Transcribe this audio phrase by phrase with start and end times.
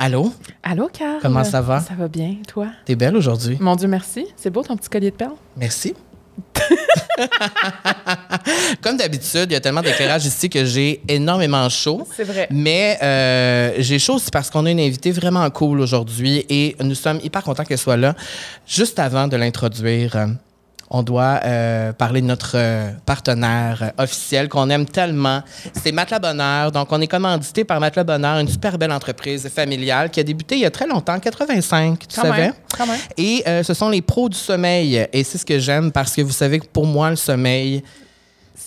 [0.00, 0.32] Allô?
[0.62, 1.18] Allô, Carl?
[1.20, 1.80] Comment ça va?
[1.80, 2.68] Ça va bien, toi?
[2.84, 3.56] T'es belle aujourd'hui.
[3.58, 4.26] Mon Dieu, merci.
[4.36, 5.34] C'est beau ton petit collier de perles?
[5.56, 5.92] Merci.
[8.80, 12.06] Comme d'habitude, il y a tellement d'éclairage ici que j'ai énormément chaud.
[12.14, 12.46] C'est vrai.
[12.52, 16.94] Mais euh, j'ai chaud aussi parce qu'on a une invitée vraiment cool aujourd'hui et nous
[16.94, 18.14] sommes hyper contents qu'elle soit là.
[18.68, 20.28] Juste avant de l'introduire,
[20.90, 25.42] on doit euh, parler de notre euh, partenaire euh, officiel qu'on aime tellement.
[25.74, 26.72] C'est Matelas Bonheur.
[26.72, 30.56] Donc, on est commandité par Matelas Bonheur, une super belle entreprise familiale qui a débuté
[30.56, 32.38] il y a très longtemps, 85, tu Quand savais?
[32.38, 33.00] même, quand même.
[33.16, 35.06] Et ce sont les pros du sommeil.
[35.12, 37.82] Et c'est ce que j'aime parce que vous savez que pour moi, le sommeil,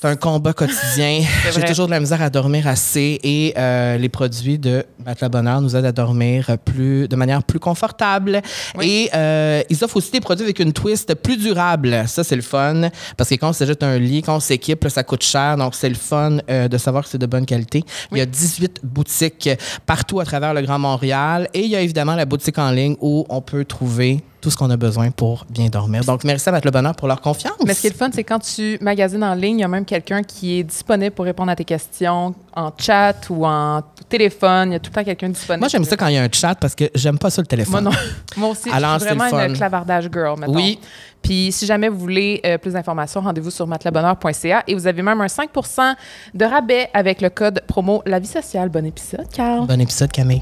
[0.01, 1.21] c'est un combat quotidien.
[1.53, 5.61] J'ai toujours de la misère à dormir assez et euh, les produits de Matelas Bonheur
[5.61, 8.41] nous aident à dormir plus, de manière plus confortable.
[8.81, 12.05] Et euh, ils offrent aussi des produits avec une twist plus durable.
[12.07, 15.03] Ça, c'est le fun parce que quand on s'ajoute un lit, quand on s'équipe, ça
[15.03, 15.55] coûte cher.
[15.57, 17.83] Donc, c'est le fun euh, de savoir que c'est de bonne qualité.
[18.11, 19.51] Il y a 18 boutiques
[19.85, 22.95] partout à travers le Grand Montréal et il y a évidemment la boutique en ligne
[23.01, 26.03] où on peut trouver tout ce qu'on a besoin pour bien dormir.
[26.03, 27.53] Donc, merci à Matelas Bonheur pour leur confiance.
[27.65, 29.67] Mais ce qui est le fun, c'est quand tu magasines en ligne, il y a
[29.67, 34.71] même quelqu'un qui est disponible pour répondre à tes questions en chat ou en téléphone.
[34.71, 35.61] Il y a tout le temps quelqu'un disponible.
[35.61, 37.47] Moi, j'aime ça quand il y a un chat parce que j'aime pas ça le
[37.47, 37.83] téléphone.
[37.83, 37.97] Moi, non.
[38.37, 40.55] Moi aussi, Alors, je suis vraiment le une clavardage girl, mettons.
[40.55, 40.79] Oui.
[41.21, 45.21] Puis si jamais vous voulez euh, plus d'informations, rendez-vous sur matelasbonheur.ca et vous avez même
[45.21, 45.95] un 5%
[46.33, 48.69] de rabais avec le code promo La Vie Sociale.
[48.69, 49.67] Bon épisode, Carl.
[49.67, 50.41] Bon épisode, Camille.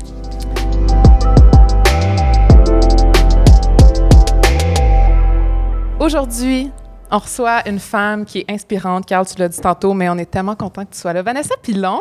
[5.99, 6.71] Aujourd'hui,
[7.11, 9.05] on reçoit une femme qui est inspirante.
[9.05, 11.21] Carl, tu l'as dit tantôt, mais on est tellement content que tu sois là.
[11.21, 11.99] Vanessa Pilon!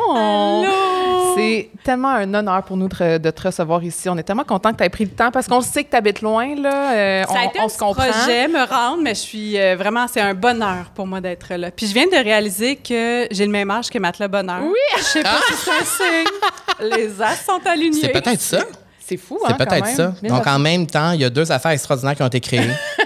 [1.35, 4.09] C'est tellement un honneur pour nous de, de te recevoir ici.
[4.09, 5.95] On est tellement content que tu aies pris le temps parce qu'on sait que tu
[5.95, 6.55] habites loin.
[6.55, 6.91] Là.
[6.93, 8.03] Euh, Ça a on, été on un se petit comprend.
[8.03, 11.69] projet, me rendre, mais je suis euh, vraiment, c'est un bonheur pour moi d'être là.
[11.71, 14.61] Puis je viens de réaliser que j'ai le même âge que Matelas Bonheur.
[14.63, 14.73] Oui!
[14.97, 16.89] Je sais pas si c'est un signe.
[16.97, 17.99] Les as sont alignés.
[18.01, 18.59] C'est peut-être ça.
[18.99, 20.13] C'est fou, C'est hein, quand peut-être ça.
[20.21, 22.69] Donc, en même temps, il y a deux affaires extraordinaires qui ont été créées.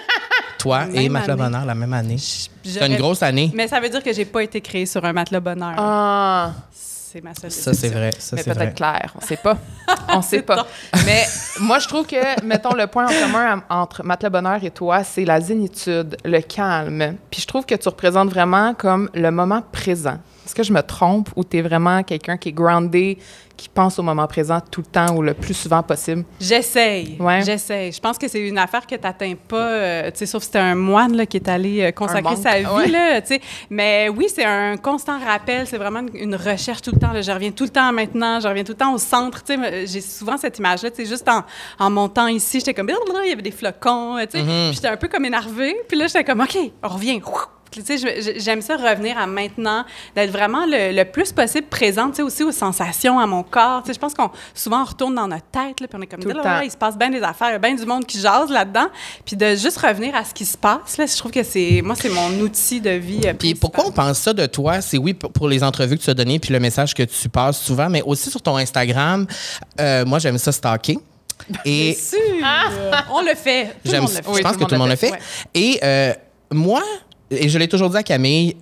[0.63, 1.43] Toi et Matelas année.
[1.43, 2.17] Bonheur la même année.
[2.17, 3.51] C'est une grosse année.
[3.53, 5.73] Mais ça veut dire que j'ai pas été créée sur un Matelas Bonheur.
[5.77, 8.11] Ah, C'est ma seule Ça, c'est vrai.
[8.17, 8.65] Ça, mais c'est vrai.
[8.65, 9.13] peut-être clair.
[9.15, 9.57] On sait pas.
[10.09, 10.65] On sait pas.
[11.05, 11.23] Mais
[11.59, 15.25] moi, je trouve que, mettons, le point en commun entre Matelas Bonheur et toi, c'est
[15.25, 17.17] la zénitude, le calme.
[17.29, 20.17] Puis je trouve que tu représentes vraiment comme le moment présent.
[20.45, 23.17] Est-ce que je me trompe ou tu es vraiment quelqu'un qui est groundé,
[23.55, 26.25] qui pense au moment présent tout le temps ou le plus souvent possible?
[26.39, 27.15] J'essaye.
[27.19, 27.41] Ouais.
[27.43, 27.91] J'essaye.
[27.91, 30.47] Je pense que c'est une affaire que tu n'atteins pas, euh, tu sais, sauf si
[30.47, 32.65] c'était un moine là, qui est allé euh, consacrer sa vie.
[32.65, 32.87] ouais.
[32.87, 33.39] Là, tu.
[33.69, 35.65] Mais oui, c'est un constant rappel.
[35.65, 37.13] C'est vraiment une, une recherche tout le temps.
[37.13, 37.21] là.
[37.21, 38.39] Je reviens tout le temps maintenant.
[38.41, 39.43] Je reviens tout le temps au centre.
[39.43, 40.91] Tu sais, me- J'ai souvent cette image-là.
[40.91, 41.43] tu Juste en,
[41.79, 44.17] en montant ici, j'étais comme, il y avait des flocons.
[44.17, 44.37] euh, tu.
[44.37, 44.73] Mm-hmm.
[44.73, 45.75] J'étais un peu comme énervée.
[45.87, 47.21] Puis là, j'étais comme, OK, on revient.
[48.37, 49.83] J'aime ça revenir à maintenant,
[50.15, 53.81] d'être vraiment le, le plus possible présente, tu sais, aussi aux sensations, à mon corps.
[53.83, 56.07] Tu sais, je pense qu'on souvent on retourne dans notre tête, là, puis on est
[56.07, 56.61] comme, Tout le Là, là, temps.
[56.65, 58.87] il se passe bien des affaires, il y a bien du monde qui jase là-dedans.
[59.25, 61.95] Puis de juste revenir à ce qui se passe, là, je trouve que c'est, moi,
[61.95, 63.17] c'est mon outil de vie.
[63.25, 63.59] euh, Puis principal.
[63.59, 64.81] pourquoi on pense ça de toi?
[64.81, 67.59] C'est oui pour les entrevues que tu as données puis le message que tu passes
[67.59, 69.25] souvent, mais aussi sur ton Instagram.
[69.79, 70.97] Euh, moi, j'aime ça stalker.
[71.65, 72.47] Et Bien sûr!
[73.11, 73.65] on le fait.
[73.65, 74.19] Tout le j'aime monde ça.
[74.19, 74.29] le fait.
[74.31, 75.11] Je Oui, pense que tout le monde le fait.
[75.11, 75.19] Ouais.
[75.55, 76.13] Et euh,
[76.51, 76.81] moi,
[77.39, 78.55] et je l'ai toujours dit à Camille,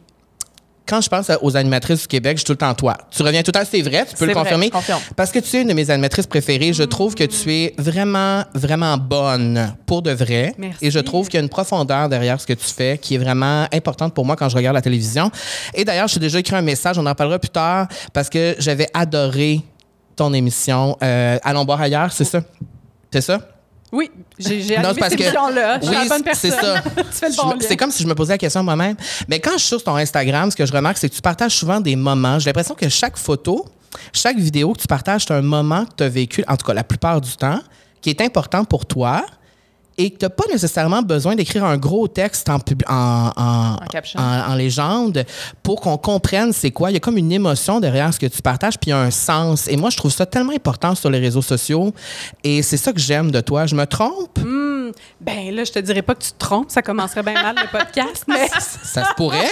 [0.87, 2.97] quand je pense aux animatrices du Québec, je suis tout le temps toi.
[3.11, 4.65] Tu reviens tout le temps, c'est vrai, tu peux le vrai, confirmer.
[4.65, 4.99] je confirme.
[5.15, 6.73] Parce que tu es une de mes animatrices préférées.
[6.73, 10.53] Je trouve que tu es vraiment, vraiment bonne pour de vrai.
[10.57, 10.85] Merci.
[10.85, 13.19] Et je trouve qu'il y a une profondeur derrière ce que tu fais qui est
[13.19, 15.31] vraiment importante pour moi quand je regarde la télévision.
[15.73, 18.55] Et d'ailleurs, je t'ai déjà écrit un message, on en parlera plus tard, parce que
[18.59, 19.61] j'avais adoré
[20.17, 22.41] ton émission euh, Allons boire ailleurs, c'est ça?
[23.13, 23.39] C'est ça?
[23.91, 24.09] Oui,
[24.39, 25.79] j'ai, c'est parce cette que- émission-là.
[25.81, 26.51] Je suis la bonne c'est personne.
[27.11, 27.43] ça.
[27.43, 27.55] bon.
[27.59, 28.95] C'est comme si je me posais la question moi-même.
[29.27, 31.55] Mais quand je suis sur ton Instagram, ce que je remarque, c'est que tu partages
[31.55, 32.39] souvent des moments.
[32.39, 33.65] J'ai l'impression que chaque photo,
[34.13, 36.73] chaque vidéo que tu partages, c'est un moment que tu as vécu, en tout cas
[36.73, 37.59] la plupart du temps,
[38.01, 39.25] qui est important pour toi
[39.97, 43.75] et que tu n'as pas nécessairement besoin d'écrire un gros texte en, en, en,
[44.17, 45.25] En légende
[45.63, 46.91] pour qu'on comprenne c'est quoi.
[46.91, 48.99] Il y a comme une émotion derrière ce que tu partages, puis il y a
[49.01, 49.67] un sens.
[49.67, 51.93] Et moi, je trouve ça tellement important sur les réseaux sociaux.
[52.43, 53.65] Et c'est ça que j'aime de toi.
[53.65, 54.39] Je me trompe?
[55.19, 57.67] Ben là, je te dirais pas que tu te trompes, ça commencerait bien mal le
[57.77, 58.59] podcast, mais Ça
[59.05, 59.47] se pourrait.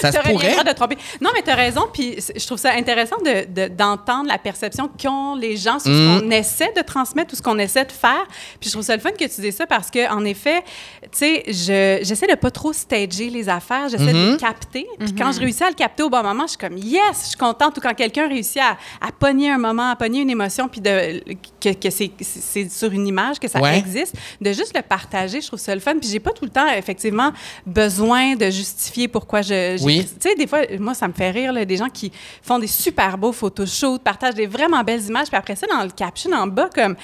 [0.00, 0.64] Ça se pourrait.
[0.64, 0.96] de tromper.
[1.20, 1.82] Non, mais tu as raison.
[1.92, 5.94] Puis je trouve ça intéressant de- de- d'entendre la perception qu'ont les gens sur Mm.
[5.94, 8.24] ce qu'on essaie de transmettre ou ce qu'on essaie de faire.
[8.60, 10.62] Puis je trouve ça le fun que tu dises ça parce que en effet,
[11.02, 13.88] tu sais, je- j'essaie de pas trop stager les affaires.
[13.88, 14.30] J'essaie de Mm-hmm.
[14.32, 14.86] les capter.
[14.98, 17.28] Puis quand je réussis à le capter au bon moment, je suis comme yes, je
[17.28, 17.76] suis contente.
[17.76, 18.76] Ou quand quelqu'un réussit à,
[19.06, 21.22] à pogner un moment, à pogner une émotion, puis de,
[21.60, 23.76] que, que c'est c'est sur une image, que ça Ouais.
[23.78, 25.94] existe, de juste le partager, je trouve ça le fun.
[25.98, 27.32] Puis j'ai pas tout le temps, effectivement,
[27.66, 29.82] besoin de justifier pourquoi je.
[29.84, 30.04] Oui.
[30.20, 32.10] Tu sais, des fois, moi, ça me fait rire, là, des gens qui
[32.42, 35.90] font des super beaux photoshoots, partagent des vraiment belles images, puis après ça, dans le
[35.90, 36.96] caption en bas, comme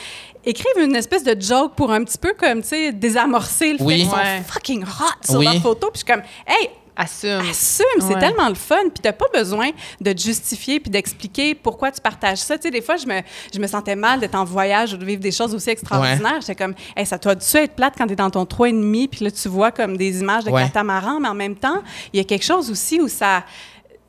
[0.45, 3.85] écrivent une espèce de joke pour un petit peu comme tu sais désamorcer le fait
[3.85, 3.97] Oui.
[3.97, 4.43] qu'ils sont Ouais.
[4.47, 5.45] fucking hot sur Oui.
[5.45, 6.71] leurs photos puis je suis comme hey
[7.01, 7.41] Assume.
[7.51, 8.21] Assume, c'est Ouais.
[8.21, 8.77] tellement le fun.
[8.93, 9.71] Puis t'as pas besoin
[10.01, 12.57] de te justifier puis d'expliquer pourquoi tu partages ça.
[12.59, 13.21] Tu sais, des fois, je me,
[13.55, 16.41] je me sentais mal d'être en voyage ou de vivre des choses aussi extraordinaires.
[16.41, 19.31] J'étais comme, hey, ça doit dû être plate quand t'es dans ton 3,5 puis là,
[19.31, 20.63] tu vois comme des images de Ouais.
[20.65, 21.83] catamaran, mais en même temps,
[22.13, 23.45] il y a quelque chose aussi où ça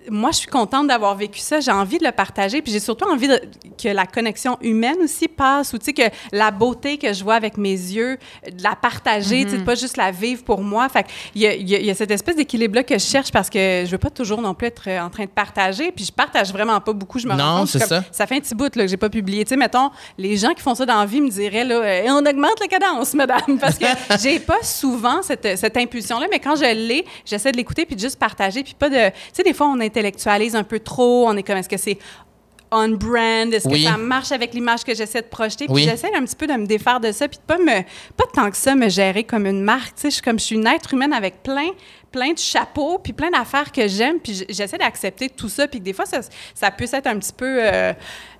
[0.10, 1.60] moi, je suis contente d'avoir vécu ça.
[1.60, 2.62] J'ai envie de le partager.
[2.62, 3.42] Puis j'ai surtout envie de-
[3.82, 7.36] que la connexion humaine aussi passe, ou tu sais, que la beauté que je vois
[7.36, 10.88] avec mes yeux, de la partager, tu sais, pas juste la vivre pour moi.
[10.90, 11.06] Fait
[11.36, 13.98] il y a, y y cette espèce d'équilibre-là que je cherche parce que je veux
[13.98, 15.92] pas toujours non plus être euh, en train de partager.
[15.92, 17.20] Puis je partage vraiment pas beaucoup.
[17.20, 17.68] Je me Non, rends compte.
[17.70, 18.04] c'est comme- ça.
[18.12, 19.44] Ça fait un petit bout là, que j'ai pas publié.
[19.46, 22.04] Tu sais, mettons, les gens qui font ça dans la vie me diraient, là, Euh,
[22.10, 23.58] on augmente la cadence, madame.
[23.60, 23.86] Parce que
[24.22, 28.02] j'ai pas souvent cette, cette impulsion-là, mais quand je l'ai, j'essaie de l'écouter puis de
[28.02, 28.64] juste partager.
[28.64, 29.10] Puis pas de.
[29.10, 31.28] Tu sais, des fois, on intellectualise un peu trop.
[31.28, 31.98] On est comme, est-ce que c'est
[32.72, 33.54] on-brand?
[33.54, 33.84] Est-ce Oui.
[33.84, 35.66] que ça marche avec l'image que j'essaie de projeter?
[35.66, 35.84] Puis Oui.
[35.84, 37.82] j'essaie un petit peu de me défaire de ça, puis de pas me,
[38.16, 39.96] pas tant que ça me gérer comme une marque.
[39.96, 41.70] Tu sais, je suis comme, je suis une être humaine avec plein,
[42.12, 45.86] plein de chapeaux, puis plein d'affaires que j'aime, puis j'essaie d'accepter tout ça, puis que
[45.86, 46.20] des fois, ça,
[46.54, 47.94] ça peut être un petit peu euh,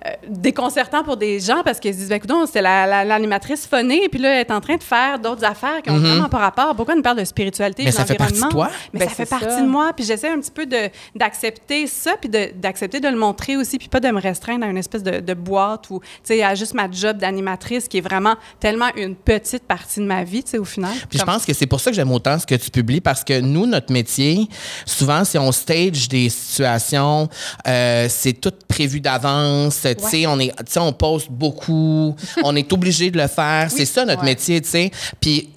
[0.06, 3.66] euh, déconcertant pour des gens parce qu'ils se disent, ben, écoute, c'est la- la- l'animatrice
[3.66, 6.38] phonée, puis là, elle est en train de faire d'autres affaires qui ont vraiment pas
[6.38, 6.74] rapport.
[6.74, 7.84] Pourquoi elle nous parle de spiritualité.
[7.84, 8.70] Mais ça fait partie de toi.
[8.92, 9.60] Mais Ben, ça fait partie ça.
[9.62, 13.16] de moi, puis j'essaie un petit peu de- d'accepter ça, puis de- d'accepter de, le
[13.16, 16.06] montrer aussi, puis pas de me restreindre à une espèce de, de boîte ou, tu
[16.24, 20.24] sais, à juste ma job d'animatrice qui est vraiment tellement une petite partie de ma
[20.24, 20.92] vie, tu sais, au final.
[21.08, 23.22] Puis je pense que c'est pour ça que j'aime autant ce que tu publies parce
[23.24, 24.48] que nous, notre métier,
[24.86, 27.28] souvent, si on stage des situations,
[27.66, 29.80] euh, c'est tout prévu d'avance.
[29.82, 32.14] Tu sais, on est, on poste beaucoup,
[32.44, 33.68] on est obligé de le faire.
[33.70, 34.26] C'est ça notre Ouais.
[34.30, 34.90] métier, tu sais.
[35.20, 35.48] Puis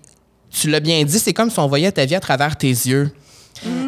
[0.52, 3.12] tu l'as bien dit, c'est comme si on voyait ta vie à travers tes yeux.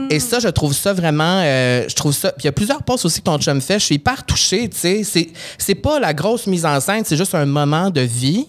[0.10, 1.42] Et ça, je trouve ça vraiment.
[1.44, 2.32] euh, je trouve ça.
[2.32, 3.80] Puis il y a plusieurs posts aussi que ton chum fait.
[3.80, 5.30] Je suis hyper touchée, tu sais.
[5.58, 8.48] C'est pas la grosse mise en scène, c'est juste un moment de vie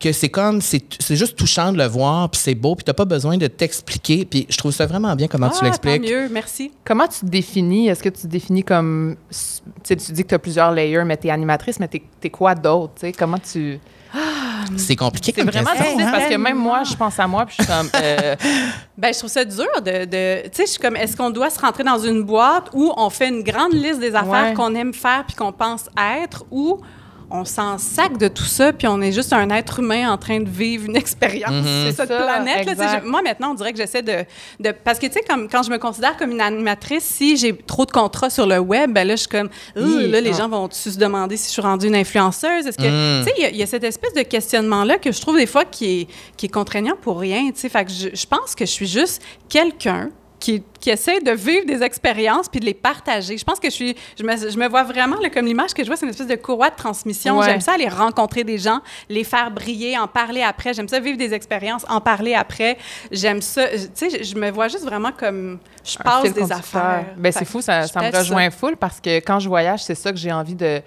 [0.00, 0.60] que c'est comme.
[0.62, 3.46] C'est, c'est juste touchant de le voir, puis c'est beau, puis t'as pas besoin de
[3.46, 4.24] t'expliquer.
[4.24, 6.02] Puis je trouve ça vraiment bien comment tu Ah, l'expliques.
[6.02, 6.72] Mieux, merci.
[6.84, 7.88] Comment tu te définis?
[7.88, 9.16] Est-ce que tu te définis comme.
[9.30, 9.36] Tu
[9.84, 12.30] sais, tu dis que tu as plusieurs layers, mais tu es animatrice, mais tu es,
[12.30, 12.94] quoi d'autre?
[12.96, 13.12] tu sais?
[13.12, 13.78] Comment tu.
[14.76, 16.12] C'est compliqué C'est comme vraiment question, difficile hein?
[16.18, 17.88] parce que même moi, je pense à moi, puis je suis comme.
[17.94, 18.36] euh,
[18.98, 20.04] Ben, je trouve ça dur de.
[20.04, 22.92] de- tu sais, je suis comme, est-ce qu'on doit se rentrer dans une boîte où
[22.96, 24.54] on fait une grande liste des affaires Ouais.
[24.54, 25.84] qu'on aime faire puis qu'on pense
[26.22, 26.80] être ou
[27.30, 30.40] on s'en sac de tout ça puis on est juste un être humain en train
[30.40, 31.86] de vivre une expérience Mhm.
[31.86, 32.76] sur cette Ça, planète.
[32.76, 34.24] là, moi, maintenant, on dirait que j'essaie de,
[34.58, 34.72] de.
[34.72, 37.84] Parce que, tu sais, comme, quand je me considère comme une animatrice, si j'ai trop
[37.86, 39.48] de contrats sur le web, ben là, je suis comme.
[39.76, 40.06] Oui.
[40.06, 40.38] Ouh, là, les Ah.
[40.38, 42.66] gens vont-tu se demander si je suis rendue une influenceuse?
[42.66, 43.20] Est-ce que.
[43.20, 43.24] Mm.
[43.24, 45.36] Tu sais, il y a- il y, a cette espèce de questionnement-là que je trouve
[45.36, 46.06] des fois qui est,
[46.36, 47.50] qui est contraignant pour rien.
[47.52, 51.20] Tu sais, fait que je, je pense que je suis juste quelqu'un qui, qui essaie
[51.20, 53.36] de vivre des expériences puis de les partager.
[53.36, 55.82] Je pense que je suis, je me, je me vois vraiment là, comme l'image que
[55.82, 57.38] je vois, c'est une espèce de courroie de transmission.
[57.38, 57.46] Ouais.
[57.46, 60.72] J'aime ça aller rencontrer des gens, les faire briller, en parler après.
[60.72, 62.78] J'aime ça vivre des expériences, en parler après.
[63.10, 63.68] J'aime ça.
[63.68, 66.58] Tu sais, je, me vois juste vraiment comme je passe des conducteur.
[66.58, 67.04] affaires.
[67.16, 70.10] Ben, c'est fou, ça, ça me rejoint full parce que quand je voyage, c'est ça
[70.10, 70.80] que j'ai envie de,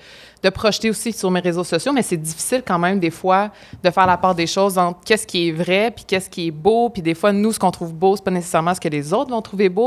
[0.43, 3.49] de projeter aussi sur mes réseaux sociaux, mais c'est difficile quand même des fois
[3.81, 6.51] de faire la part des choses entre qu'est-ce qui est vrai puis qu'est-ce qui est
[6.51, 9.13] beau, puis des fois nous ce qu'on trouve beau, c'est pas nécessairement ce que les
[9.13, 9.82] autres vont trouver beau.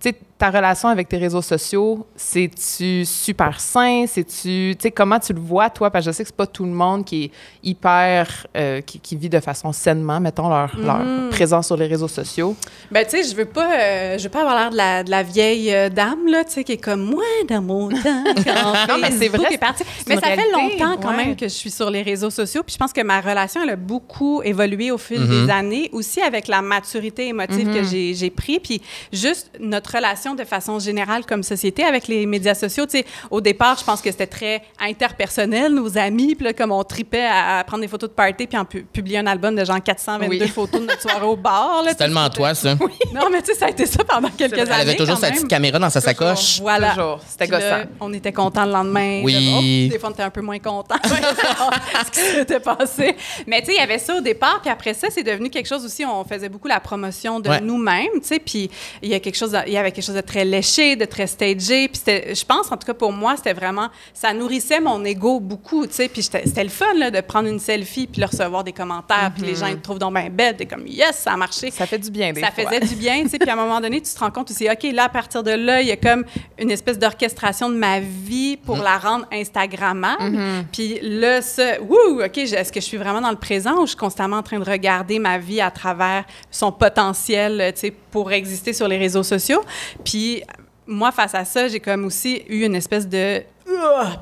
[0.00, 4.06] Sais, ta relation avec tes réseaux sociaux, c'est-tu super sain?
[4.08, 5.88] C'est-tu, tu sais, comment tu le vois, toi?
[5.88, 7.30] Parce que je sais que c'est pas tout le monde qui est
[7.62, 10.84] hyper, euh, qui, qui vit de façon sainement, mettons, leur, Mm.
[10.84, 12.56] leur présence sur les réseaux sociaux.
[12.90, 15.10] Ben, tu sais, je veux pas, euh, je veux pas avoir l'air de la, de
[15.12, 18.24] la vieille euh, dame, là, tu sais, qui est comme moi dans mon temps.
[18.44, 19.84] quand Non, mais c'est vrai, est parti.
[20.08, 21.24] Mais ça fait longtemps quand ouais.
[21.24, 22.64] même que je suis sur les réseaux sociaux.
[22.64, 26.20] Puis je pense que ma relation, elle a beaucoup évolué au fil des années, aussi
[26.20, 28.58] avec la maturité émotive que j'ai j'ai pris.
[28.58, 28.82] Puis
[29.12, 32.86] juste notre relation de façon générale comme société avec les médias sociaux.
[32.86, 36.34] Tu sais, au départ, je pense que c'était très interpersonnel, nos amis.
[36.34, 38.82] Puis là, comme on tripait à, à prendre des photos de party puis en pu-
[38.84, 40.48] publier un album de genre 422 Oui.
[40.48, 41.82] photos de notre soirée au bar.
[41.88, 42.74] C'est tellement toi, ça.
[42.74, 44.70] non, mais tu sais, ça a été ça pendant quelques années.
[44.74, 46.60] Elle avait toujours sa petite caméra dans sa sacoche.
[46.60, 46.90] Voilà.
[46.90, 47.20] Toujours.
[47.26, 47.90] C'était Puis là, gossant.
[48.00, 49.22] on était contents le lendemain.
[49.24, 49.88] Oui.
[49.88, 50.96] Oh, des fois, on était un peu moins contents.
[51.04, 53.16] ce qui s'était passé.
[53.46, 54.60] Mais tu sais, il y avait ça au départ.
[54.60, 56.04] Puis après ça, c'est devenu quelque chose aussi.
[56.04, 57.60] On faisait beaucoup la promotion de Ouais.
[57.60, 58.08] nous-mêmes.
[58.20, 58.70] Tu sais, puis
[59.02, 61.04] il y a quelque chose, il y avait quelque chose chose de très léché, de
[61.04, 61.88] très stagé.
[61.88, 65.86] Puis je pense, en tout cas pour moi, c'était vraiment, ça nourrissait mon ego beaucoup,
[65.86, 66.08] tu sais.
[66.08, 69.44] Puis c'était le fun là, de prendre une selfie puis de recevoir des commentaires, puis
[69.44, 71.70] les gens ils te trouvent donc bien belle, t'es comme yes, ça a marché.
[71.70, 73.38] Ça fait du bien des Ça faisait du bien, tu sais.
[73.38, 75.50] Puis à un moment donné, tu te rends compte aussi, ok, là à partir de
[75.50, 76.24] là, il y a comme
[76.58, 78.82] une espèce d'orchestration de ma vie pour mm.
[78.82, 80.22] la rendre instagrammable.
[80.22, 80.64] Mm-hmm.
[80.72, 83.88] Puis là, ça, wouh, ok, est-ce que je suis vraiment dans le présent ou je
[83.88, 88.30] suis constamment en train de regarder ma vie à travers son potentiel, tu sais, pour
[88.32, 89.62] exister sur les réseaux sociaux?
[90.04, 90.42] Puis
[90.86, 93.42] moi, face à ça, j'ai comme aussi eu une espèce de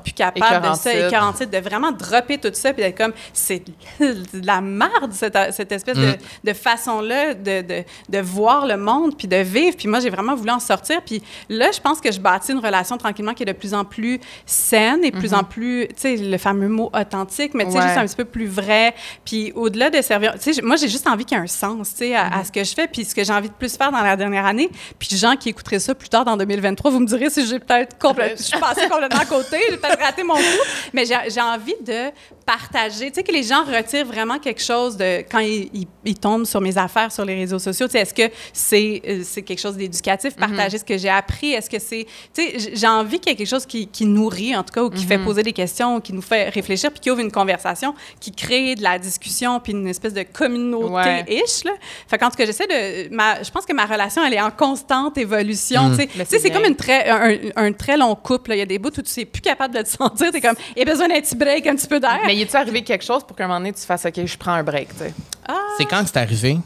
[0.03, 3.63] puis capable de ça, et de vraiment dropper tout ça, puis d'être comme, c'est
[3.99, 6.17] de la merde, cette, cette espèce de, mm.
[6.43, 9.75] de façon-là de, de, de, voir le monde, puis de vivre.
[9.77, 11.01] Puis moi, j'ai vraiment voulu en sortir.
[11.03, 13.85] Puis là, je pense que je bâtis une relation tranquillement qui est de plus en
[13.85, 15.47] plus saine et de plus en mm-hmm.
[15.47, 18.47] plus, tu sais, le fameux mot authentique, mais tu sais, juste un petit peu plus
[18.47, 18.93] vrai.
[19.25, 21.91] Puis au-delà de servir, tu sais, moi, j'ai juste envie qu'il y ait un sens,
[21.91, 22.45] tu sais, à, mm-hmm.
[22.45, 24.45] ce que je fais, puis ce que j'ai envie de plus faire dans la dernière
[24.45, 24.69] année.
[24.99, 27.97] Puis gens qui écouteraient ça plus tard dans 2023, vous me direz si j'ai peut-être
[27.97, 31.75] complètement, je suis passée complètement à côté, j'ai peut-être raté mon coup, mais j'ai envie
[31.81, 32.11] de
[32.45, 36.45] partager, tu sais, que les gens retirent vraiment quelque chose de quand ils, ils, tombent
[36.45, 37.87] sur mes affaires sur les réseaux sociaux.
[37.87, 40.79] Tu sais, est-ce que c'est euh, c'est quelque chose d'éducatif, partager mm-hmm.
[40.79, 41.53] ce que j'ai appris?
[41.53, 44.55] Est-ce que c'est, tu sais, j'ai envie qu'il y ait quelque chose qui, qui, nourrit,
[44.55, 45.23] en tout cas, ou qui fait mm-hmm.
[45.23, 48.83] poser des questions, qui nous fait réfléchir, puis qui ouvre une conversation, qui crée de
[48.83, 51.73] la discussion, puis une espèce de communauté-ish, là.
[52.07, 54.51] Fait qu'en tout cas, j'essaie de, ma, je pense que ma relation, elle est en
[54.51, 55.97] constante évolution, mm.
[55.97, 56.39] tu sais.
[56.39, 59.01] c'est comme une très, un, un, très long couple, Il y a des bouts où
[59.01, 61.67] tu plus capable de te sentir, t'es comme, il y a besoin d'un petit break,
[61.67, 62.19] un petit peu d'air.
[62.25, 64.37] Mais il est arrivé quelque chose pour qu'à un moment donné, tu fasses OK, je
[64.37, 65.13] prends un break, tu sais?
[65.47, 65.57] Ah.
[65.77, 66.57] C'est quand c'est arrivé?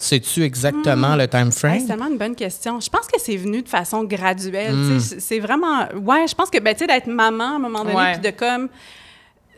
[0.00, 1.18] Sais-tu exactement hmm.
[1.18, 1.80] le time frame?
[1.80, 2.78] c'est tellement une bonne question.
[2.78, 4.72] Je pense que c'est venu de façon graduelle.
[4.72, 5.00] Hmm.
[5.00, 5.88] C'est vraiment.
[5.96, 8.68] Ouais, je pense que ben, d'être maman à un moment donné, puis de comme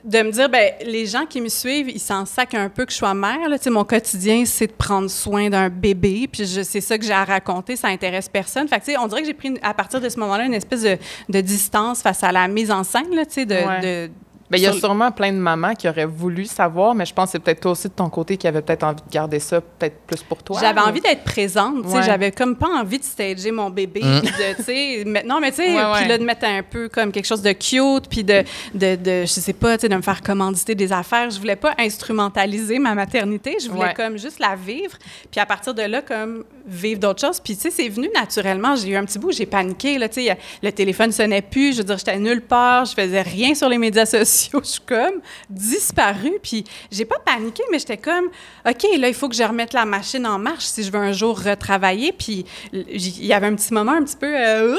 [0.05, 2.93] de me dire, ben les gens qui me suivent, ils s'en sacent un peu que
[2.93, 3.49] je sois mère.
[3.49, 3.57] Là.
[3.71, 7.77] Mon quotidien, c'est de prendre soin d'un bébé, puis c'est ça que j'ai à raconter,
[7.77, 8.67] ça intéresse personne.
[8.69, 10.97] Fait que, on dirait que j'ai pris, à partir de ce moment-là, une espèce de,
[11.29, 14.11] de, distance face à la mise en scène, là, de, de
[14.51, 17.27] ben, il y a sûrement plein de mamans qui auraient voulu savoir, mais je pense
[17.27, 19.61] que c'est peut-être toi aussi de ton côté qui avait peut-être envie de garder ça
[19.61, 20.59] peut-être plus pour toi.
[20.61, 22.03] J'avais envie d'être présente, sais.
[22.03, 24.21] j'avais comme pas envie de stager mon bébé, mm.
[24.21, 27.27] de, tu sais, non, mais tu sais, puis là, de mettre un peu comme quelque
[27.27, 28.43] chose de cute, puis de,
[28.75, 31.31] de, de, je sais pas, tu sais, de me faire commanditer des affaires.
[31.31, 34.97] Je voulais pas instrumentaliser ma maternité, je voulais comme juste la vivre,
[35.31, 37.41] puis à partir de là, comme vivre d'autres choses.
[37.41, 38.77] Puis, tu sais, c'est venu naturellement.
[38.77, 41.79] J'ai eu un petit bout, j'ai paniqué, là, tu sais, le téléphone sonnait plus, je
[41.79, 45.21] veux dire, j'étais nulle part, je faisais rien sur les médias sociaux je suis comme
[45.49, 46.39] disparue.
[46.43, 48.27] Puis j'ai pas paniqué, mais j'étais comme,
[48.67, 51.13] OK, là, il faut que je remette la machine en marche si je veux un
[51.13, 52.13] jour retravailler.
[52.13, 54.77] Puis il y avait un petit moment un petit peu, euh,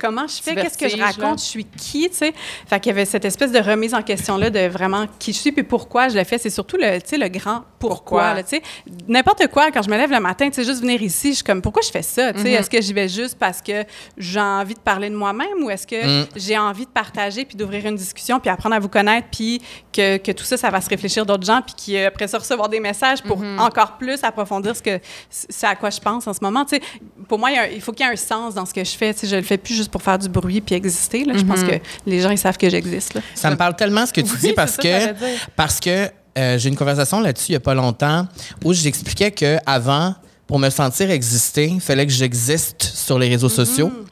[0.00, 2.34] comment je fais, qu'est-ce que je raconte, je suis qui, tu sais?
[2.66, 5.52] Fait qu'il y avait cette espèce de remise en question-là de vraiment qui je suis
[5.52, 6.38] puis pourquoi je le fais.
[6.38, 8.62] C'est surtout le, tu sais, le grand pourquoi, tu sais.
[9.08, 11.44] N'importe quoi, quand je me lève le matin, tu sais, juste venir ici, je suis
[11.44, 12.48] comme, pourquoi je fais ça, tu sais?
[12.48, 12.58] Mm-hmm.
[12.58, 13.84] Est-ce que j'y vais juste parce que
[14.16, 16.26] j'ai envie de parler de moi-même ou est-ce que mm.
[16.36, 19.60] j'ai envie de partager puis d'ouvrir une discussion puis apprendre à vous connaître puis
[19.92, 22.80] que, que, tout ça, ça va se réfléchir d'autres gens, puis qu'après ça, recevoir des
[22.80, 23.58] messages pour mhm.
[23.58, 25.00] encore plus approfondir ce que
[25.30, 26.64] c'est à quoi je pense en ce moment.
[26.64, 26.82] Tu sais,
[27.28, 29.14] pour moi, il, faut qu'il y ait un sens dans ce que je fais.
[29.14, 31.24] Tu sais, je le fais plus juste pour faire du bruit puis exister.
[31.24, 31.34] Là.
[31.36, 31.70] Je pense mhm.
[31.70, 31.74] que
[32.06, 33.18] les gens, ils savent que j'existe.
[33.34, 35.12] Ça me parle tellement ce que tu dis parce, que,
[35.56, 38.26] parce que euh, j'ai une conversation là-dessus il n'y a pas longtemps
[38.64, 40.14] où j'expliquais que avant
[40.54, 43.88] pour me sentir exister, il fallait que j'existe sur les réseaux sociaux.
[43.88, 44.04] Mhm.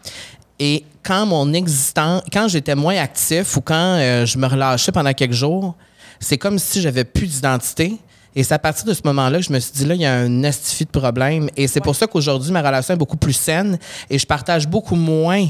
[0.59, 5.13] Et quand mon existence, quand j'étais moins actif ou quand euh, je me relâchais pendant
[5.13, 5.77] quelques jours,
[6.19, 7.97] c'est comme si j'avais plus d'identité.
[8.35, 10.05] Et c'est à partir de ce moment-là que je me suis dit, là, il y
[10.05, 11.49] a un astifi de problème.
[11.57, 13.79] Et c'est pour ça qu'aujourd'hui, ma relation est beaucoup plus saine
[14.11, 15.47] et je partage beaucoup moins.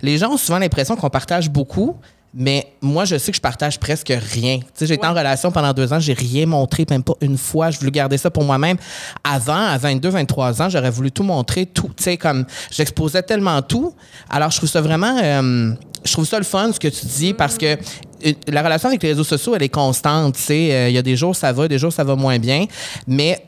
[0.00, 1.96] Les gens ont souvent l'impression qu'on partage beaucoup,
[2.38, 4.58] mais moi, je sais que je partage presque rien.
[4.58, 7.38] Tu sais, j'ai été en relation pendant deux ans, j'ai rien montré, même pas une
[7.38, 7.70] fois.
[7.70, 8.76] Je voulais garder ça pour moi-même.
[9.24, 11.90] Avant, à 22, 23 ans, j'aurais voulu tout montrer, tout.
[11.96, 13.94] Tu sais, comme j'exposais tellement tout.
[14.28, 15.18] Alors, je trouve ça vraiment.
[15.22, 15.72] Euh,
[16.04, 19.02] je trouve ça le fun, ce que tu dis, parce que euh, la relation avec
[19.02, 20.34] les réseaux sociaux, elle est constante.
[20.34, 22.38] Tu sais, euh, il y a des jours, ça va, des jours, ça va moins
[22.38, 22.66] bien.
[23.06, 23.42] Mais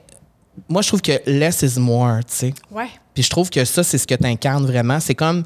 [0.66, 2.54] moi, je trouve que less is more, tu sais.
[2.70, 2.88] Ouais.
[3.12, 4.98] Puis je trouve que ça, c'est ce que tu incarnes vraiment.
[4.98, 5.44] C'est comme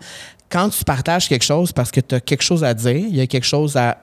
[0.52, 3.20] quand tu partages quelque chose parce que tu as quelque chose à dire, il y
[3.20, 3.98] a quelque chose à.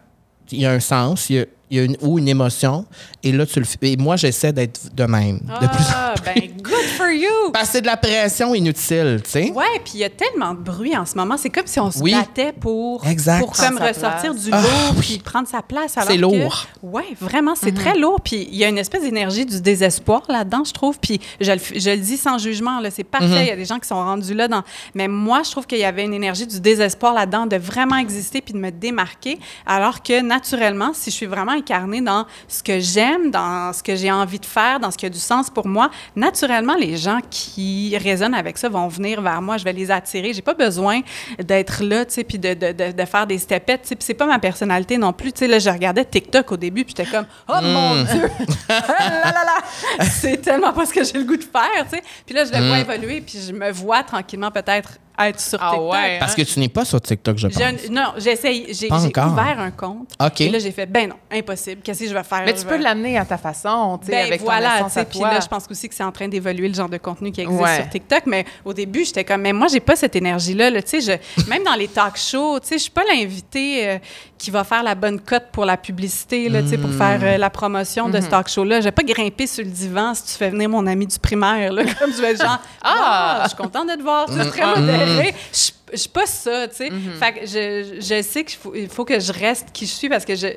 [0.52, 2.86] Il y a un sens, il y a, il y a une, ou une émotion,
[3.24, 3.78] et là, tu le fais.
[3.92, 5.40] Et moi, j'essaie d'être de même.
[5.50, 6.42] Ah, de plus en plus.
[6.42, 7.52] ben, good for you!
[7.54, 9.52] Parce que c'est de la pression inutile, tu sais.
[9.52, 11.38] Ouais, puis il y a tellement de bruit en ce moment.
[11.38, 15.48] C'est comme si on se battait pour, pour comme ressortir du ah, lourd puis prendre
[15.48, 15.96] sa place.
[16.08, 16.66] C'est lourd.
[16.82, 18.02] Oui, vraiment, c'est très mhm.
[18.02, 18.22] lourd.
[18.22, 20.98] Puis il y a une espèce d'énergie du désespoir là-dedans, je trouve.
[21.00, 23.28] Puis je, je, le dis sans jugement, là, c'est parfait.
[23.28, 23.42] Mhm.
[23.42, 24.48] Il y a des gens qui sont rendus là.
[24.48, 24.64] Dans...
[24.96, 28.42] Mais moi, je trouve qu'il y avait une énergie du désespoir là-dedans, de vraiment exister
[28.42, 29.40] puis de me démarquer.
[29.68, 33.96] Alors que naturellement, si je suis vraiment incarné dans ce que j'aime, dans ce que
[33.96, 37.20] j'ai envie de faire, dans ce qui a du sens pour moi, naturellement, les gens
[37.30, 39.58] qui résonnent avec ça vont venir vers moi.
[39.58, 40.34] Je vais les attirer.
[40.34, 41.02] J'ai pas besoin
[41.38, 43.96] d'être là, tu sais, puis de, de, de, de, faire des stepettes, tu sais.
[43.96, 45.32] Puis c'est pas ma personnalité non plus.
[45.32, 48.04] Tu sais, là, je regardais TikTok au début, puis j'étais comme, oh mon Mm.
[48.06, 48.30] Dieu!
[48.70, 48.80] là,
[49.24, 50.06] là, là!
[50.06, 52.04] C'est tellement pas ce que j'ai le goût de faire, tu sais.
[52.26, 52.92] Puis là, je le vois Mm.
[52.92, 54.92] évoluer, puis je me vois tranquillement peut-être
[55.28, 55.92] être sur Ah TikTok.
[55.92, 57.58] ouais, Parce que tu n'es pas sur TikTok, je pense.
[57.58, 58.68] Je- non, j'essaye.
[58.74, 60.12] J'ai ouvert un compte.
[60.24, 60.42] OK.
[60.42, 61.82] Et là, j'ai fait, ben non, impossible.
[61.84, 62.44] Qu'est-ce que je vais faire?
[62.46, 65.20] Mais tu vais- peux l'amener à ta façon, tu sais, ben avec voilà, ton puis
[65.20, 67.60] là, je pense aussi que c'est en train d'évoluer le genre de contenu qui existe
[67.62, 67.76] Ouais.
[67.76, 68.24] sur TikTok.
[68.28, 70.70] Mais au début, j'étais comme, mais moi, j'ai pas cette énergie-là.
[70.70, 73.98] Là, tu sais, même dans les talk shows, tu sais, je suis pas l'invité euh,
[74.38, 77.38] qui va faire la bonne cote pour la publicité, là, tu sais, pour faire euh,
[77.38, 78.30] la promotion de ce Mm-hmm.
[78.30, 78.80] talk show-là.
[78.80, 81.74] Je vais pas grimper sur le divan si tu fais venir mon ami du primaire,
[81.74, 82.96] là, comme je vais être genre, Ah!
[83.02, 84.62] ah, je suis contente de te voir, c'est très.
[85.10, 85.34] Modéré.
[85.54, 86.90] Je je suis pas ça, tu sais.
[87.20, 90.08] Fait que je, je sais qu'il faut, il faut que je reste qui je suis
[90.08, 90.48] parce que je,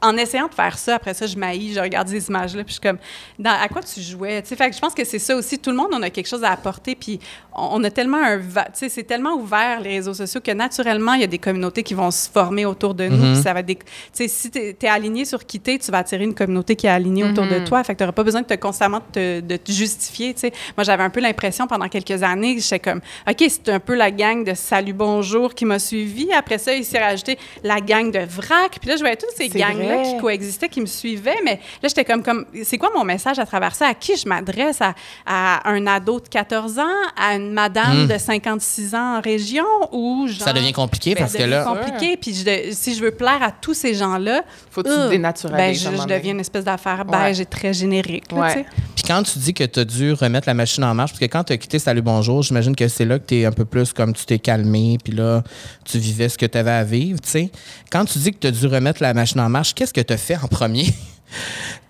[0.00, 2.80] en essayant de faire ça, après ça, je maillis, je regarde ces images-là, puis je
[2.80, 2.98] suis comme,
[3.38, 4.42] dans, à quoi tu jouais?
[4.42, 5.58] Tu sais, fait que je pense que c'est ça aussi.
[5.58, 7.18] Tout le monde, on a quelque chose à apporter, puis
[7.54, 8.38] on, on a tellement un...
[8.38, 11.82] Tu sais, c'est tellement ouvert, les réseaux sociaux, que naturellement, il y a des communautés
[11.82, 13.76] qui vont se former autour de nous, puis ça va des...
[13.76, 16.90] Tu sais, si tu es, aligné sur quitter, tu vas attirer une communauté qui est
[16.90, 19.56] alignée autour de toi, fait que tu n'auras pas besoin de te constamment te, de
[19.56, 20.52] te justifier, tu sais.
[20.76, 24.10] Moi, j'avais un peu l'impression pendant quelques années, j'étais comme, OK, c'est un peu la
[24.10, 26.32] gang de Salut Bonjour qui m'a suivi.
[26.32, 28.78] Après ça, il s'est rajouté la gang de VRAC.
[28.80, 29.58] Puis là, je voyais toutes ces C'est
[30.02, 31.38] qui coexistaient, qui me suivaient.
[31.44, 33.88] Mais là, j'étais comme, comme c'est quoi mon message à travers ça?
[33.88, 34.80] À qui je m'adresse?
[34.80, 34.94] À,
[35.26, 36.82] à un ado de 14 ans?
[37.16, 39.64] À une madame de 56 ans en région?
[39.92, 40.36] Ou genre...
[40.42, 40.44] Hmm.
[40.44, 41.64] Ça devient compliqué Ben, parce ça que devient là.
[41.64, 42.16] compliqué.
[42.16, 45.84] Puis je- si je veux plaire à tous ces gens-là, Faut que tu euh, dénaturalises
[45.84, 47.18] ben, je, deviens une espèce d'affaire Ouais.
[47.18, 48.30] beige et très générique.
[48.32, 48.66] là, Ouais.
[48.94, 51.26] Puis quand tu dis que tu as dû remettre la machine en marche, parce que
[51.26, 53.64] quand tu as quitté Salut Bonjour, j'imagine que c'est là que tu es un peu
[53.64, 55.42] plus comme tu t'es calmé, puis là,
[55.84, 57.50] tu vivais ce que tu avais à vivre, tu sais.
[57.90, 60.12] Quand tu dis que tu as dû remettre la machine en marche, qu'est-ce que tu
[60.12, 60.84] as fait en premier?
[60.86, 60.92] tu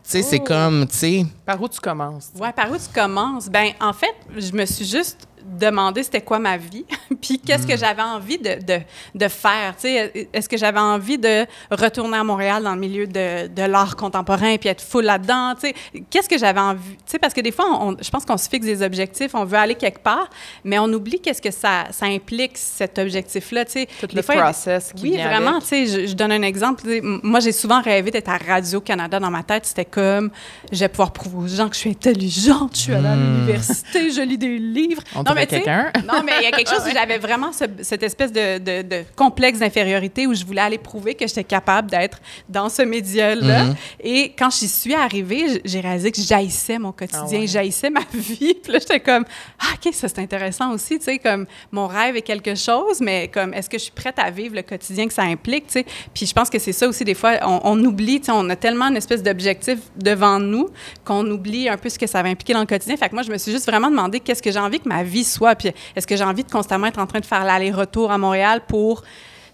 [0.03, 0.45] sais, c'est Oh.
[0.45, 2.29] comme, tu sais, Par où tu commences?
[2.39, 3.49] Ouais, par où tu commences?
[3.49, 6.85] Ben, en fait, je me suis juste demandé c'était quoi ma vie,
[7.21, 7.71] puis qu'est-ce Hmm.
[7.71, 8.79] que j'avais envie de, de,
[9.15, 9.75] de faire.
[9.77, 13.63] Tu sais, est-ce que j'avais envie de retourner à Montréal dans le milieu de, de
[13.63, 15.55] l'art contemporain puis être full là-dedans?
[15.61, 15.75] Tu sais,
[16.11, 16.91] qu'est-ce que j'avais envie?
[16.97, 19.45] Tu sais, parce que des fois, on- je pense qu'on se fixe des objectifs, on
[19.45, 20.29] veut aller quelque part,
[20.65, 23.65] mais on oublie qu'est-ce que ça, ça implique, cet objectif-là.
[23.65, 25.51] Tu sais, Tout Des le fois, process qui oui, vient vraiment.
[25.57, 25.63] avec.
[25.63, 26.85] Tu sais, je, je donne un exemple.
[27.03, 29.67] Moi, j'ai souvent rêvé d'être à Radio-Canada dans ma tête.
[29.67, 30.31] C'était comme,
[30.73, 34.11] je vais pouvoir prouver aux gens que je suis intelligente, je suis allée à l'université,
[34.11, 35.03] je lis des livres.
[35.17, 35.93] On sais, quelqu'un.
[36.07, 38.83] Non, mais il y a quelque chose où j'avais vraiment ce- cette espèce de, de-
[38.83, 43.65] de complexe d'infériorité où je voulais aller prouver que j'étais capable d'être dans ce média-là.
[43.65, 43.75] Mhm.
[44.01, 47.47] Et quand j'y suis arrivée, j'ai réalisé que j'haïssais mon quotidien, Ah ouais.
[47.47, 48.55] j'haïssais ma vie.
[48.63, 49.25] Puis là, j'étais comme,
[49.61, 53.29] ah, OK, ça c'est intéressant aussi, tu sais, comme mon rêve est quelque chose, mais
[53.29, 55.87] comme, est-ce que je suis prête à vivre le quotidien que ça implique, tu sais?
[56.15, 58.49] Puis je pense que c'est ça aussi, des fois, on, on oublie, tu sais, on
[58.51, 60.69] a tellement une espèce d'objectif devant nous
[61.05, 62.97] qu'on oublie un peu ce que ça va impliquer dans le quotidien.
[62.97, 65.03] Fait que moi, je me suis juste vraiment demandé qu'est-ce que j'ai envie que ma
[65.03, 68.11] vie soit, puis est-ce que j'ai envie de constamment être en train de faire l'aller-retour
[68.11, 69.03] à Montréal pour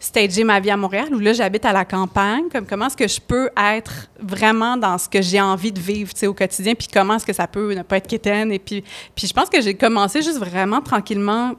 [0.01, 1.15] stager ma vie à Montréal?
[1.15, 2.45] Ou là j'habite à la campagne.
[2.53, 6.13] Comme comment est-ce que je peux être vraiment dans ce que j'ai envie de vivre
[6.27, 6.75] au quotidien?
[6.75, 8.53] Puis comment est-ce que ça peut ne pas être quétaine?
[8.53, 11.53] Et puis puis je pense que j'ai commencé juste vraiment tranquillement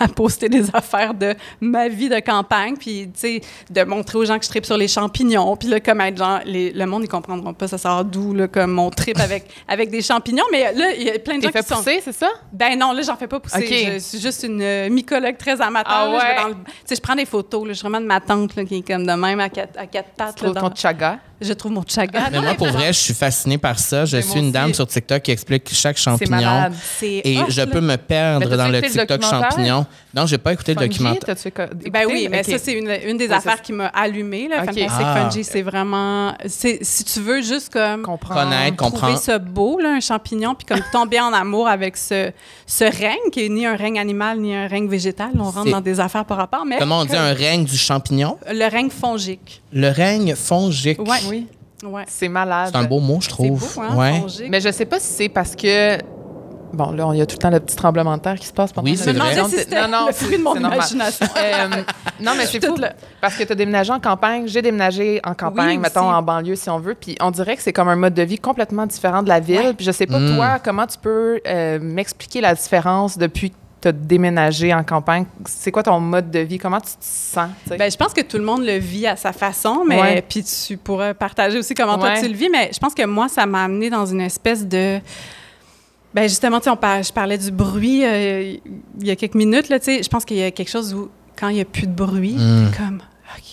[0.00, 4.24] à poster des affaires de ma vie de campagne, puis, tu sais, de montrer aux
[4.24, 7.04] gens que je tripe sur les champignons, puis là, comme être genre, les- le monde,
[7.04, 10.72] ils comprendront pas, ça sort d'où, là, comme mon trip avec, avec des champignons, mais
[10.72, 11.76] là, il y a plein de gens fait qui sont...
[11.76, 12.28] pousser, c'est ça?
[12.52, 13.58] Ben non, là, j'en fais pas pousser.
[13.94, 15.92] Je suis juste une euh, mycologue très amateur.
[15.94, 16.18] Ah là.
[16.18, 16.48] Je ouais?
[16.50, 18.64] le- Tu sais, je prends des photos, là, je suis vraiment de ma tante, là,
[18.64, 20.34] qui est comme de même, à quatre, à quatre pattes.
[20.36, 21.18] Tu trouves là, ton chaga?
[21.40, 22.30] Je trouve mon chaga.
[22.32, 24.04] mais moi, pour vrai, je suis fasciné par ça.
[24.04, 24.74] Je suis une dame aussi.
[24.74, 26.68] sur TikTok qui explique chaque C'est champignon.
[27.00, 27.66] Et hot, je là.
[27.68, 29.48] peux me perdre dans le TikTok documentaire?
[29.68, 29.86] Champignon.
[30.14, 31.36] Non, j'ai pas écouté le documentaire.
[31.92, 34.48] Ben oui, mais ça, c'est une, une des Ouais, affaires qui m'a allumée.
[34.48, 34.62] Là.
[34.62, 34.66] OK.
[34.66, 35.16] Fantastic Ah.
[35.30, 36.34] Fungi, c'est vraiment...
[36.46, 38.42] c'est- Si tu veux juste comme Comprendre.
[38.42, 39.18] Connaître, trouver comprendre.
[39.18, 42.30] ça beau, là, un champignon, puis comme tomber en amour avec ce,
[42.66, 45.30] ce règne, qui est ni un règne animal, ni un règne végétal.
[45.38, 48.38] On rentre dans des affaires par rapport, mais Comment on dit un règne du champignon?
[48.50, 49.62] le règne fongique.
[49.72, 50.98] Le règne fongique.
[51.00, 51.18] Ouais.
[51.28, 51.46] Oui,
[51.84, 52.04] Ouais.
[52.08, 52.70] c'est malade.
[52.72, 53.60] C'est un beau mot, je C'est trouve.
[53.76, 54.48] beau, hein, ouais.
[54.48, 55.98] Mais je sais pas si c'est parce que.
[56.72, 58.46] Bon, là, on- il y a tout le temps le petit tremblement de terre qui
[58.46, 59.34] se passe pendant Oui, c'est Je me vrai.
[59.34, 61.26] demandais si c'était Non, non, le fruit de mon imagination.
[61.38, 61.68] Euh,
[62.20, 62.80] non, mais c'est Tout fou.
[62.80, 62.88] le-
[63.20, 66.14] Parce que tu as déménagé en campagne, j'ai déménagé en campagne, Oui, mettons aussi.
[66.16, 66.94] en banlieue si on veut.
[66.94, 69.58] Puis on dirait que c'est comme un mode de vie complètement différent de la ville.
[69.60, 69.72] Ouais.
[69.74, 70.36] Puis je sais pas, Mm.
[70.36, 75.26] toi, comment tu peux euh, m'expliquer la différence depuis que tu as déménagé en campagne?
[75.46, 76.58] C'est quoi ton mode de vie?
[76.58, 77.48] Comment tu te sens?
[77.68, 80.24] Ben, je pense que tout le monde le vit à sa façon, mais Ouais.
[80.28, 82.48] puis tu pourrais partager aussi comment toi tu le vis.
[82.50, 84.98] Mais je pense que moi, ça m'a amené dans une espèce de
[86.20, 88.56] ben justement, tu sais, on par- je parlais du bruit euh,
[89.00, 89.78] il y a quelques minutes là.
[89.78, 91.86] Tu sais, je pense qu'il y a quelque chose où quand il y a plus
[91.86, 92.70] de bruit, Mm.
[92.76, 92.96] comme
[93.36, 93.44] ok,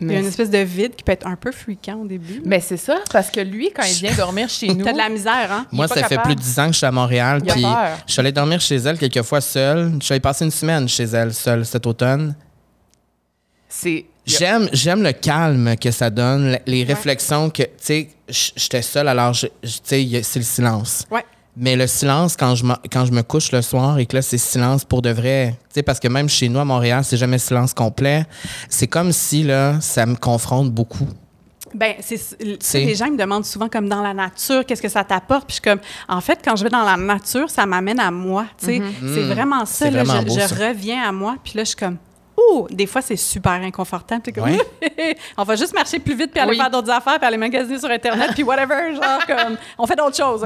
[0.00, 2.42] Il y a une espèce de vide qui peut être un peu fréquent au début.
[2.44, 4.84] Mais c'est ça, parce que lui, quand il vient dormir chez nous.
[4.84, 5.66] T'as de la misère, hein?
[5.72, 7.40] Moi, ça fait plus de 10 ans que je suis à Montréal.
[7.44, 7.98] Il a Puis peur.
[8.06, 9.92] je suis allée dormir chez elle quelques fois seule.
[10.00, 12.34] Je suis allée passer une semaine chez elle seule cet automne.
[13.68, 14.06] C'est.
[14.26, 18.08] J'aime, j'aime le calme que ça donne, le- les réflexions que, tu sais,
[18.56, 19.48] j'étais seule, alors, tu
[19.82, 21.04] sais, il y a- c'est le silence.
[21.10, 21.24] Ouais.
[21.56, 24.22] Mais le silence, quand je, me, quand je me couche le soir et que là,
[24.22, 27.16] c'est silence pour de vrai, tu sais, parce que même chez nous à Montréal, c'est
[27.16, 28.26] jamais silence complet.
[28.68, 31.06] C'est comme si, là, ça me confronte beaucoup.
[31.74, 35.48] Ben, c'est les gens me demandent souvent comme dans la nature, qu'est-ce que ça t'apporte?
[35.48, 38.46] Puis je comme en fait quand je vais dans la nature, ça m'amène à moi,
[38.58, 38.82] tu sais.
[39.00, 40.68] C'est vraiment ça là, vraiment je, beau, je ça.
[40.68, 41.96] reviens à moi, puis là je suis comme
[42.36, 44.50] Ouh, des fois c'est super inconfortable, comme
[45.36, 46.56] on va juste marcher plus vite puis aller Oui.
[46.56, 50.16] faire d'autres affaires, puis aller magasiner sur internet puis whatever, genre comme on fait d'autres
[50.16, 50.44] choses,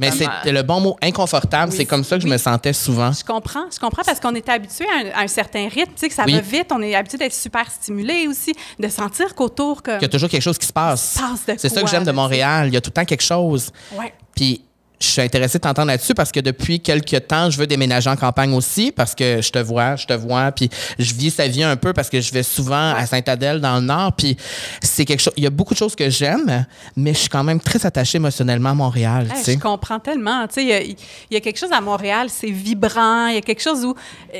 [0.00, 1.70] Mais c'est le bon mot, inconfortable.
[1.72, 1.76] Oui.
[1.76, 3.12] C'est comme ça que je me sentais souvent.
[3.12, 5.98] Je comprends, je comprends parce qu'on est habitué à un, à un certain rythme, tu
[6.00, 6.34] sais, que ça Oui.
[6.34, 9.94] va vite, on est habitué d'être super stimulé aussi, de sentir qu'autour comme.
[9.98, 11.18] Qu'il y a toujours quelque chose qui se passe.
[11.58, 12.12] C'est ça que j'aime de.
[12.14, 12.68] Montréal.
[12.68, 13.72] Il y a tout le temps quelque chose.
[13.98, 14.14] Ouais.
[14.36, 14.64] Puis
[15.04, 18.16] je suis intéressée de t'entendre là-dessus parce que depuis quelques temps, je veux déménager en
[18.16, 21.62] campagne aussi parce que je te vois, je te vois, puis je vis sa vie
[21.62, 24.36] un peu parce que je vais souvent à Sainte-Adèle dans le Nord, puis
[24.82, 25.34] c'est quelque chose.
[25.36, 28.16] Il y a beaucoup de choses que j'aime, mais je suis quand même très attachée
[28.16, 29.28] émotionnellement à Montréal.
[29.34, 30.46] Hey, je comprends tellement.
[30.48, 30.96] Tu sais, il y a- il
[31.30, 33.26] y, a quelque chose à Montréal, c'est vibrant.
[33.28, 33.94] Il y a quelque chose où.
[34.34, 34.38] euh,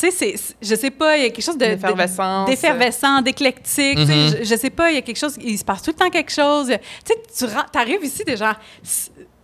[0.00, 1.66] tu sais, je sais pas, il y a quelque chose de.
[2.46, 3.98] D'effervescent, d'éclectique.
[3.98, 4.36] Mhm.
[4.38, 5.34] je, je sais pas, il y a quelque chose.
[5.42, 6.68] Il se passe tout le temps quelque chose.
[7.04, 8.56] Tu sais, tu arrives ici, déjà.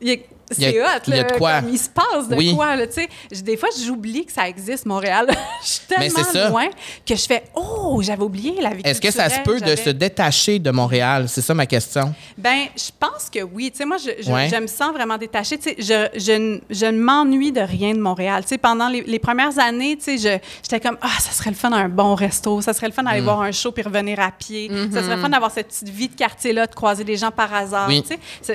[0.01, 0.23] Il y
[0.55, 1.61] C'est hot, il y a de quoi.
[1.61, 2.55] comme il se passe de Oui.
[2.55, 3.09] quoi, là, tu sais.
[3.33, 5.27] Je- Des fois, j'oublie que ça existe, Montréal.
[5.63, 6.67] je suis tellement loin
[7.07, 9.91] que je fais «Oh, j'avais oublié la vie Est-ce que ça se peut de se
[9.91, 11.27] détacher de Montréal?
[11.29, 12.15] C'est ça ma question.
[12.39, 13.73] Ben, je pense que oui.
[13.87, 14.49] Moi, je, je, Ouais.
[14.49, 15.59] je me sens vraiment détachée.
[15.79, 18.43] Je, je, ne- je ne m'ennuie de rien de Montréal.
[18.63, 22.61] Pendant les, les premières années, j'étais comme, ah, ça serait le fun un bon resto,
[22.61, 23.25] ça serait le fun d'aller Mm.
[23.25, 26.09] voir un show puis revenir à pied, ça serait le fun d'avoir cette petite vie
[26.09, 27.89] de quartier-là, de croiser des gens par hasard.
[27.89, 28.03] Oui.
[28.49, 28.53] Je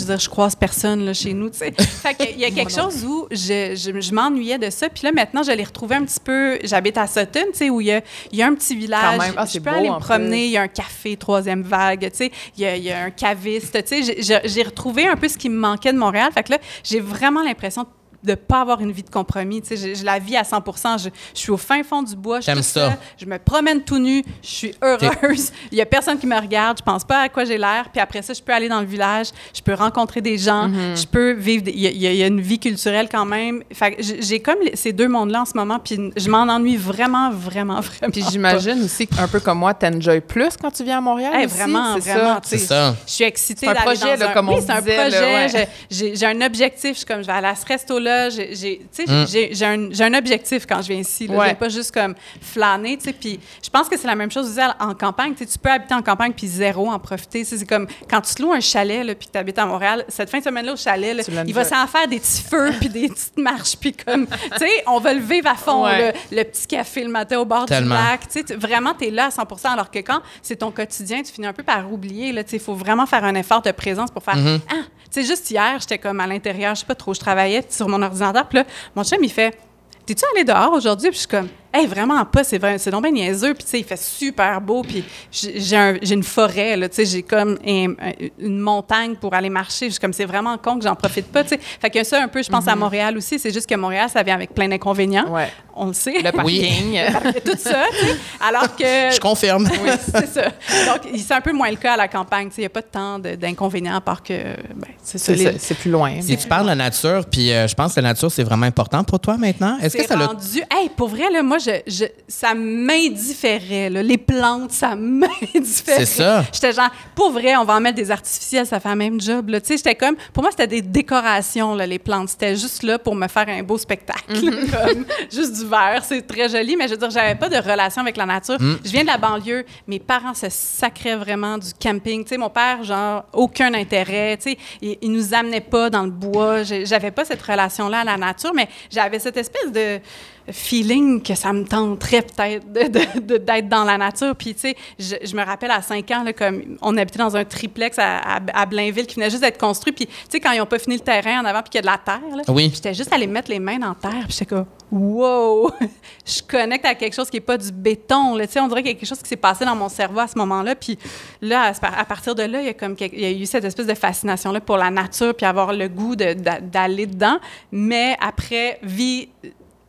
[0.00, 1.72] veux dire, je croise personne là, chez nous, tu sais.
[1.72, 4.88] fait qu'il y a quelque chose où je, je, je m'ennuyais de ça.
[4.88, 6.58] Puis là, maintenant, je l'ai retrouvé un petit peu.
[6.64, 8.00] J'habite à Sutton, tu sais, où il y a,
[8.30, 9.18] il y a un petit village.
[9.18, 9.34] Quand même.
[9.36, 12.16] Ah, je peux beau, aller me promener il y a un café troisième vague, tu
[12.16, 15.28] sais, il y a, il y a un caviste, tu sais, j'ai retrouvé un peu
[15.28, 16.30] ce qui me manquait de Montréal.
[16.32, 17.88] Fait que là, j'ai vraiment l'impression de
[18.34, 20.62] pas avoir une vie de compromis, tu sais, je, je la vis à 100
[20.98, 22.62] je, je suis au fin fond du bois, je ça.
[22.62, 26.38] seule, je me promène tout nu, je suis heureuse, il y a personne qui me
[26.40, 28.80] regarde, je pense pas à quoi j'ai l'air, puis après ça, je peux aller dans
[28.80, 31.00] le village, je peux rencontrer des gens, Mm-hmm.
[31.02, 33.62] je peux vivre, des- il y, a- y y une vie culturelle quand même.
[33.72, 36.76] Fait que j'ai comme les- ces deux mondes-là en ce moment, puis je m'en ennuie
[36.76, 38.10] vraiment, vraiment, vraiment.
[38.12, 41.32] Puis j'imagine aussi qu'un peu comme moi, t'enjoy plus quand tu viens à Montréal.
[41.34, 42.34] Hey, aussi, vraiment, c'est vraiment.
[42.34, 42.40] ça?
[42.42, 42.94] tu sais, C'est ça.
[43.06, 44.34] Je suis excitée C'est un d'aller projet, dans là, un...
[44.34, 45.34] comme on oui, c'est un projet.
[45.56, 45.68] ouais.
[45.90, 46.90] J'ai un objectif.
[46.92, 48.11] Je suis comme, je vais aller à ce resto-là.
[48.30, 49.26] J'ai- j'ai- tu sais, Mm.
[49.28, 51.26] j'ai- J'ai un, j'ai un objectif quand je viens ici.
[51.28, 51.36] Ouais.
[51.38, 52.96] Je viens pas juste comme flâner.
[52.96, 53.12] tu sais.
[53.12, 55.32] Puis je pense que c'est la même chose en campagne.
[55.34, 57.44] Tu sais, tu peux habiter en campagne puis zéro en profiter.
[57.44, 60.30] C'est comme quand tu te loues un chalet puis que tu habites à Montréal, cette
[60.30, 63.08] fin de semaine-là au chalet, là, il va s'en faire des petits feux puis des
[63.08, 63.76] petites marches.
[63.76, 65.84] Puis comme, tu sais, on va le vivre à fond.
[65.84, 66.14] Ouais.
[66.30, 67.96] le petit café le matin au bord Tellement.
[67.96, 68.20] du lac.
[68.22, 71.22] Tu sais, tu- vraiment, tu es là à 100% alors que quand c'est ton quotidien,
[71.22, 72.34] tu finis un peu par oublier.
[72.52, 74.60] Il faut vraiment faire un effort de présence pour faire Mm-hmm.
[74.70, 74.74] Ah!
[75.12, 78.00] Sais, juste hier, j'étais comme à l'intérieur, je sais pas trop, je travaillais sur mon
[78.00, 78.48] ordinateur.
[78.48, 78.64] Puis là,
[78.96, 79.58] mon chum, il fait
[80.06, 81.10] T'es-tu allé dehors aujourd'hui?
[81.10, 83.54] Puis je suis comme Hey, vraiment pas, c'est vrai, c'est donc bien niaiseux.
[83.54, 84.82] Puis tu sais, il fait super beau.
[84.82, 88.58] Puis j'ai j'ai un- j'ai une forêt, là, tu sais, j'ai comme un- un- une
[88.58, 89.86] montagne pour aller marcher.
[89.86, 91.60] Je suis comme, c'est vraiment con que j'en profite pas, tu sais.
[91.80, 93.38] Fait que ça, un peu, je pense à Montréal aussi.
[93.38, 95.28] C'est juste que Montréal, ça vient avec plein d'inconvénients.
[95.30, 95.48] Ouais.
[95.74, 96.20] On le sait.
[96.22, 96.98] Le parking.
[97.44, 98.16] tout ça, tu sais.
[98.46, 98.84] Alors que.
[99.14, 99.66] Je confirme.
[99.82, 100.42] Oui, c'est ça.
[100.44, 102.48] Donc, c'est un peu moins le cas à la campagne.
[102.48, 102.60] tu sais.
[102.60, 104.34] Il n'y a pas tant de- d'inconvénients, à part que.
[104.34, 105.32] Ben, c'est ça.
[105.58, 106.20] C'est plus loin.
[106.20, 108.66] Si tu parles de la nature, puis euh, je pense que la nature, c'est vraiment
[108.66, 109.78] important pour toi maintenant.
[109.80, 110.26] Est-ce que C'est ça l'a.
[110.26, 110.58] rendu.
[110.70, 113.90] Hey, pour vrai, là, moi, je, je- ça m'indifférait.
[113.90, 116.04] Les plantes, ça m'indifférait.
[116.04, 116.44] C'est ça.
[116.52, 119.48] J'étais genre, pour vrai, on va en mettre des artificiels, ça fait le même job.
[119.48, 119.60] là.
[119.60, 120.16] Tu sais, j'étais comme.
[120.32, 122.30] Pour moi, c'était des décorations, là, les plantes.
[122.30, 124.22] C'était juste là pour me faire un beau spectacle.
[124.30, 124.70] Mm-hmm.
[124.94, 126.02] comme juste du vert.
[126.06, 128.60] C'est très joli, mais je veux dire, j'avais pas de relation avec la nature.
[128.60, 128.78] Mm.
[128.84, 129.64] Je viens de la banlieue.
[129.86, 132.22] Mes parents se sacraient vraiment du camping.
[132.24, 134.36] Tu sais, mon père, genre, aucun intérêt.
[134.36, 136.62] Tu sais, il, il nous amenait pas dans le bois.
[136.62, 140.00] J'avais pas cette relation-là à la nature, mais j'avais cette espèce de
[140.50, 144.34] feeling que ça me tenterait peut-être d'être dans la nature.
[144.36, 147.36] Puis, tu sais, je, je me rappelle à 5 ans, là, comme on habitait dans
[147.36, 149.92] un triplex à, à- à Blainville qui venait juste d'être construit.
[149.92, 151.78] Puis, tu sais, quand ils n'ont pas fini le terrain en avant puis qu'il y
[151.78, 152.70] a de la terre, là, Oui.
[152.74, 154.24] j'étais juste allée mettre les mains dans la terre.
[154.24, 155.70] Puis, j'étais comme, wow!
[156.26, 158.34] je connecte à quelque chose qui n'est pas du béton.
[158.36, 159.88] Là, tu sais, on dirait qu'il y a quelque chose qui s'est passé dans mon
[159.88, 160.74] cerveau à ce moment-là.
[160.74, 160.98] Puis,
[161.40, 163.64] là, à, à partir de là, il y a, comme, il y a eu cette
[163.64, 167.38] espèce de fascination-là pour la nature puis avoir le goût de- d'aller dedans.
[167.70, 169.28] Mais après, vie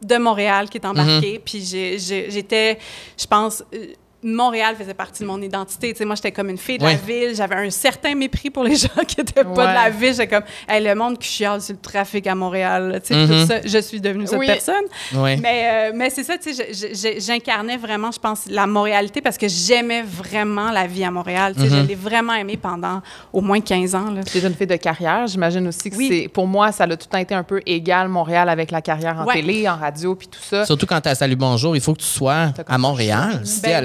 [0.06, 1.40] de Montréal qui est embarquée.
[1.44, 2.78] Puis j'ai- j'ai- j'étais,
[3.20, 3.88] je pense, euh,
[4.24, 5.92] Montréal faisait partie de mon identité.
[5.92, 7.36] Tu sais, moi, j'étais comme une fille de la ville.
[7.36, 10.12] J'avais un certain mépris pour les gens qui n'étaient pas de la ville.
[10.14, 12.90] J'étais comme, hey, le monde qui chiale sur le trafic à Montréal.
[12.92, 13.00] là.
[13.00, 13.28] Tu sais, Mhm.
[13.42, 14.48] tout ça, je suis devenue cette Oui.
[14.48, 14.86] personne.
[15.14, 19.48] Mais, euh, mais c'est ça, tu sais, j'incarnais vraiment, je pense, la Montréalité parce que
[19.48, 21.54] j'aimais vraiment la vie à Montréal.
[21.56, 21.70] Tu sais.
[21.70, 24.10] Je l'ai vraiment aimée pendant au moins 15 ans.
[24.12, 24.24] Là.
[24.24, 25.28] Tu es une fille de carrière.
[25.28, 26.08] J'imagine aussi que Oui.
[26.12, 26.28] c'est.
[26.28, 29.18] Pour moi, ça a tout le temps été un peu égal, Montréal, avec la carrière
[29.20, 29.36] en Ouais.
[29.36, 30.66] télé, en radio, puis tout ça.
[30.66, 33.42] Surtout quand tu as Salut Bonjour, il faut que tu sois à Montréal.
[33.44, 33.84] Si Ben t'es à oui.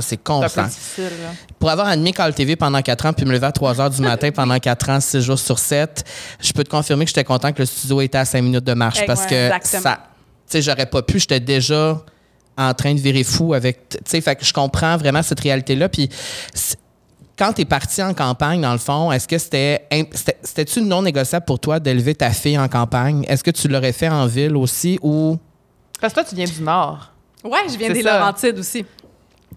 [0.00, 0.64] C'est constant.
[0.64, 1.04] difficile.
[1.22, 1.30] là.
[1.58, 4.02] Pour avoir animé Call TV pendant 4 ans puis me lever à 3 heures du
[4.02, 6.04] matin pendant 4 ans, 6 jours sur 7,
[6.40, 8.74] je peux te confirmer que j'étais content que le studio était à 5 minutes de
[8.74, 9.82] marche parce que Exactement.
[9.82, 10.00] ça.
[10.50, 12.00] Tu sais, j'aurais pas pu, j'étais déjà
[12.56, 13.88] en train de virer fou avec.
[13.88, 15.88] Tu sais, fait que je comprends vraiment cette réalité-là.
[15.88, 16.08] Puis
[17.38, 19.88] quand tu es parti en campagne, dans le fond, est-ce que c'était.
[20.42, 23.24] C'était-tu non négociable pour toi d'élever ta fille en campagne?
[23.28, 25.38] Est-ce que tu l'aurais fait en ville aussi ou.
[26.00, 27.10] Parce que toi, tu viens du Nord.
[27.44, 28.18] Ouais, je viens des ça.
[28.18, 28.84] Laurentides aussi.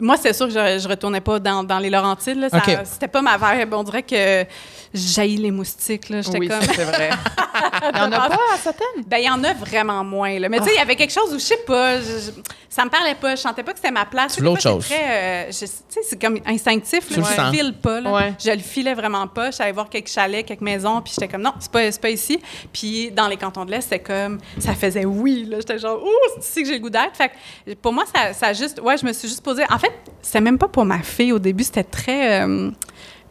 [0.00, 2.38] moi, c'est sûr que je, je retournais pas dans, dans les Laurentides.
[2.38, 2.48] Là.
[2.50, 2.78] Ça- OK.
[2.84, 3.72] C'était pas ma vibe.
[3.74, 4.44] On dirait que
[4.94, 6.08] jaillis les moustiques.
[6.08, 6.20] Là.
[6.22, 6.60] J'étais Oui, comme...
[6.62, 7.10] c'est vrai.
[7.94, 9.02] Il y en a pas à Sutton?
[9.06, 10.38] Ben, il y en a vraiment moins.
[10.38, 10.48] Là.
[10.48, 12.30] Mais tu sais, il y avait quelque chose où, je sais pas, je- je-
[12.68, 13.34] ça me parlait pas.
[13.34, 14.34] Je sentais pas que c'était ma place.
[14.34, 17.10] C'est euh, je- Tu sais, c'est comme instinctif.
[17.10, 17.16] Là.
[17.16, 18.00] Je le file pas.
[18.00, 18.12] Là.
[18.12, 18.34] Ouais.
[18.42, 19.46] Je le filais vraiment pas.
[19.46, 22.00] Je suis allée voir quelques chalets, quelques maisons, puis j'étais comme, non, c'est pas, c'est
[22.00, 22.38] pas ici.
[22.72, 25.46] Puis dans les cantons de l'Est, c'était comme, ça faisait oui.
[25.48, 25.56] Là.
[25.60, 26.08] J'étais genre, ouh,
[26.40, 27.16] c'est ici que j'ai le goût d'être.
[27.16, 27.30] Fait
[27.66, 29.62] que pour moi, ça, ça juste, ouais, je me suis juste posé.
[29.70, 29.85] En fait,
[30.22, 31.64] c'était même pas pour ma fille au début.
[31.64, 32.42] C'était très.
[32.42, 32.70] euh,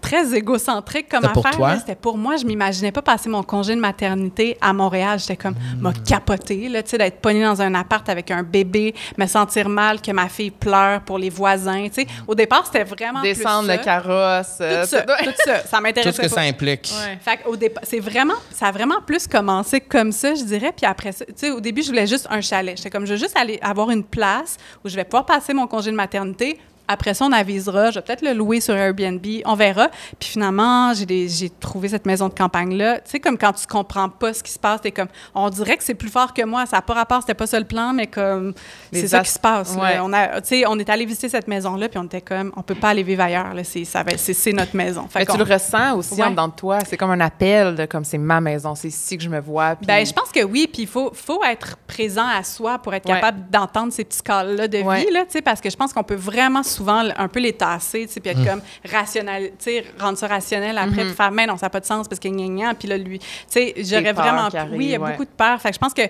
[0.06, 1.58] très égocentrique comme C'était pour affaire.
[1.58, 1.70] toi?
[1.74, 1.80] là.
[1.80, 2.36] C'était pour moi.
[2.38, 5.20] Je m'imaginais pas passer mon congé de maternité à Montréal.
[5.20, 5.82] J'étais comme, Hmm.
[5.82, 9.68] m'a capoté, là, tu sais, d'être pognée dans un appart avec un bébé, me sentir
[9.70, 12.08] mal que ma fille pleure pour les voisins, tu sais.
[12.28, 13.78] Au départ, c'était vraiment plus Descendre ça.
[13.78, 14.58] le carrosse.
[14.62, 15.60] euh, Tout ça, tout- tout ça.
[15.66, 16.42] Ça Tout m'intéressait ce que pas.
[16.42, 16.92] ça implique.
[17.06, 17.18] Ouais.
[17.22, 20.72] Fait qu'au départ, c'est vraiment, ça a vraiment plus commencé comme ça, je dirais.
[20.76, 22.78] Puis après ça, tu sais, au début, je voulais juste un chalet.
[22.78, 25.68] J'étais comme, je veux juste aller avoir une place où je vais pouvoir passer mon
[25.68, 26.60] congé de maternité.
[26.88, 27.92] Après ça, on avisera.
[27.92, 29.26] Je vais peut-être le louer sur Airbnb.
[29.46, 29.90] On verra.
[30.20, 33.00] Puis finalement, j'ai trouvé cette maison de campagne-là.
[33.00, 35.78] Tu sais, comme quand tu comprends pas ce qui se passe, t'es comme, on dirait
[35.78, 36.66] que c'est plus fort que moi.
[36.66, 38.54] Ça n'a pas rapport, c'était pas ça le plan, mais comme,
[38.92, 39.76] c'est ça qui se passe.
[39.76, 40.00] Ouais.
[40.02, 43.04] On a, est allé visiter cette maison-là, puis on était comme, on peut pas aller
[43.04, 43.54] vivre ailleurs.
[43.64, 45.08] C'est, notre maison.
[45.10, 46.24] Fait Mais tu le ressens aussi Ouais.
[46.24, 46.80] en dedans de toi.
[46.88, 49.76] C'est comme un appel, de, comme c'est ma maison, c'est ici que je me vois.
[49.76, 52.94] puis- Ben, je pense que oui, puis il faut, faut être présent à soi pour
[52.94, 53.16] être Ouais.
[53.16, 56.64] capable d'entendre ces petits calls-là de vie, là, parce que je pense qu'on peut vraiment
[56.76, 58.62] souvent un peu les tasser, tu sais, puis être comme
[58.92, 61.08] rationnel, tu sais, rendre ça rationnel après, Mhm.
[61.08, 62.98] puis faire, mais non, ça n'a pas de sens parce que gna gna, puis là,
[62.98, 64.50] lui, tu sais, j'aurais vraiment.
[64.72, 65.12] oui, il y a ouais.
[65.12, 65.62] beaucoup de peur.
[65.62, 66.04] Fait que je pense que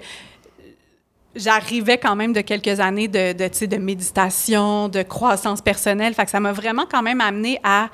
[1.36, 6.14] j'arrivais quand même de quelques années de, de, de méditation, de croissance personnelle.
[6.14, 7.90] Fait que ça m'a vraiment quand même amené à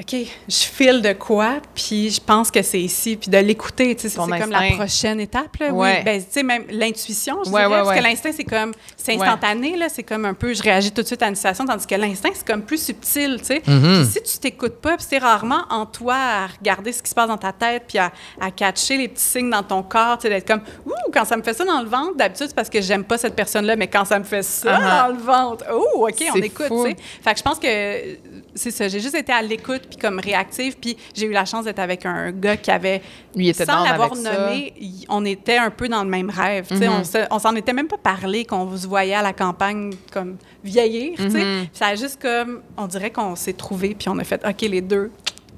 [0.00, 0.16] OK,
[0.48, 4.08] je file de quoi, puis je pense que c'est ici, puis de l'écouter, tu sais,
[4.08, 5.70] c'est comme la prochaine étape, là.
[5.70, 5.96] Ouais.
[5.98, 7.98] Oui, ben, tu sais, même l'intuition, je Ouais, dirais, ouais, parce ouais.
[7.98, 9.26] que l'instinct, c'est comme, c'est Ouais.
[9.26, 11.86] instantané, là, c'est comme un peu, je réagis tout de suite à une situation, tandis
[11.86, 13.62] que l'instinct, c'est comme plus subtil, tu sais.
[13.66, 14.02] Mhm.
[14.02, 17.14] Puis si tu t'écoutes pas, puis c'est rarement en toi à regarder ce qui se
[17.14, 20.22] passe dans ta tête, puis à, à catcher les petits signes dans ton corps, tu
[20.22, 22.70] sais, d'être comme, ouh, quand ça me fait ça dans le ventre, d'habitude, c'est parce
[22.70, 25.08] que j'aime pas cette personne-là, mais quand ça me fait ça Uh-huh.
[25.08, 26.96] dans le ventre, oh, OK, on écoute, tu sais.
[27.22, 28.88] Fait que je pense que c'est ça.
[28.88, 30.76] J'ai juste été à l'écoute puis comme réactive.
[30.80, 33.02] Puis j'ai eu la chance d'être avec un gars qui avait,
[33.34, 34.32] Lui, était sans l'avoir ça.
[34.46, 34.74] nommé,
[35.08, 36.66] on était un peu dans le même rêve.
[36.68, 36.88] tu sais.
[36.88, 36.94] Mhm.
[37.00, 40.36] On se- On s'en était même pas parlé qu'on se voyait à la campagne comme
[40.64, 41.16] vieillir.
[41.16, 41.44] tu sais.
[41.44, 41.60] Mhm.
[41.66, 44.60] Puis ça a juste comme, on dirait qu'on s'est trouvés puis on a fait, OK,
[44.62, 45.10] les deux,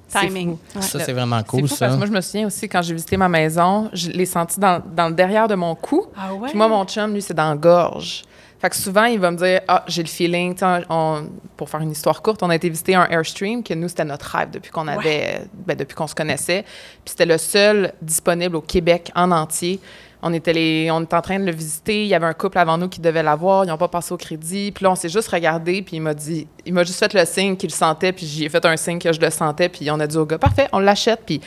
[0.08, 0.56] timing.
[0.68, 0.78] fou.
[0.78, 0.84] Ouais.
[0.84, 1.86] Ça, c'est vraiment cool, fou ça.
[1.86, 4.60] parce que moi, je me souviens aussi, quand j'ai visité ma maison, je l'ai senti
[4.60, 6.06] dans, dans le derrière de mon cou.
[6.16, 6.48] Ah ouais?
[6.48, 8.22] Puis moi, mon chum, lui, c'est dans la gorge.
[8.64, 10.56] Fait que souvent, il va me dire Ah, j'ai le feeling.
[10.88, 14.06] On- pour faire une histoire courte, on a été visiter un Airstream, que nous, c'était
[14.06, 16.62] notre rêve depuis qu'on avait, ben, depuis qu'on se connaissait.
[16.62, 19.80] Puis c'était le seul disponible au Québec en entier.
[20.26, 22.02] On était, les, on était en train de le visiter.
[22.02, 23.66] Il y avait un couple avant nous qui devait l'avoir.
[23.66, 24.72] Ils n'ont pas passé au crédit.
[24.72, 25.82] Puis là, on s'est juste regardé.
[25.82, 28.10] Puis il m'a dit, il m'a juste fait le signe qu'il le sentait.
[28.10, 29.68] Puis j'y ai fait un signe que je le sentais.
[29.68, 31.20] Puis on a dit au gars, parfait, on l'achète.
[31.26, 31.42] Puis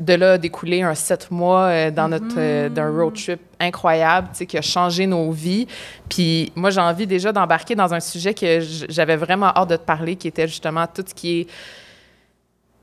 [0.00, 4.28] de là a découlé un sept mois euh, dans notre euh, d'un road trip incroyable,
[4.32, 5.68] tu sais, qui a changé nos vies.
[6.08, 8.58] Puis moi, j'ai envie déjà d'embarquer dans un sujet que
[8.88, 11.46] j'avais vraiment hâte de te parler, qui était justement tout ce qui est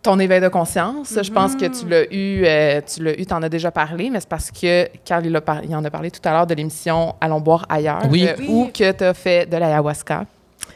[0.04, 1.18] ton éveil de conscience.
[1.22, 4.20] Je pense que tu l'as eu, euh, tu l'as eu, t'en as déjà parlé, mais
[4.20, 6.54] c'est parce que Carl, il, a par- il en a parlé tout à l'heure de
[6.54, 8.28] l'émission Allons boire ailleurs, Oui.
[8.28, 8.46] euh, Oui.
[8.50, 10.26] où que tu as fait de l'ayahuasca.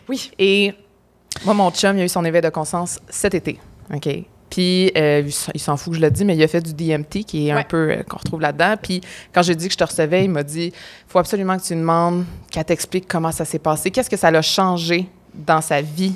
[0.08, 0.32] Oui.
[0.40, 0.74] Et
[1.46, 3.60] moi, mon chum, il a eu son éveil de conscience cet été.
[3.94, 4.08] OK?
[4.50, 7.26] Puis, euh, il s'en fout que je le dis, mais il a fait du DMT,
[7.26, 8.76] qui est un peu euh, qu'on retrouve là-dedans.
[8.82, 9.02] Puis,
[9.34, 10.72] quand j'ai dit que je te recevais, il m'a dit
[11.06, 14.42] faut absolument que tu demandes, qu'elle t'explique comment ça s'est passé, qu'est-ce que ça l'a
[14.42, 16.14] changé dans sa vie.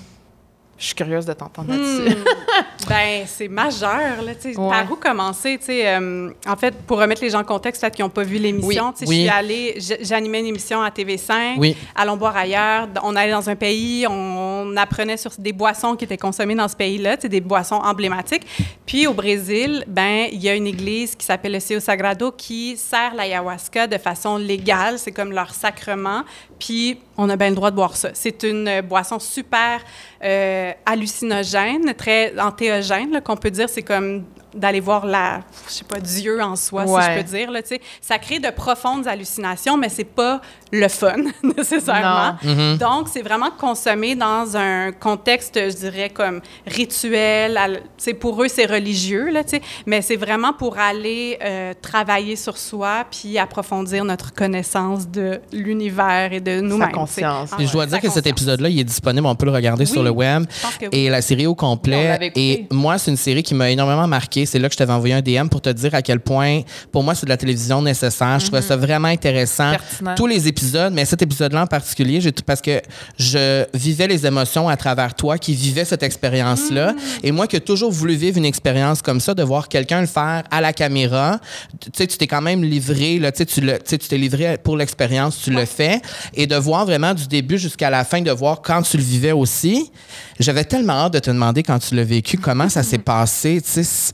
[0.82, 1.78] Je suis curieuse de t'entendre Hmm.
[1.78, 2.18] là-dessus.
[2.90, 4.58] ben, c'est majeur, là, tu sais.
[4.60, 4.70] Ouais.
[4.70, 5.88] Par où commencer, tu sais?
[5.88, 8.88] euh, en fait, pour remettre les gens en contexte, peut-être qu'ils n'ont pas vu l'émission,
[8.88, 8.94] Oui.
[8.98, 9.16] tu sais, Oui.
[9.18, 11.78] je suis allée, j'animais une émission à TV5, Oui.
[11.96, 12.88] Allons boire ailleurs.
[13.04, 16.76] On allait dans un pays, on apprenait sur des boissons qui étaient consommées dans ce
[16.76, 18.48] pays-là, tu sais, des boissons emblématiques.
[18.88, 22.76] Puis au Brésil, ben, il y a une église qui s'appelle le Seu Sagrado qui
[22.76, 26.24] sert l'ayahuasca de façon légale, c'est comme leur sacrement.
[26.58, 28.10] Puis on a bien le droit de boire ça.
[28.14, 29.82] C'est une euh, boisson super
[30.24, 33.70] euh, hallucinogène, très antéogène, qu'on peut dire.
[33.70, 37.52] C'est comme d'aller voir la, je sais pas, Dieu en soi, si je peux dire.
[37.52, 37.62] Là,
[38.02, 41.18] ça crée de profondes hallucinations, mais c'est pas le fun,
[41.58, 42.36] nécessairement.
[42.80, 47.60] Donc, c'est vraiment consommé dans un contexte, je dirais, comme rituel.
[47.98, 52.36] sais, pour eux, c'est religieux, là, tu sais, mais c'est vraiment pour aller euh, travailler
[52.36, 56.92] sur soi puis approfondir notre connaissance de l'univers et de nous-mêmes.
[56.92, 57.50] conscience.
[57.52, 59.52] Ah Puis je dois ouais, dire que cet épisode-là, il est disponible, on peut le
[59.52, 60.46] regarder sur le web.
[60.82, 60.88] oui.
[60.92, 62.32] Et la série au complet.
[62.36, 64.46] Et moi, c'est une série qui m'a énormément marqué.
[64.46, 67.04] C'est là que je t'avais envoyé un DM pour te dire à quel point, pour
[67.04, 68.40] moi, c'est de la télévision nécessaire.
[68.40, 69.72] Je trouvais ça vraiment intéressant.
[69.72, 70.16] Pertinent.
[70.16, 70.61] Tous les épisodes,
[70.92, 72.82] mais cet épisode-là en particulier, parce que
[73.18, 76.94] je vivais les émotions à travers toi qui vivais cette expérience-là.
[77.24, 80.08] Et moi qui ai toujours voulu vivre une expérience comme ça, de voir quelqu'un le
[80.08, 81.40] faire à la caméra,
[81.80, 84.08] tu sais, tu t'es quand même livré, là, tu sais, tu le- tu sais, tu
[84.08, 86.02] t'es livré pour l'expérience, tu le fais.
[86.34, 89.32] Et de voir vraiment du début jusqu'à la fin, de voir quand tu le vivais
[89.32, 89.92] aussi.
[90.40, 93.84] J'avais tellement hâte de te demander quand tu l'as vécu, comment ça s'est passé, tu
[93.84, 94.14] sais.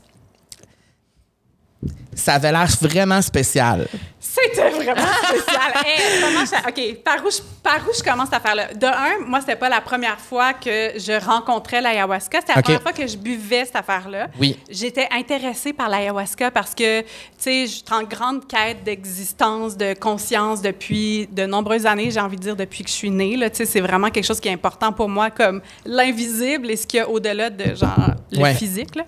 [2.14, 3.86] Ça avait l'air vraiment spécial.
[4.18, 4.96] C'était vraiment
[5.28, 5.72] spécial.
[5.86, 8.74] Hey, comment je- OK, par où, je, par où je commence cette affaire-là?
[8.74, 12.40] De un, moi, c'était pas la première fois que je rencontrais l'ayahuasca.
[12.40, 12.64] C'était la OK.
[12.64, 14.26] première fois que je buvais cette affaire-là.
[14.40, 14.58] Oui.
[14.68, 17.06] J'étais intéressée par l'ayahuasca parce que, tu
[17.38, 22.36] sais, je suis en grande quête d'existence, de conscience depuis de nombreuses années, j'ai envie
[22.36, 23.36] de dire depuis que je suis née.
[23.36, 26.76] Là, tu sais, c'est vraiment quelque chose qui est important pour moi, comme l'invisible et
[26.76, 28.54] ce qu'il y a au-delà de, genre, le Ouais.
[28.54, 28.96] physique.
[28.96, 29.04] là.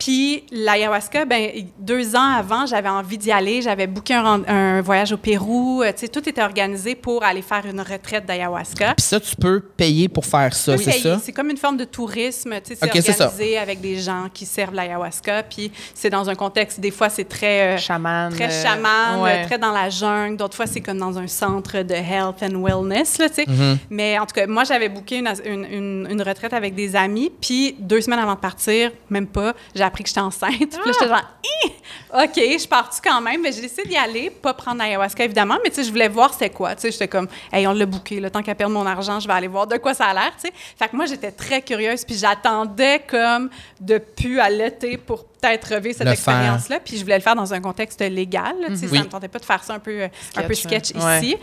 [0.00, 3.60] Puis l'ayahuasca, ben deux ans avant, j'avais envie d'y aller.
[3.60, 5.82] J'avais booké un, voyage au Pérou.
[5.82, 8.94] Euh, Tu sais, tout était organisé pour aller faire une retraite d'ayahuasca.
[8.96, 11.20] Puis ça, tu peux payer pour faire ça, Oui, c'est ça?
[11.22, 12.54] C'est comme une forme de tourisme.
[12.64, 15.42] tu sais, C'est organisé avec des gens qui servent l'ayahuasca.
[15.42, 17.74] Puis c'est dans un contexte, des fois, c'est très...
[17.74, 18.32] euh, Chaman.
[18.32, 19.44] Très euh, chaman, ouais.
[19.44, 20.36] très dans la jungle.
[20.38, 23.44] D'autres fois, c'est comme dans un centre de health and wellness, là, tu sais.
[23.44, 23.76] Mm-hmm.
[23.90, 27.30] Mais en tout cas, moi, j'avais booké une, une, une- une retraite avec des amis.
[27.40, 30.52] Puis deux semaines avant de partir, même pas, j'ai appris que j'étais enceinte.
[30.52, 31.72] Puis là, j'étais genre, Hi!
[32.12, 33.40] OK, je pars-tu quand même?
[33.42, 35.58] Mais j'ai décidé d'y aller, pas prendre l'ayahuasca, évidemment.
[35.62, 36.74] Mais tu sais, je voulais voir c'était quoi.
[36.74, 38.20] Tu sais, j'étais comme, hey, on l'a booké.
[38.20, 40.32] Le temps qu'à perdre mon argent, je vais aller voir de quoi ça a l'air,
[40.34, 40.52] tu sais.
[40.78, 42.04] Fait que moi, j'étais très curieuse.
[42.04, 43.50] Puis j'attendais comme
[43.80, 47.34] de pu allaiter pour peut-être revivre cette Le expérience là puis je voulais le faire
[47.34, 48.60] dans un contexte légal.
[48.60, 48.98] là, tu sais, Oui.
[48.98, 51.18] Ça me tentait pas de faire ça un peu, euh, un peu Sketch, sketch hein.
[51.20, 51.36] ici.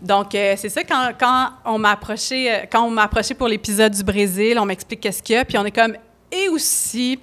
[0.00, 3.48] Donc, euh, c'est ça, quand, quand on m'a approché, euh, quand on m'a approché pour
[3.48, 5.96] l'épisode du Brésil, on m'explique qu'est-ce qu'il y a, puis on est comme,
[6.32, 7.18] et aussi,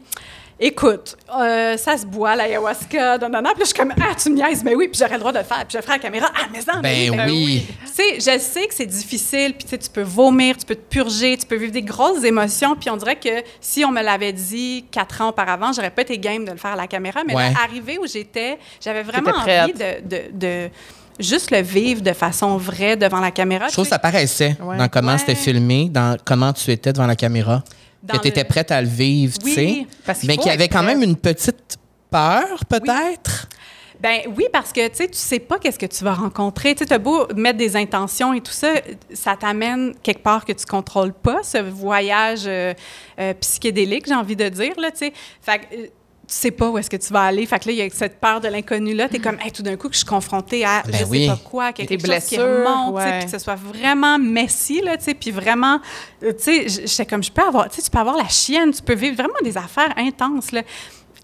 [0.61, 3.49] écoute, euh, ça se boit, l'ayahuasca, non, non, non.
[3.51, 5.31] Puis là, je suis comme, ah, tu me niaises, mais oui, puis j'aurais le droit
[5.31, 5.57] de le faire.
[5.65, 7.65] Puis je le ferai à la caméra, ah, mais non, mais Ben oui.
[7.67, 10.75] Tu sais, je sais que c'est difficile, puis tu sais, tu peux vomir, tu peux
[10.75, 14.01] te purger, tu peux vivre des grosses émotions, puis on dirait que si on me
[14.01, 17.21] l'avait dit quatre ans auparavant, j'aurais pas été game de le faire à la caméra,
[17.25, 17.49] mais Ouais.
[17.51, 20.69] là, arrivé où j'étais, j'avais vraiment envie de, de, de
[21.19, 23.67] juste le vivre de façon vraie devant la caméra.
[23.67, 24.77] Je trouve que ça paraissait Ouais.
[24.77, 25.17] dans comment Ouais.
[25.17, 27.63] c'était filmé, dans comment tu étais devant la caméra.
[28.03, 29.87] Dans que tu étais le- prête à le vivre, tu Oui, sais.
[30.05, 31.77] parce Mais qu'il y avait quand même une petite
[32.09, 33.47] peur, peut-être?
[33.99, 36.73] Ben oui, parce que tu sais, tu sais pas qu'est-ce que tu vas rencontrer.
[36.73, 38.73] Tu sais, as beau mettre des intentions et tout ça,
[39.13, 42.73] ça t'amène quelque part que tu contrôles pas, ce voyage euh,
[43.19, 45.13] euh, psychédélique, j'ai envie de dire, là, tu sais.
[45.39, 45.85] Fait euh,
[46.31, 47.45] tu sais pas où est-ce que tu vas aller.
[47.45, 49.09] Fait que là, il y a cette peur de l'inconnu-là.
[49.09, 51.25] Tu es comme, hey, tout d'un coup, que je suis confrontée à, Ben je oui.
[51.25, 53.17] sais pas quoi, quelque Tes chose qui blessures, remonte, ouais.
[53.17, 55.81] puis que ce soit vraiment messy, là, tu sais, puis vraiment,
[56.23, 58.71] euh, tu sais, j'étais comme, je peux avoir, tu sais, tu peux avoir la chienne,
[58.71, 60.61] tu peux vivre vraiment des affaires intenses, là.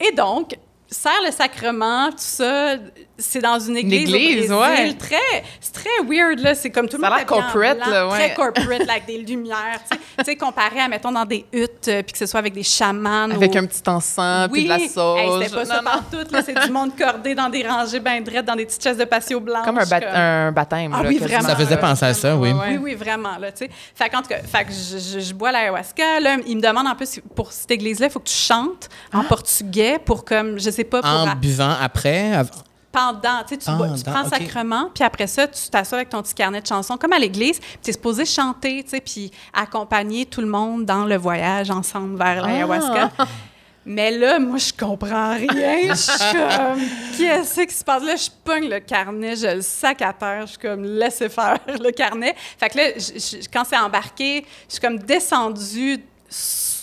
[0.06, 0.58] Et donc,
[0.90, 2.76] sert le sacrement, tout ça,
[3.18, 4.94] c'est dans une église, église, au Brésil, ouais.
[4.94, 7.78] très, c'est très weird, là, c'est comme tout le Ça a monde l'air en corporate,
[7.78, 8.18] blanc, là, ouais.
[8.18, 10.02] Très corporate, là, avec des lumières, tu sais.
[10.20, 12.64] tu sais, comparé à, mettons, dans des huttes, euh, puis que ce soit avec des
[12.64, 13.30] chamans.
[13.32, 15.44] Avec ou- un petit encens, puis oui, de la Hey, sauge.
[15.44, 15.90] c'était pas ça Non, non.
[15.92, 18.98] partout, là, c'est du monde cordé dans des rangées bien drettes, dans des petites chaises
[18.98, 19.66] de patio blanches.
[19.66, 20.94] Comme un, bat- comme- un baptême.
[20.96, 21.48] Ah là, oui, vraiment.
[21.50, 22.52] Ça faisait penser à ça, oui.
[22.54, 23.70] Oui, oui, vraiment, là, tu sais.
[23.96, 26.88] Fait qu'en tout cas, fait que je, je- je bois l'ayahuasca, là, il me demande
[26.88, 30.70] en plus, pour cette église-là, il faut que tu chantes en portugais pour comme, je
[30.78, 31.10] sais pas, pour...
[31.10, 32.34] En buvant après.
[32.34, 32.50] av-
[32.90, 36.10] pendant, tu sais, tu, bois- tu Pendant, prends sacrement, puis après ça, tu t'assois avec
[36.10, 39.02] ton petit carnet de chansons, comme à l'église, puis tu es supposé chanter, tu sais,
[39.02, 43.12] puis accompagner tout le monde dans le voyage ensemble vers l'ayahuasca.
[43.90, 45.90] Mais là, moi, je comprends rien.
[45.90, 46.82] Je suis comme,
[47.18, 48.04] qu'est-ce qui se passe?
[48.04, 51.58] Là, je pogne le carnet, je le sac à terre, je suis comme, laissez faire
[51.68, 52.36] le carnet.
[52.58, 56.00] Fait que là, je- je- quand c'est embarqué, je suis comme descendue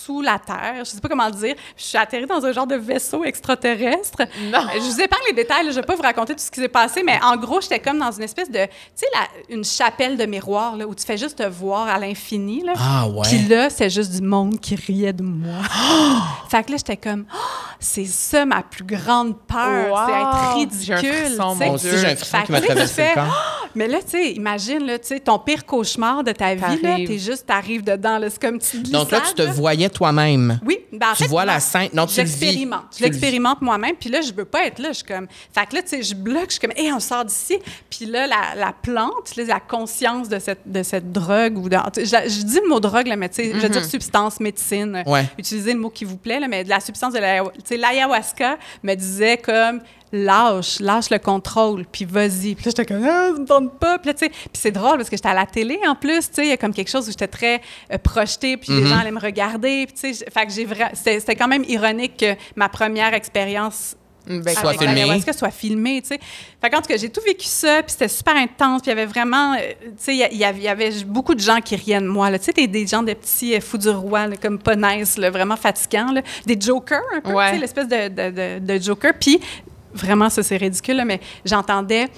[0.05, 1.55] sous la terre, je sais pas comment le dire.
[1.77, 4.19] Je suis atterrie dans un genre de vaisseau extraterrestre.
[4.53, 4.59] Non.
[4.59, 6.61] Euh, Je vous épargne les détails, là, je vais pas vous raconter tout ce qui
[6.61, 9.65] s'est passé, mais en gros, j'étais comme dans une espèce de, tu sais, la- une
[9.65, 12.73] chapelle de miroir, là, où tu fais juste te voir à l'infini, là.
[12.77, 13.23] Ah ouais.
[13.23, 15.55] Puis là, c'est juste du monde qui riait de moi.
[16.51, 17.39] fait que là, j'étais comme, Oh,
[17.81, 19.99] c'est ça ma plus grande peur, Wow!
[20.07, 21.25] c'est être J'ai un ridicule.
[21.27, 21.97] frisson, mon Dieu.
[21.99, 23.23] j'ai un frisson qui m'a traversé le.
[23.77, 26.97] Mais là, tu sais, imagine, là, tu sais, ton pire cauchemar de ta vie, là,
[27.05, 30.61] t'es juste, t'arrives dedans, là, c'est comme tu Donc là, tu te voyais toi-même.
[30.67, 32.31] oui, ben, en Tu fait, vois la scène- non, tu le vis.
[32.39, 32.85] J'expérimente.
[32.93, 33.95] Tu Je le l'expérimente moi-même.
[33.99, 34.89] Puis là, je veux pas être là.
[34.91, 35.27] Je suis comme.
[35.53, 36.47] Fait que là, tu sais, je bloque.
[36.49, 37.59] Je suis comme, hé, on sort d'ici.
[37.89, 41.77] Puis là, la, la plante, là, la conscience de cette, de cette drogue, ou de,
[41.97, 45.03] je, je dis le mot drogue, là, mais tu sais, je veux dire substance, médecine.
[45.07, 45.25] Ouais.
[45.39, 47.19] Utilisez le mot qui vous plaît, là, mais de la substance de
[47.77, 49.81] l'ayahuasca me disait comme.
[50.17, 52.55] Lâche, lâche le contrôle, puis vas-y.
[52.55, 53.99] Puis là, j'étais comme, ah, ça me tente pas.
[53.99, 56.29] Puis là, tu sais, puis c'est drôle parce que j'étais à la télé en plus,
[56.29, 57.61] tu sais, il y a comme quelque chose où j'étais très
[57.93, 59.87] euh, projetée, puis les gens allaient me regarder.
[59.87, 63.97] Puis tu sais, fait que j'ai c'était quand même ironique que ma première expérience
[64.27, 64.95] Ben, Soit filmé.
[64.95, 66.21] l'ayahuasca soit filmée, tu sais.
[66.63, 68.99] Fait qu'en tout cas, j'ai tout vécu ça, puis c'était super intense, puis il y
[68.99, 72.31] avait vraiment, euh, tu sais, il y avait- beaucoup de gens qui riaient de moi,
[72.31, 72.39] là.
[72.39, 75.19] Tu sais, des, des gens, des petits euh, fous du roi, là, comme pas nice,
[75.19, 76.23] là, vraiment fatigants, là.
[76.47, 77.49] Des jokers, un peu, Ouais.
[77.51, 79.13] tu sais, l'espèce de, de, de, de joker.
[79.21, 79.41] Puis
[79.95, 82.11] vraiment, ça, c'est ridicule, là, mais j'entendais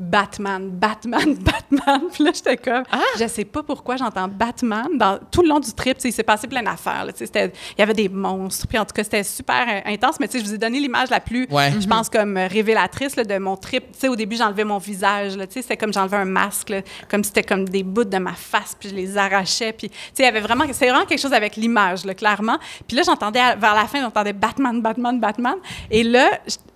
[0.00, 2.00] Batman, Batman, Batman.
[2.12, 2.84] Puis là, j'étais comme,
[3.18, 4.86] je sais pas pourquoi j'entends Batman.
[4.94, 7.06] Dans, tout le long du trip, il s'est passé plein d'affaires.
[7.20, 8.66] Il y avait des monstres.
[8.66, 10.18] Puis en tout cas, c'était super euh, intense.
[10.18, 11.72] Mais je vous ai donné l'image la plus, Ouais.
[11.78, 13.92] je pense, comme euh, révélatrice là, de mon trip.
[13.92, 15.32] Tu sais, au début, j'enlevais mon visage.
[15.50, 18.88] c'était comme j'enlevais un masque, là, comme c'était comme des bouts de ma face, puis
[18.88, 19.72] je les arrachais.
[19.72, 22.58] Puis, il y avait vraiment, c'était vraiment quelque chose avec l'image, clairement.
[22.86, 25.56] Puis là, j'entendais, vers la fin, j'entendais Batman, Batman, Batman.
[25.90, 26.30] Et là,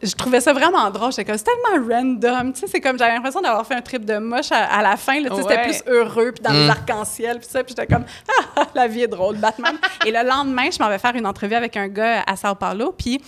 [0.04, 1.10] je, trouvais ça vraiment drôle.
[1.10, 2.52] J'étais comme, c'est tellement random.
[2.52, 4.96] Tu sais, c'est comme, j'avais l'impression d'avoir fait un trip de moche à, à la
[4.96, 5.20] fin.
[5.20, 7.64] là, tu sais, C'était plus heureux, puis dans les arcs-en-ciel, puis ça.
[7.64, 8.04] Puis j'étais comme,
[8.56, 9.76] ah, la vie est drôle, Batman.
[10.06, 12.92] Et le lendemain, je m'en vais faire une entrevue avec un gars à Sao Paulo,
[12.96, 13.20] puis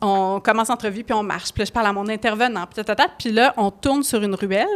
[0.00, 1.52] on commence l'entrevue, puis on marche.
[1.52, 2.64] Puis là, je parle à mon intervenant,
[3.18, 4.66] puis là, on tourne sur une ruelle,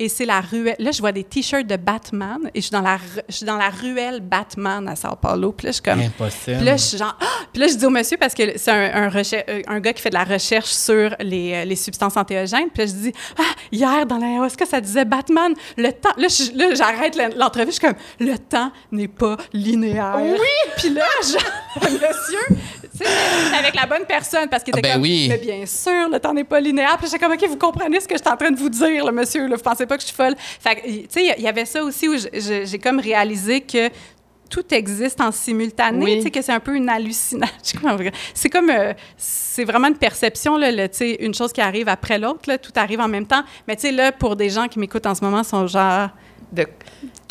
[0.00, 0.74] et c'est la ruelle.
[0.80, 2.98] Là, je vois des T-shirts de Batman, et je suis dans la,
[3.28, 5.52] je suis dans la ruelle Batman à Sao Paulo.
[5.52, 6.00] Puis là, je suis comme...
[6.00, 6.56] Impossible.
[6.56, 7.16] Puis là, je suis genre.
[7.20, 7.26] Ah!
[7.52, 10.10] Puis là, je dis au monsieur, parce que c'est un, euh, un gars qui fait
[10.10, 12.70] de la recherche sur les, euh, les substances antéogènes.
[12.72, 16.10] Puis là, je dis Ah, hier, dans la est-ce que ça disait Batman, le temps.
[16.16, 20.16] Là, je- là, j'arrête l'en- l'entrevue, je suis comme Le temps n'est pas linéaire.
[20.22, 20.38] Oui!
[20.78, 22.56] Puis là, genre, le monsieur,
[23.58, 25.26] avec la bonne personne, parce qu'il Ah, était ben comme oui.
[25.28, 26.96] Mais bien sûr, le temps n'est pas linéaire.
[26.98, 29.04] Puis j'étais comme OK, vous comprenez ce que je suis en train de vous dire,
[29.06, 30.34] le monsieur, là, vous pensez pas que je suis folle.
[30.38, 33.88] Fait que, tu sais, il y avait ça aussi où j'ai comme réalisé que
[34.48, 36.16] tout existe en simultané, Oui.
[36.16, 37.80] tu sais, que c'est un peu une hallucination.
[38.34, 41.88] C'est comme, euh, c'est vraiment une perception, là, le- tu sais, une chose qui arrive
[41.88, 43.44] après l'autre, là, tout arrive en même temps.
[43.68, 46.08] Mais tu sais, là, pour des gens qui m'écoutent en ce moment, sont genre...
[46.52, 46.66] de-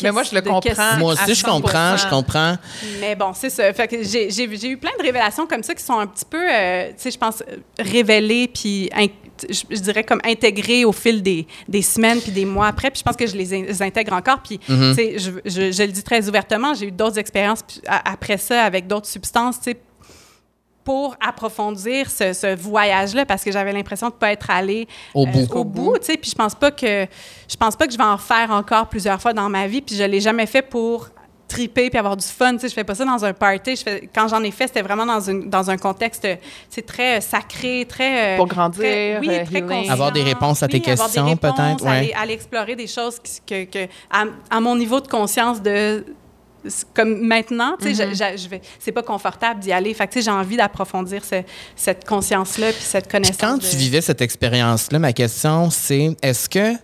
[0.02, 0.96] Mais moi, je le comprends.
[0.98, 2.08] Moi à aussi, je comprends, je 100%.
[2.10, 2.56] comprends.
[3.00, 3.72] Mais bon, c'est ça.
[3.74, 6.24] Fait que j'ai, j'ai- j'ai eu plein de révélations comme ça qui sont un petit
[6.24, 7.42] peu, euh, tu sais, je pense,
[7.78, 9.06] révélées, puis in-
[9.48, 12.90] je, je dirais comme intégrées au fil des, des semaines puis des mois après.
[12.90, 14.40] Puis je pense que je les, in- les intègre encore.
[14.42, 17.80] Puis, tu sais, je, je- je le dis très ouvertement, j'ai eu d'autres expériences puis
[17.86, 19.76] après ça avec d'autres substances, tu sais,
[20.84, 25.30] pour approfondir ce, ce voyage-là parce que j'avais l'impression de pas être allée Au euh,
[25.30, 25.54] bout.
[25.54, 27.06] au bout, tu sais, puis je pense pas que
[27.48, 29.94] je pense pas que je vais en faire encore plusieurs fois dans ma vie, puis
[29.96, 31.08] je l'ai jamais fait pour
[31.48, 33.82] triper puis avoir du fun, tu sais, je fais pas ça dans un party, je
[33.82, 36.26] fais quand j'en ai fait, c'était vraiment dans une dans un contexte
[36.68, 39.66] c'est très euh, sacré, très euh, Pour grandir, très- oui, très healing.
[39.66, 39.92] conscient.
[39.92, 41.90] Avoir des réponses à tes Oui, questions, peut-être, ouais.
[41.90, 46.04] aller, aller explorer des choses que, que à, à mon niveau de conscience de
[46.94, 48.10] comme maintenant, tu sais, Mm-hmm.
[48.10, 49.92] je- je, je vais, c'est pas confortable d'y aller.
[49.94, 51.42] Fait que, tu sais, j'ai envie d'approfondir ce-
[51.76, 53.36] cette conscience-là puis cette Puis connaissance.
[53.40, 56.74] quand de- tu vivais cette expérience-là, ma question, c'est est-ce que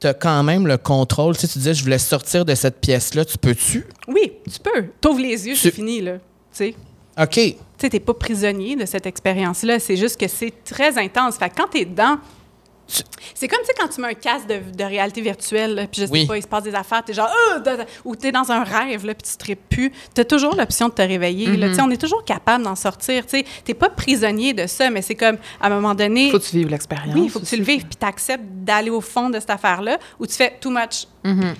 [0.00, 1.34] tu as quand même le contrôle?
[1.36, 3.86] Tu sais, tu disais, je voulais sortir de cette pièce-là, tu peux-tu?
[4.08, 4.86] Oui, tu peux.
[5.00, 6.14] T'ouvres les yeux, Tu- c'est fini, là.
[6.14, 6.20] Tu
[6.52, 6.74] sais.
[7.20, 7.30] OK.
[7.32, 9.78] Tu sais, t'es pas prisonnier de cette expérience-là.
[9.80, 11.36] C'est juste que c'est très intense.
[11.36, 12.18] Fait que quand t'es dedans,
[13.34, 16.00] c'est comme, tu sais, quand tu mets un casque de, de réalité virtuelle, là, puis
[16.02, 16.26] je sais Oui.
[16.26, 17.28] pas, il se passe des affaires, t'es genre,
[17.64, 19.92] da ou t'es dans un rêve, là, puis tu te tripes plus.
[20.14, 21.46] T'as toujours l'option de te réveiller.
[21.74, 23.24] sais, on est toujours capable d'en sortir.
[23.26, 26.38] Tu sais, t'es pas prisonnier de ça, mais c'est comme, à un moment donné, Faut
[26.38, 27.14] que tu vives l'expérience.
[27.14, 29.98] oui, il faut que tu le vives, puis t'acceptes d'aller au fond de cette affaire-là,
[30.20, 31.06] où tu fais too much.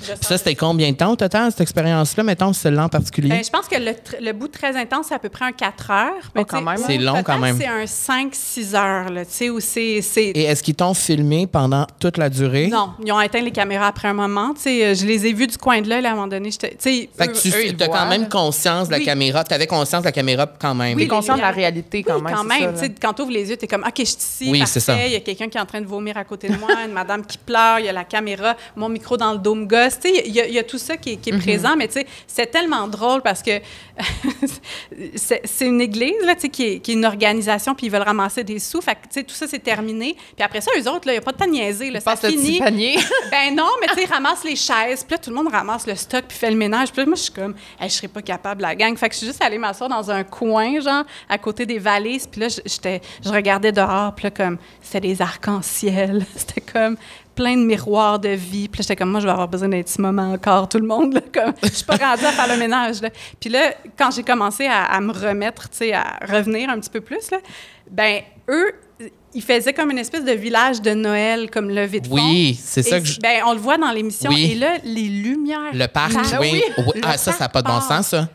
[0.03, 3.29] Sors ça, c'était combien de temps au total, cette expérience-là, mettons, celle-là en particulier?
[3.29, 3.93] Ben, je pense que le,
[4.25, 6.12] le bout très intense, c'est à peu près un 4 heures.
[6.37, 6.43] Oh.
[6.87, 7.57] C'est au long, quand même.
[7.59, 10.01] C'est un 5-6 heures, là, tu sais, où c'est...
[10.03, 12.69] c'est- Et est-ce qu'ils t'ont filmé pendant toute la durée?
[12.69, 14.55] Non, ils ont éteint les caméras après un moment.
[14.55, 16.51] Tu sais, je les ai vus du coin de l'œil, là, à un moment donné.
[16.51, 18.93] j'étais- Tu sais, Fait que eux- tu eux, ils as voient, quand même conscience de
[18.93, 19.05] la Oui.
[19.05, 19.45] caméra.
[19.45, 20.97] Tu avais conscience de la caméra quand même.
[20.97, 22.35] Oui, T'es conscient de la réalité quand oui, même.
[22.35, 22.77] quand même.
[22.77, 24.81] ça, quand tu ouvres les yeux, tu es comme, OK, je suis ici, Oui, c'est
[24.81, 24.97] ça.
[25.07, 26.93] Il y a quelqu'un qui est en train de vomir à côté de moi, une
[26.93, 30.33] madame qui pleure, il y a la caméra, mon micro dans le dos boom il
[30.35, 31.89] y, a- il y a tout ça qui est, qui est présent, mais
[32.27, 33.61] c'est tellement drôle parce que
[35.17, 38.59] c'est une église, là, qui est, qui est une organisation, puis ils veulent ramasser des
[38.59, 38.81] sous.
[38.81, 40.15] Fait que, tout ça, c'est terminé.
[40.35, 42.01] Puis après ça, eux autres, il n'y a pas de temps de niaiser, là.
[42.01, 42.59] Ça finit.
[42.59, 42.97] panier.
[43.31, 45.95] Ben non, mais tu sais, ramassent les chaises, puis là, tout le monde ramasse le
[45.95, 46.93] stock, puis fait le ménage.
[46.93, 48.97] Puis là, moi, je suis comme, Hey, je serais pas capable, la gang.
[48.97, 52.27] Fait que je suis juste allée m'asseoir dans un coin, genre, à côté des valises,
[52.27, 56.25] puis là, je regardais dehors, puis là, comme, c'était des arcs-en-ciel.
[56.37, 56.97] C'était comme
[57.37, 58.68] plein de miroirs de vie.
[58.68, 61.14] Puis j'étais comme, moi, je vais avoir besoin d'un petit moment encore, tout le monde,
[61.14, 63.11] là, comme, je suis pas rendue à faire le ménage, là.
[63.39, 66.91] Puis là, quand j'ai commencé à, à me remettre, tu sais, à revenir un petit
[66.91, 67.39] peu plus, là,
[67.91, 68.72] ben eux,
[69.34, 72.14] ils faisaient comme une espèce de village de Noël, comme levé de fond.
[72.14, 73.20] Oui, c'est ça que je...
[73.20, 74.30] ben, on le voit dans l'émission.
[74.30, 74.53] Oui.
[74.53, 75.74] Et là, les lumières.
[75.74, 76.37] Le parc, partent.
[76.41, 76.62] oui.
[76.78, 76.84] Oui.
[76.95, 78.28] Le Ah, ça, ça n'a pas de bon sens, ça.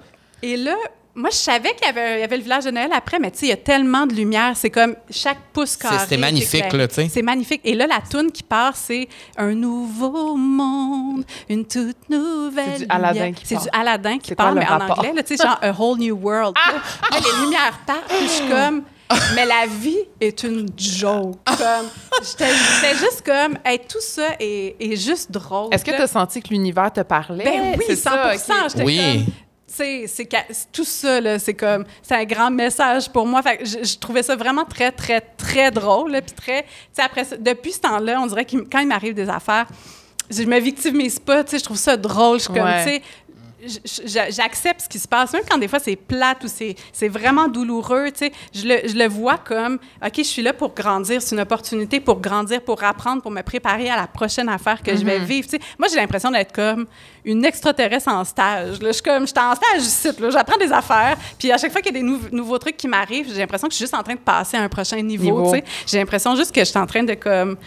[0.44, 0.76] Et là,
[1.14, 3.32] moi, je savais qu'il y avait, il y avait le village de Noël après, mais
[3.32, 4.54] tu sais, il y a tellement de lumière.
[4.56, 5.98] C'est comme chaque pouce carré.
[6.08, 7.10] c'est magnifique, là, tu sais.
[7.14, 7.62] C'est magnifique.
[7.64, 9.08] Et là, la toune qui part, c'est
[9.38, 12.66] Un nouveau monde, une toute nouvelle.
[12.78, 13.64] C'est du Aladdin qui C'est part.
[13.64, 15.72] du Aladdin qui C'est quoi parle, le mais en anglais, là, tu sais, genre A
[15.72, 16.56] whole new world.
[16.58, 16.74] Ah!
[17.12, 18.84] Là, les lumières partent, puis je suis comme.
[19.36, 21.36] Mais la vie est une joke.
[21.46, 21.88] Comme,
[22.24, 25.68] j'étais, j'étais juste comme, hey, tout ça est, est juste drôle.
[25.74, 27.44] Est-ce que tu as senti que l'univers te parlait?
[27.44, 28.70] Ben oui, C'est 100 ça, ok.
[28.70, 28.98] J'étais Oui.
[29.26, 29.34] comme,
[29.74, 30.28] c'est
[30.72, 33.42] tout ça, là, c'est comme, c'est un grand message pour moi.
[33.42, 36.12] Fait que je, je trouvais ça vraiment très, très, très drôle.
[36.26, 39.14] Puis très, tu sais, après ça, depuis ce temps-là, on dirait que quand il m'arrive
[39.14, 39.68] des affaires,
[40.30, 42.38] je me victimise pas, tu sais, je trouve ça drôle.
[42.40, 42.84] Je suis comme, Ouais.
[42.86, 43.02] tu sais,
[44.32, 48.10] j'accepte ce qui se passe, même quand des fois c'est plate ou c'est vraiment douloureux,
[48.12, 51.36] tu sais, je le, je le vois comme, OK, je suis là pour grandir, c'est
[51.36, 55.06] une opportunité pour grandir, pour apprendre, pour me préparer à la prochaine affaire que je
[55.06, 55.64] vais vivre, tu sais.
[55.78, 56.88] Moi, j'ai l'impression d'être comme
[57.26, 58.88] une extraterrestre en stage, là.
[58.90, 61.72] Je suis comme, je suis en stage ici, là, j'apprends des affaires, puis à chaque
[61.72, 63.84] fois qu'il y a des nou- nouveaux trucs qui m'arrivent, j'ai l'impression que je suis
[63.84, 65.52] juste en train de passer à un prochain niveau, Niveau.
[65.52, 65.64] tu sais.
[65.88, 67.58] J'ai l'impression juste que je suis en train de comme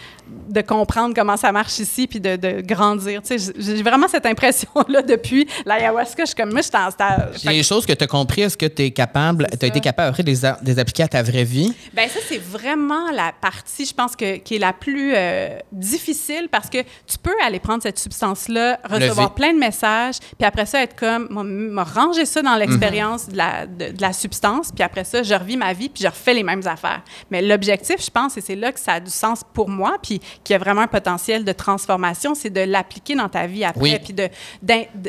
[0.49, 3.21] de comprendre comment ça marche ici puis de, de grandir.
[3.21, 6.23] Tu sais, j'ai vraiment cette impression-là depuis l'ayahuasca.
[6.23, 7.43] Je suis comme, moi, je suis en stage.
[7.43, 10.09] Les choses que tu as compris, est-ce que tu es capable, tu as été capable
[10.09, 11.73] après de les, a- de les appliquer à ta vraie vie?
[11.93, 16.47] Ben ça, c'est vraiment la partie, je pense, que, qui est la plus euh, difficile
[16.51, 19.35] parce que tu peux aller prendre cette substance-là, recevoir Lever.
[19.45, 23.65] Plein de messages, puis après ça, être comme, me- ranger ça dans l'expérience de, la,
[23.67, 26.41] de, de la substance, puis après ça, je revis ma vie, puis je refais les
[26.43, 27.01] mêmes affaires.
[27.29, 30.19] Mais l'objectif, je pense, et c'est là que ça a du sens pour moi, puis
[30.43, 33.81] qu'il y a vraiment un potentiel de transformation, c'est de l'appliquer dans ta vie après,
[33.81, 33.99] Oui.
[34.03, 34.13] puis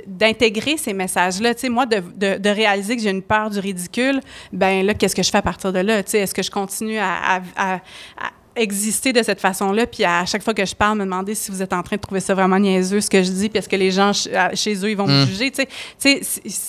[0.07, 1.55] d'intégrer ces messages-là.
[1.55, 4.20] Tu sais, moi, de, de- de réaliser que j'ai une peur du ridicule,
[4.53, 6.03] ben là, qu'est-ce que je fais à partir de là?
[6.03, 10.04] Tu sais, est-ce que je continue à, à- à- à exister de cette façon-là, puis
[10.04, 12.20] à chaque fois que je parle, me demander si vous êtes en train de trouver
[12.20, 14.90] ça vraiment niaiseux, ce que je dis, puis est-ce que les gens ch- chez eux,
[14.90, 15.62] ils vont me juger, tu
[15.98, 16.20] sais.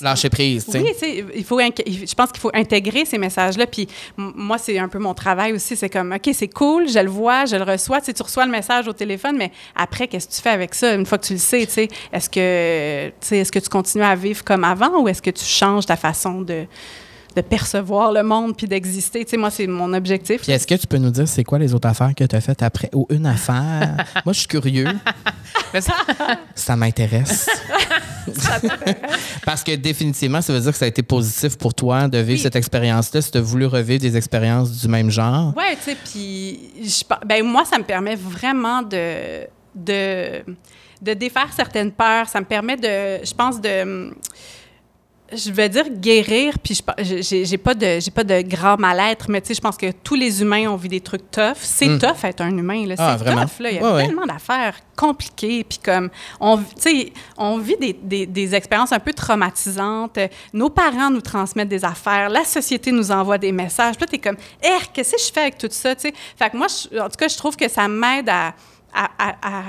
[0.02, 0.80] Lâcher prise, tu sais.
[0.80, 3.68] oui, tu sais, il faut, je pense qu'il faut intégrer ces messages-là.
[3.68, 5.76] Puis moi, c'est un peu mon travail aussi.
[5.76, 8.00] C'est comme, OK, c'est cool, je le vois, je le reçois.
[8.00, 10.74] Tu sais, tu reçois le message au téléphone, mais après, qu'est-ce que tu fais avec
[10.76, 10.94] ça?
[10.94, 11.66] Une fois que tu le sais?
[11.66, 15.08] Tu sais, est-ce que, tu sais, est-ce que tu continues à vivre comme avant ou
[15.08, 16.66] est-ce que tu changes ta façon de,
[17.38, 19.24] de percevoir le monde puis d'exister?
[19.24, 20.42] Tu sais, moi, c'est mon objectif.
[20.42, 22.42] Puis est-ce que tu peux nous dire c'est quoi les autres affaires que tu as
[22.42, 23.96] faites après ou une affaire?
[24.26, 24.88] Moi, je suis curieux.
[26.56, 27.48] Ça- m'intéresse.
[29.46, 32.32] Parce que définitivement, ça veut dire que ça a été positif pour toi de vivre
[32.32, 32.40] Oui.
[32.40, 35.56] cette expérience-là si tu as voulu revivre des expériences du même genre.
[35.56, 36.60] Ouais, tu sais, puis
[37.26, 40.44] ben moi, ça me permet vraiment de, de,
[41.02, 42.28] de défaire certaines peurs.
[42.28, 44.12] Ça me permet de, je pense, de,
[45.36, 49.42] je vais dire guérir, puis je j'ai pas de, j'ai pas de grand mal-être, mais
[49.42, 51.58] tu sais, je pense que tous les humains ont vu des trucs tough.
[51.60, 52.00] C'est Mm.
[52.00, 52.96] tough être un humain, là.
[52.98, 53.70] Ah, C'est tough, là.
[53.72, 54.06] Il y a Ouais, ouais.
[54.08, 56.10] tellement d'affaires compliquées, puis comme,
[56.40, 56.60] on,
[57.38, 60.18] on vit des, des, des expériences un peu traumatisantes.
[60.54, 63.96] Nos parents nous transmettent des affaires, la société nous envoie des messages.
[63.96, 66.14] Puis là, t'es comme, eh, qu'est-ce que je fais avec tout ça, tu sais?
[66.38, 68.54] Fait que moi, je- en tout cas, je trouve que ça m'aide à-
[68.94, 69.64] à- à- à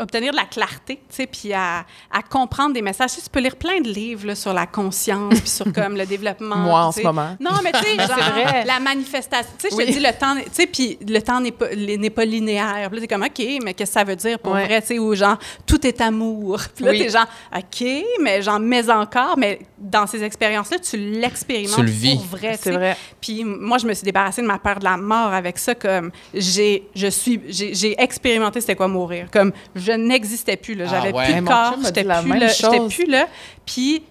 [0.00, 3.10] obtenir de la clarté, tu sais, puis à, à comprendre des messages.
[3.10, 5.96] Tu, sais, tu peux lire plein de livres là, sur la conscience, puis sur comme
[5.96, 6.56] le développement.
[6.56, 7.02] Moi, en sais.
[7.02, 7.36] ce moment.
[7.40, 8.64] Non, mais tu sais, genre, vrai.
[8.64, 9.50] la manifestation.
[9.58, 12.10] Tu sais, je te dis, le temps, tu sais, puis le temps n'est pas, n'est
[12.10, 12.88] pas linéaire.
[12.90, 14.64] Puis là, t'es comme, OK, mais qu'est-ce que ça veut dire pour Ouais.
[14.66, 16.60] vrai, tu sais, ou genre, tout est amour.
[16.74, 16.98] Puis là, Oui.
[16.98, 17.26] t'es genre,
[17.56, 17.86] OK,
[18.20, 22.16] mais genre, mais encore, mais dans ces expériences-là, tu l'expérimentes Tu le vis.
[22.16, 22.58] pour vrai.
[22.60, 22.96] C'est vrai.
[23.20, 25.74] Puis moi, je me suis débarrassée de ma peur de la mort avec ça.
[25.74, 29.28] Comme j'ai, je suis, j'ai, j'ai expérimenté c'était quoi mourir.
[29.32, 31.24] Comme je n'existais plus là, Ah j'avais ouais.
[31.24, 33.26] plus de mon corps, j'étais plus là, j'étais plus là.
[33.66, 34.02] Puis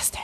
[0.00, 0.18] c'était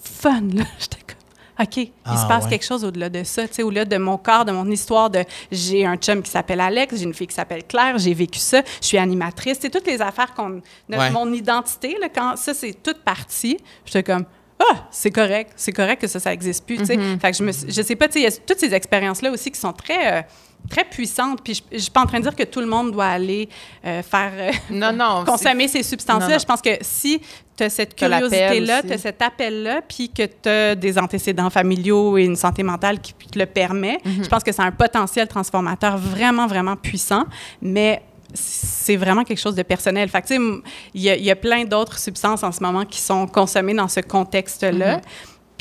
[0.00, 0.64] fun là.
[0.78, 2.50] J'étais comme OK, il Ah se passe ouais.
[2.50, 5.24] quelque chose au-delà de ça, tu sais, au-delà de mon corps, de mon histoire, de
[5.50, 8.62] j'ai un chum qui s'appelle Alex, j'ai une fille qui s'appelle Claire, j'ai vécu ça,
[8.80, 11.10] je suis animatrice, c'est toutes les affaires qu'on, notre- Ouais.
[11.10, 14.24] mon identité là, quand ça c'est toute partie, j'étais comme
[14.58, 16.96] ah, c'est correct, c'est correct que ça, ça existe plus, tu sais.
[16.96, 17.18] Mm-hmm.
[17.20, 19.32] Fait que je me, je sais pas, tu sais, il y a toutes ces expériences-là
[19.32, 20.22] aussi qui sont très, euh,
[20.68, 21.40] très puissantes.
[21.42, 23.48] Puis je, je suis pas en train de dire que tout le monde doit aller
[23.84, 25.24] euh, faire euh, Non, non.
[25.24, 26.38] consommer ces substances-là.
[26.38, 27.20] Je pense que si
[27.56, 32.16] tu as cette curiosité-là, tu as cet appel-là, puis que tu as des antécédents familiaux
[32.16, 34.24] et une santé mentale qui te le permet, Mm-hmm.
[34.24, 37.24] je pense que c'est un potentiel transformateur vraiment, vraiment puissant.
[37.60, 38.02] Mais
[38.34, 40.08] c'est vraiment quelque chose de personnel.
[40.08, 40.62] Fait il
[40.94, 44.96] y, y a plein d'autres substances en ce moment qui sont consommées dans ce contexte-là.
[44.96, 45.02] Mm-hmm.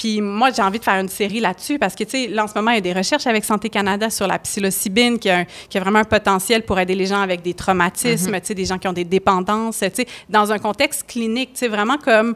[0.01, 2.47] Puis moi, j'ai envie de faire une série là-dessus parce que, tu sais, là, en
[2.47, 5.37] ce moment, il y a des recherches avec Santé Canada sur la psilocybine qui a,
[5.41, 8.55] un- qui a vraiment un potentiel pour aider les gens avec des traumatismes, tu sais,
[8.55, 11.97] des gens qui ont des dépendances, tu sais, dans un contexte clinique, tu sais, vraiment
[11.99, 12.33] comme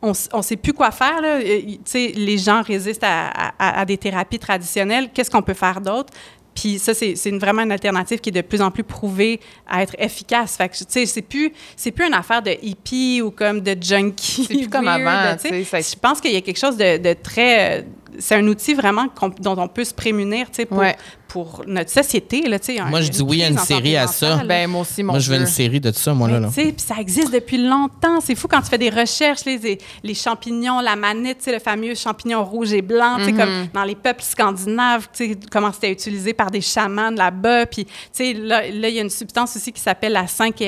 [0.00, 1.20] on ne sait plus quoi faire.
[1.20, 1.36] Là.
[1.36, 5.10] Euh, Tu sais, les gens résistent à, à- à des thérapies traditionnelles.
[5.12, 6.12] Qu'est-ce qu'on peut faire d'autre?
[6.54, 9.94] Puis ça, c'est vraiment une alternative qui est de plus en plus prouvée à être
[9.98, 10.56] efficace.
[10.56, 13.76] Fait que, tu sais, c'est plus, c'est plus une affaire de hippie ou comme de
[13.80, 14.44] junkie.
[14.46, 15.82] C'est plus comme avant, tu sais.
[15.82, 17.86] Je pense qu'il y a quelque chose de, de très...
[18.18, 19.06] C'est un outil vraiment
[19.40, 20.96] dont on peut se prémunir, tu sais, pour, Ouais.
[21.28, 22.78] pour notre société, là, tu sais.
[22.80, 24.36] un- Moi, je dis oui à une série à ça.
[24.36, 24.44] là.
[24.44, 25.46] Ben, moi aussi, mon Moi, je veux Dieu.
[25.46, 26.34] une série de ça, moi, là.
[26.34, 26.48] Mais là.
[26.48, 28.20] tu sais, puis ça existe depuis longtemps.
[28.20, 30.94] C'est fou quand tu fais des recherches, les, les, champignons, la
[31.38, 35.30] sais, le fameux champignon rouge et blanc, tu sais, comme dans les peuples scandinaves, tu
[35.30, 37.66] sais, comment c'était utilisé par des chamans là-bas.
[37.66, 40.26] Puis, tu sais, là, là, il y a une substance aussi qui s'appelle la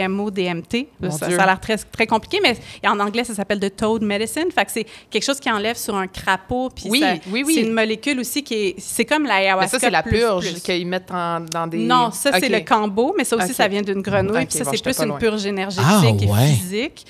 [0.09, 0.89] 5-MO-DMT.
[1.01, 2.57] Mon Ça, a l'air très, très compliqué, mais
[2.89, 4.45] en anglais, ça s'appelle de toad medicine.
[4.55, 6.71] Fait que c'est quelque chose qui enlève sur un crapaud.
[6.75, 7.55] Puis Oui, ça- oui, oui.
[7.55, 8.75] C'est une molécule aussi qui est...
[8.79, 11.79] C'est comme la Mais ayahuasca ça, c'est la plus, purge qu'ils mettent en- dans des.
[11.79, 14.43] Non, ça, c'est le cambo, mais ça aussi, ça vient d'une grenouille.
[14.43, 16.53] Ok, puis ça, bon, c'est plus une purge énergétique Ah, et ouais.
[16.55, 17.05] physique.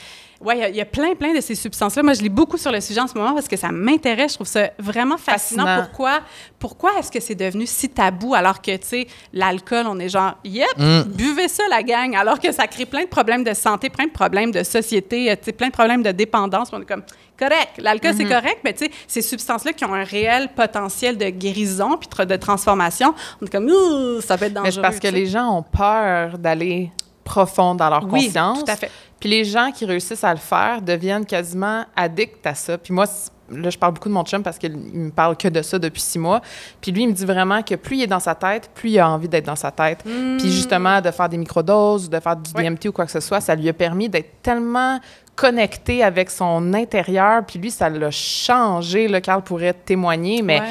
[0.45, 2.03] Oui, il y a- il y, a plein, plein de ces substances-là.
[2.03, 4.33] Moi, je lis beaucoup sur le sujet en ce moment parce que ça m'intéresse.
[4.33, 5.65] Je trouve ça vraiment fascinant.
[5.65, 5.83] Fascinant.
[5.87, 6.21] Pourquoi,
[6.59, 10.35] pourquoi est-ce que c'est devenu si tabou alors que, tu sais, l'alcool, on est genre,
[10.45, 11.03] yep, Mm.
[11.09, 14.13] buvez ça, la gang, alors que ça crée plein de problèmes de santé, plein de
[14.13, 16.69] problèmes de société, euh, plein de problèmes de dépendance.
[16.73, 17.03] On est comme,
[17.39, 18.29] correct, l'alcool, c'est Mm-hmm.
[18.29, 22.37] correct, mais tu sais, ces substances-là qui ont un réel potentiel de guérison puis de
[22.37, 24.73] transformation, on est comme, Ouh, ça peut être dangereux.
[24.77, 26.91] Mais parce que les gens ont peur d'aller
[27.25, 28.65] profond dans leur Oui, conscience.
[28.65, 28.91] tout à fait.
[29.19, 32.77] Puis les gens qui réussissent à le faire deviennent quasiment addicts à ça.
[32.77, 33.07] Puis moi,
[33.51, 36.03] là, je parle beaucoup de mon chum parce qu'il me parle que de ça depuis
[36.03, 36.43] six mois.
[36.83, 38.99] Puis lui, il me dit vraiment que plus il est dans sa tête, plus il
[38.99, 40.03] a envie d'être dans sa tête.
[40.05, 42.53] Puis justement, de faire des microdoses, de faire du.
[42.53, 45.01] DMT ou quoi que ce soit, ça lui a permis d'être tellement
[45.35, 47.45] connecté avec son intérieur.
[47.47, 49.09] Puis lui, ça l'a changé.
[49.09, 50.67] Là, Carl pourrait témoigner, mais Ouais.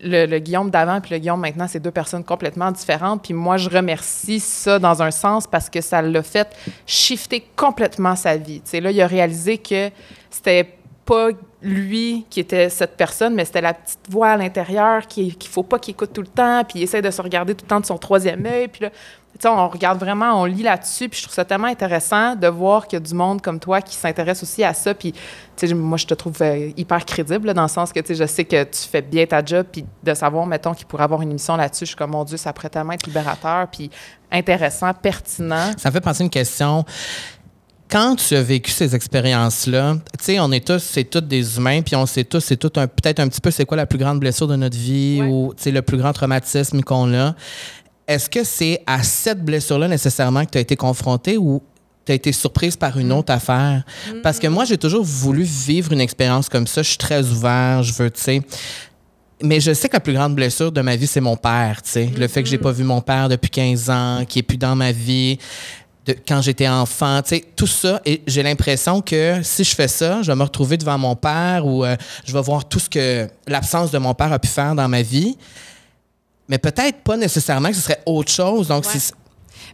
[0.00, 3.22] Le, Guillaume d'avant puis le Guillaume maintenant, c'est deux personnes complètement différentes.
[3.22, 6.48] Puis moi, je remercie ça dans un sens parce que ça l'a fait
[6.86, 8.60] shifter complètement sa vie.
[8.60, 9.90] Tu sais, là, il a réalisé que
[10.30, 11.28] c'était pas
[11.62, 15.62] lui qui était cette personne, mais c'était la petite voix à l'intérieur qui qu'il faut
[15.62, 17.80] pas qu'il écoute tout le temps, puis il essaie de se regarder tout le temps
[17.80, 18.68] de son troisième œil.
[18.68, 18.90] Puis là,
[19.44, 22.98] on regarde vraiment, on lit là-dessus, puis je trouve ça tellement intéressant de voir qu'il
[22.98, 24.94] y a du monde comme toi qui s'intéresse aussi à ça.
[24.94, 25.12] Puis,
[25.74, 28.26] moi, je te trouve euh, hyper crédible, là, dans le sens que, tu sais, je
[28.26, 31.30] sais que tu fais bien ta job, puis de savoir, mettons, qu'il pourrait avoir une
[31.30, 33.90] émission là-dessus, je suis comme, mon Dieu, ça pourrait tellement être libérateur, puis
[34.30, 35.70] intéressant, pertinent.
[35.76, 36.84] Ça me fait penser à une question.
[37.88, 41.82] Quand tu as vécu ces expériences-là, tu sais, on est tous, c'est tous des humains,
[41.82, 43.98] puis on sait tous, c'est tout un, peut-être un petit peu, c'est quoi la plus
[43.98, 45.28] grande blessure de notre vie Ouais.
[45.28, 47.34] ou, tu sais, le plus grand traumatisme qu'on a.
[48.06, 51.62] Est-ce que c'est à cette blessure-là nécessairement que tu as été confronté ou
[52.04, 53.84] tu as été surprise par une autre affaire?
[54.22, 56.82] Parce que moi, j'ai toujours voulu vivre une expérience comme ça.
[56.82, 58.42] Je suis très ouvert, je veux, tu sais.
[59.42, 61.90] Mais je sais que la plus grande blessure de ma vie, c'est mon père, tu
[61.90, 62.10] sais.
[62.16, 64.76] Le fait que j'ai pas vu mon père depuis 15 ans, qui est plus dans
[64.76, 65.38] ma vie,
[66.06, 68.00] de, quand j'étais enfant, tu sais, tout ça.
[68.06, 71.66] Et j'ai l'impression que si je fais ça, je vais me retrouver devant mon père
[71.66, 74.74] ou euh, je vais voir tout ce que l'absence de mon père a pu faire
[74.74, 75.36] dans ma vie.
[76.48, 78.68] Mais peut-être pas nécessairement que ce serait autre chose.
[78.68, 79.00] Donc, Ouais.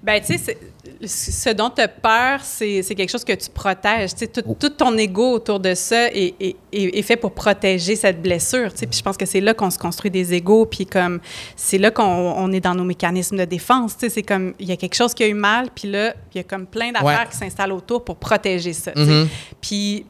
[0.02, 0.58] Ben, tu sais,
[1.06, 4.14] ce dont tu as peur, c'est quelque chose que tu protèges.
[4.14, 4.56] Tout, Oh.
[4.58, 8.70] tout ton ego autour de ça est, est- est- fait pour protéger cette blessure.
[8.76, 11.20] Puis je pense que c'est là qu'on se construit des égos, puis comme
[11.56, 13.94] c'est là qu'on on est dans nos mécanismes de défense.
[13.98, 16.40] C'est comme il y a quelque chose qui a eu mal, puis là, il y
[16.40, 17.28] a comme plein d'affaires Ouais.
[17.30, 18.92] qui s'installent autour pour protéger ça.
[18.96, 19.28] Mhm.
[19.60, 20.06] Puis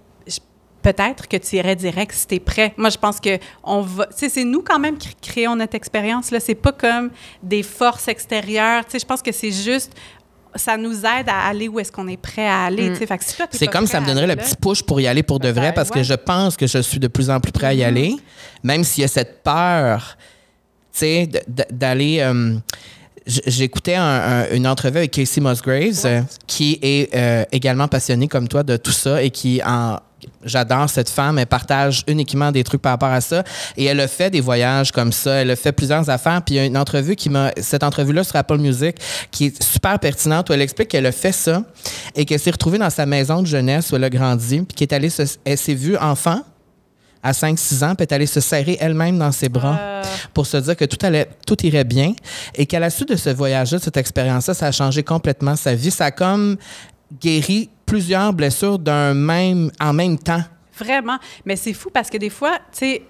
[0.83, 2.75] peut-être que tu irais direct si tu es prêt.
[2.77, 4.07] Moi, je pense que on va.
[4.07, 6.31] Tu sais, c'est nous quand même qui créons notre expérience.
[6.31, 7.11] Là, c'est pas comme
[7.43, 8.85] des forces extérieures.
[8.85, 9.93] Tu sais, je pense que c'est juste.
[10.55, 12.91] Ça nous aide à aller où est-ce qu'on est prêt à aller.
[12.93, 13.07] tu sais.
[13.07, 15.01] Fait que si toi, t'es c'est comme ça me donnerait le là- petit push pour
[15.01, 17.41] y aller pour de vrai parce que je pense que je suis de plus en
[17.41, 18.17] plus prêt à y aller,
[18.63, 20.19] même s'il y a cette peur,
[20.93, 21.29] tu sais,
[21.71, 22.19] d'aller.
[22.21, 22.57] euh,
[23.25, 28.49] J'écoutais un- un- une entrevue avec Casey Musgraves, euh, qui est euh, également passionnée comme
[28.49, 30.01] toi de tout ça et qui en
[30.45, 33.45] J'adore cette femme, elle partage uniquement des trucs par rapport à ça.
[33.77, 36.43] Et elle a fait des voyages comme ça, elle a fait plusieurs affaires.
[36.43, 37.51] Puis il y a une entrevue qui m'a.
[37.61, 38.97] Cette entrevue-là sur Apple Music
[39.31, 41.63] qui est super pertinente où elle explique qu'elle a fait ça
[42.17, 44.89] et qu'elle s'est retrouvée dans sa maison de jeunesse où elle a grandi, puis qu'elle
[44.89, 46.41] est allée se- elle s'est vue enfant,
[47.25, 50.03] à 5-6 ans, puis elle est allée se serrer elle-même dans ses bras Euh,
[50.35, 52.15] pour se dire que tout, allait, tout irait bien
[52.57, 55.75] et qu'à la suite de ce voyage-là, de cette expérience-là, ça a changé complètement sa
[55.77, 55.93] vie.
[55.93, 56.57] Ça a comme
[57.21, 60.43] guéri plusieurs blessures d'un même, en même temps.
[60.79, 61.19] Vraiment.
[61.45, 63.03] Mais c'est fou parce que des fois, tu sais,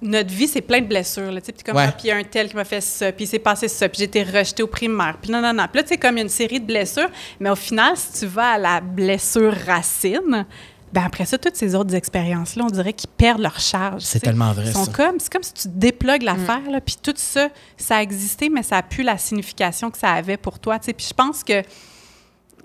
[0.00, 1.30] notre vie, c'est plein de blessures.
[1.30, 1.84] Là, tu sais, puis comme, Ouais.
[1.86, 3.68] ah, puis il y a un tel qui m'a fait ça, puis il s'est passé
[3.68, 5.64] ça, puis j'ai été rejetée au primaire, puis non, non, non.
[5.70, 7.94] Puis là, tu sais, comme il y a une série de blessures, mais au final,
[7.94, 10.46] si tu vas à la blessure racine,
[10.92, 14.00] ben après ça, toutes ces autres expériences-là, on dirait qu'ils perdent leur charge.
[14.00, 14.92] C'est tellement vrai, Ils sont ça.
[14.92, 18.62] comme, c'est comme si tu déplugues l'affaire, là, puis tout ça, ça a existé, mais
[18.62, 20.78] ça n'a plus la signification que ça avait pour toi.
[20.78, 20.92] tu sais.
[20.94, 21.62] Puis je pense que,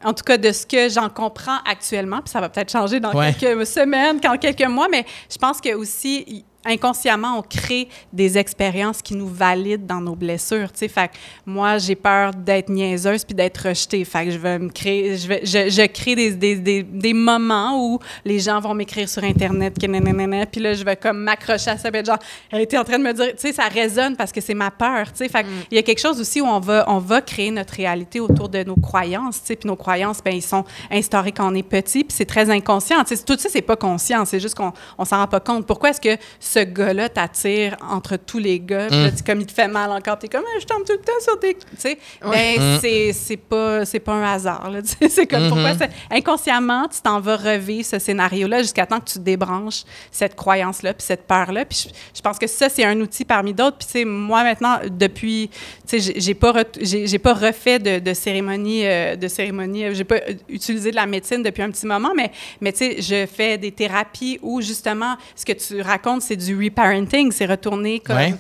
[0.06, 3.12] en tout cas, de ce que j'en comprends actuellement, puis ça va peut-être changer dans
[3.14, 3.34] Ouais.
[3.34, 9.02] quelques semaines, dans quelques mois, mais je pense que aussi inconsciemment, on crée des expériences
[9.02, 10.72] qui nous valident dans nos blessures.
[10.72, 11.12] Tu sais, fait
[11.46, 14.04] moi, j'ai peur d'être niaiseuse puis d'être rejetée.
[14.06, 17.14] Fait que je vais me créer, je, vais, je, je crée des, des, des, des
[17.14, 21.20] moments où les gens vont m'écrire sur Internet, que nanana, puis là, je vais comme
[21.20, 22.20] m'accrocher à ça, puis genre,
[22.52, 24.72] elle était en train de me dire, tu sais, ça résonne parce que c'est ma
[24.72, 25.12] peur.
[25.12, 27.22] Tu sais, fait que il y a quelque chose aussi où on va, on va
[27.22, 29.42] créer notre réalité autour de nos croyances.
[29.42, 32.26] Tu sais, puis nos croyances, ben ils sont instaurées quand on est petit, puis c'est
[32.26, 33.04] très inconscient.
[33.04, 35.66] Tu sais, tout ça, c'est pas conscient, c'est juste qu'on on s'en rend pas compte.
[35.66, 36.18] Pourquoi est-ce que
[36.56, 39.92] ce gars-là t'attire entre tous les gars, puis là, tu- comme il te fait mal
[39.92, 41.54] encore, t'es comme, Ah, je tombe tout le temps sur tes.
[41.56, 44.70] Tu sais, ben, c'est- c'est pas, c'est pas un hasard.
[44.70, 44.80] là.
[45.10, 49.20] C'est comme pourquoi c'est- inconsciemment, tu t'en vas revivre ce scénario-là jusqu'à temps que tu
[49.20, 51.66] débranches cette croyance-là, puis cette peur-là.
[51.66, 53.78] Puis je, je pense que ça, c'est un outil parmi d'autres.
[53.78, 55.56] Puis, tu sais, moi, maintenant, depuis, tu
[55.88, 59.94] sais, j'ai- j'ai pas, j'ai j'ai pas refait de, de cérémonie, euh, de cérémonie, euh,
[59.94, 62.32] j'ai pas euh, utilisé de la médecine depuis un petit moment, mais,
[62.62, 66.45] mais tu sais, je fais des thérapies où, justement, ce que tu racontes, c'est du
[66.54, 68.36] reparenting, c'est retourner comme Ouais.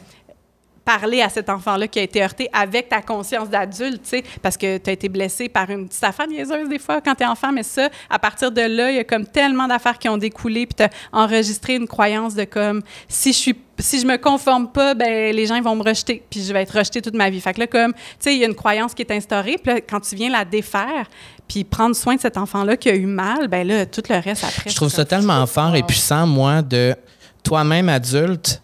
[0.84, 4.56] parler à cet enfant-là qui a été heurté avec ta conscience d'adulte, tu sais, parce
[4.56, 7.26] que tu as été blessé par une petite affaire niaiseuse des fois quand tu es
[7.26, 10.18] enfant, mais ça, à partir de là, il y a comme tellement d'affaires qui ont
[10.18, 14.16] découlé, puis tu as enregistré une croyance de comme, si je suis si je me
[14.18, 17.30] conforme pas, ben les gens vont me rejeter, puis je vais être rejetée toute ma
[17.30, 17.41] vie.
[17.41, 19.74] Fait que là, comme, tu sais, il y a une croyance qui est instaurée, puis
[19.74, 21.10] là, quand tu viens la défaire,
[21.45, 24.45] puis prendre soin de cet enfant-là qui a eu mal, ben là, tout le reste
[24.45, 24.70] après.
[24.70, 26.95] Je trouve ça tellement fort et puissant, moi, de
[27.46, 28.62] toi-même adulte,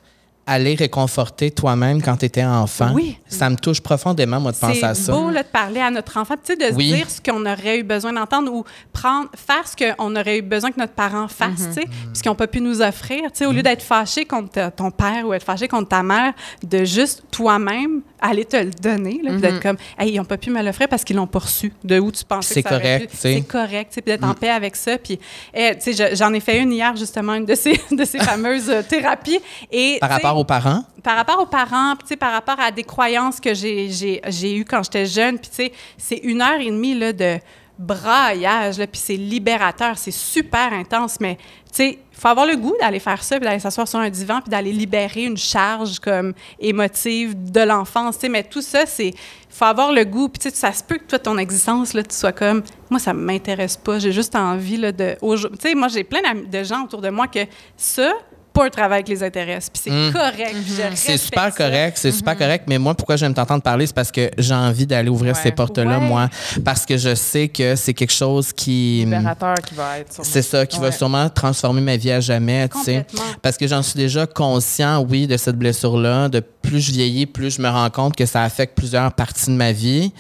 [0.48, 2.92] aller réconforter toi-même quand tu étais enfant.
[2.94, 3.18] Oui.
[3.28, 5.12] Ça me touche profondément, moi, de penser à C'est ça.
[5.14, 6.90] beau là, de parler à notre enfant, tu sais, de Oui.
[6.90, 10.42] se dire ce qu'on aurait eu besoin d'entendre ou prendre, faire ce qu'on aurait eu
[10.42, 13.22] besoin que notre parent fasse, tu sais, puis ce qu'ils n'ont pas pu nous offrir.
[13.26, 16.34] Tu sais, au lieu d'être fâché contre ton père ou être fâché contre ta mère,
[16.68, 20.50] de juste toi-même aller te le donner, là, d'être comme, hey, ils n'ont pas pu
[20.52, 21.74] me l'offrir parce qu'ils l'ont reçu.
[21.84, 23.14] De où tu pensais C'est que ça aurait correct.
[23.18, 24.98] C'est correct, puis d'être en paix avec ça.
[24.98, 25.20] Puis,
[25.54, 28.20] eh, tu sais, je- j'en ai fait une hier, justement, une de ces, de ces
[28.20, 29.40] fameuses euh, thérapies.
[29.72, 30.84] Et, Par rapport aux parents?
[31.04, 34.56] par rapport aux parents, tu sais, par rapport à des croyances que j'ai, j'ai, j'ai
[34.56, 37.40] eues quand j'étais jeune, puis tu sais, c'est une heure et demie là, de
[37.78, 42.76] braillage, puis c'est libérateur, c'est super intense, mais tu sais, il faut avoir le goût
[42.80, 46.34] d'aller faire ça, puis d'aller s'asseoir sur un divan, puis d'aller libérer une charge comme
[46.60, 49.16] émotive de l'enfance, tu sais, mais tout ça, c'est, il
[49.50, 52.04] faut avoir le goût, puis tu sais, ça se peut que toi, ton existence, là,
[52.04, 55.88] tu sois comme, moi, ça m'intéresse pas, j'ai juste envie, là, de, tu sais, moi,
[55.88, 57.46] j'ai plein de gens autour de moi que
[57.78, 58.14] ça,
[58.54, 60.12] pas un travail qui les intéresse, puis c'est Mm.
[60.12, 61.52] correct, je C'est super ça.
[61.52, 64.86] correct, c'est super correct, mais moi, pourquoi j'aime t'entendre parler, c'est parce que j'ai envie
[64.86, 65.42] d'aller ouvrir Ouais.
[65.42, 66.06] ces portes-là, Ouais.
[66.06, 66.30] moi,
[66.66, 69.00] parce que je sais que c'est quelque chose qui...
[69.06, 70.20] Libérateur qui va être.
[70.24, 73.06] C'est ça, qui va sûrement transformer ma vie à jamais, tu sais.
[73.42, 76.28] Parce que j'en suis déjà conscient, oui, de cette blessure-là.
[76.30, 79.56] De plus je vieillis, plus je me rends compte que ça affecte plusieurs parties de
[79.56, 80.12] ma vie.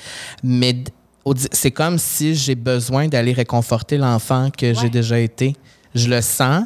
[0.44, 0.76] Mais
[1.52, 4.74] c'est comme si j'ai besoin d'aller réconforter l'enfant que Ouais.
[4.82, 5.56] j'ai déjà été.
[5.94, 6.64] Je le sens.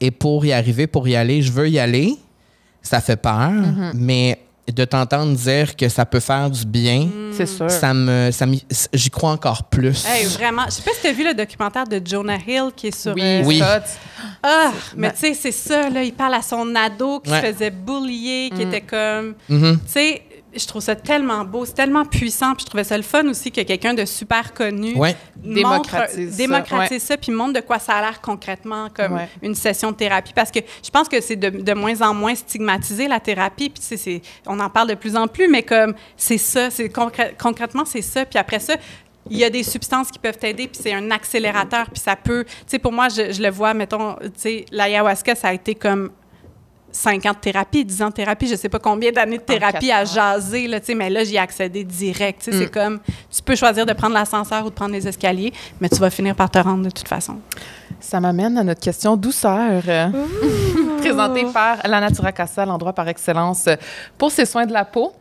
[0.00, 2.16] Et pour y arriver, pour y aller, je veux y aller.
[2.82, 3.50] Ça fait peur.
[3.50, 3.92] Mm-hmm.
[3.94, 4.38] Mais
[4.72, 7.70] de t'entendre dire que ça peut faire du bien, C'est sûr.
[7.70, 8.46] ça me, ça
[8.94, 10.04] j'y crois encore plus.
[10.06, 10.62] Hey, vraiment.
[10.66, 13.14] Je sais pas si tu as vu le documentaire de Jonah Hill qui est sur.
[13.14, 13.62] Oui, euh, Oui.
[14.42, 16.02] Ah, mais tu sais, c'est ça, là.
[16.02, 17.40] Il parle à son ado qui Ouais.
[17.42, 19.34] se faisait bullier, qui était comme.
[19.50, 19.80] Mhm.
[19.84, 20.22] Tu sais,
[20.56, 22.54] je trouve ça tellement beau, c'est tellement puissant.
[22.54, 25.16] Puis je trouvais ça le fun aussi que quelqu'un de super connu Ouais.
[25.42, 29.28] montre- Démocratise ça, démocratise ça, puis montre de quoi ça a l'air concrètement comme Ouais.
[29.42, 30.32] une session de thérapie.
[30.34, 33.70] Parce que je pense que c'est de, de moins en moins stigmatisé, la thérapie.
[33.70, 36.70] Puis tu sais, c'est- on en parle de plus en plus, mais comme c'est ça,
[36.70, 38.24] c'est concrè- concrètement, c'est ça.
[38.24, 38.74] Puis après ça,
[39.30, 42.44] il y a des substances qui peuvent t'aider, puis c'est un accélérateur, puis ça peut...
[42.44, 45.74] Tu sais, pour moi, je, je le vois, mettons, tu sais, l'ayahuasca, ça a été
[45.74, 46.10] comme
[46.96, 49.90] 5 ans de thérapie, 10 ans de thérapie, je sais pas combien d'années de thérapie
[49.90, 52.42] à jaser, là, tu sais, mais là, j'y ai accédé direct.
[52.44, 53.00] tu sais, C'est comme,
[53.34, 56.36] tu peux choisir de prendre l'ascenseur ou de prendre les escaliers, mais tu vas finir
[56.36, 57.36] par te rendre de toute façon.
[57.98, 60.08] Ça m'amène à notre question douceur, euh,
[61.00, 63.68] présentée par la Natura Casa, l'endroit par excellence
[64.16, 65.12] pour ses soins de la peau.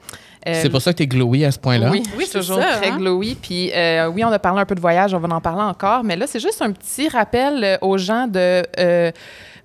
[0.45, 1.89] Euh, C'est pour ça que tu es glowy à ce point-là.
[1.89, 2.97] Oui, Oui, je suis c'est toujours ça, très hein?
[2.97, 3.35] glowy.
[3.35, 6.03] Puis euh, oui, on a parlé un peu de voyage, on va en parler encore,
[6.03, 9.11] mais là, c'est juste un petit rappel euh, aux gens de euh,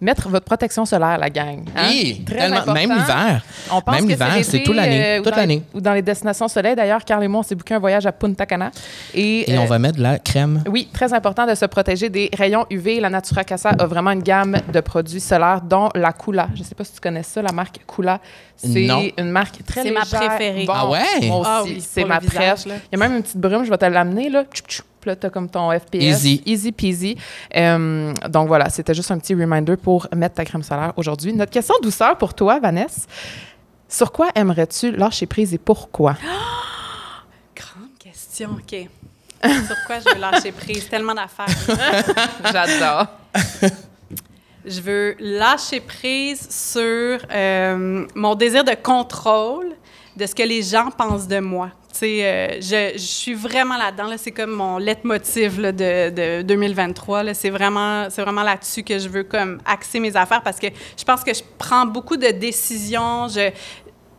[0.00, 1.64] mettre votre protection solaire, la gang.
[1.76, 1.86] hein?
[1.90, 2.72] Oui, Très important.
[2.74, 3.42] même l'hiver.
[3.72, 5.62] On pense Même que l'hiver, c'est toute l'année, euh, ou toute dans- l'année.
[5.74, 6.76] Ou dans les destinations soleil.
[6.76, 8.70] D'ailleurs, Carl et moi, on s'est booké un voyage à Punta Cana.
[9.14, 10.62] Et, Et euh, on va mettre de la crème.
[10.68, 13.00] oui, très important de se protéger des rayons UV.
[13.00, 16.48] La Natura Casa a vraiment une gamme de produits solaires, dont la Kula.
[16.54, 18.20] Je ne sais pas si tu connais ça, la marque Kula.
[18.56, 19.02] C'est Non.
[19.18, 20.20] une marque très C'est ma légère.
[20.20, 20.64] préférée.
[20.64, 21.26] Bon, Ah ouais?
[21.26, 22.66] Moi aussi, Ah oui, c'est ma le visage, préf.
[22.66, 22.74] là.
[22.92, 24.44] Il y a même une petite brume, je vais te l'amener, là.
[24.52, 24.82] Tchoup.
[25.00, 25.94] Puis là, t'as comme ton FPS.
[25.94, 26.42] Easy.
[26.46, 27.16] Easy peasy.
[27.56, 31.32] Euh, donc voilà, c'était juste un petit reminder pour mettre ta crème solaire aujourd'hui.
[31.32, 33.02] Notre question douceur pour toi, Vanessa.
[33.88, 36.14] Sur quoi aimerais-tu lâcher prise et pourquoi?
[37.56, 38.88] Grande question, OK.
[39.42, 40.88] Sur quoi je veux lâcher prise?
[40.88, 41.46] Tellement d'affaires.
[42.52, 43.06] J'adore.
[44.64, 49.74] Je veux lâcher prise sur euh, mon désir de contrôle
[50.18, 51.70] de ce que les gens pensent de moi.
[52.02, 54.08] Euh, je, je suis vraiment là-dedans.
[54.08, 57.22] Là, c'est comme mon leitmotiv là, de, de 2023.
[57.22, 57.34] Là.
[57.34, 60.66] C'est vraiment, c'est vraiment là-dessus que je veux comme axer mes affaires parce que
[60.96, 63.28] je pense que je prends beaucoup de décisions.
[63.28, 63.50] Je,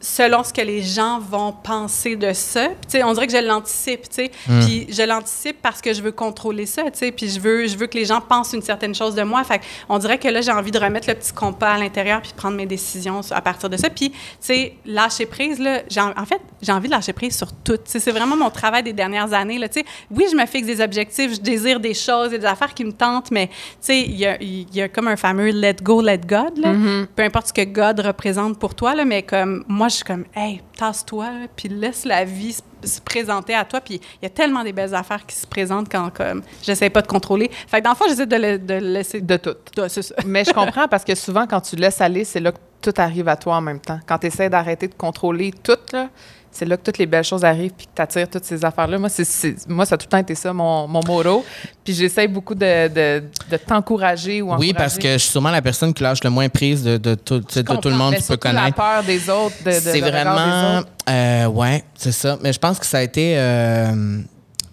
[0.01, 2.69] selon ce que les gens vont penser de ça.
[2.89, 4.31] Puis, on dirait que je l'anticipe, tu sais.
[4.61, 6.83] Puis je l'anticipe parce que je veux contrôler ça.
[7.15, 9.43] Puis je veux, je veux que les gens pensent une certaine chose de moi.
[9.43, 12.31] Fait on dirait que là, j'ai envie de remettre le petit compas à l'intérieur puis
[12.35, 13.89] prendre mes décisions à partir de ça.
[13.89, 17.51] Puis, tu sais, lâcher prise, là, en en fait, j'ai envie de lâcher prise sur
[17.51, 17.79] tout.
[17.85, 19.67] C'est vraiment mon travail des dernières années, là.
[20.11, 22.91] Oui, je me fixe des objectifs, je désire des choses, et des affaires qui me
[22.91, 26.19] tentent, mais, tu sais, il y a, y a comme un fameux «let go, let
[26.19, 26.73] God», là.
[27.15, 30.25] Peu importe ce que God représente pour toi, là, mais comme, moi, je suis comme,
[30.35, 33.81] hey, tasse-toi, puis laisse la vie se, se présenter à toi.
[33.81, 37.01] Puis il y a tellement des belles affaires qui se présentent quand, comme, j'essaie pas
[37.01, 37.49] de contrôler.
[37.67, 39.21] Fait que dans le fond, j'essaie de, le- de laisser.
[39.21, 39.55] De tout.
[39.87, 40.01] ça.
[40.25, 43.27] Mais je comprends parce que souvent, quand tu laisses aller, c'est là que tout arrive
[43.27, 43.99] à toi en même temps.
[44.07, 46.09] Quand tu essaies d'arrêter de contrôler tout, là,
[46.51, 48.97] c'est là que toutes les belles choses arrivent puis que tu attires toutes ces affaires-là.
[48.97, 51.45] Moi, c'est, moi, ça a tout le temps été ça, mon, mon motto.
[51.83, 54.73] Puis j'essaie beaucoup de, de, de t'encourager ou Oui, encourager.
[54.73, 57.39] parce que je suis sûrement la personne qui lâche le moins prise de, de tout,
[57.41, 58.75] tout le monde qui peut surtout la connaître.
[58.77, 60.79] peur des autres, de, C'est des vraiment.
[60.79, 60.87] autres.
[61.09, 62.37] Euh, ouais, c'est ça.
[62.41, 63.37] Mais je pense que ça a été.
[63.37, 64.19] euh,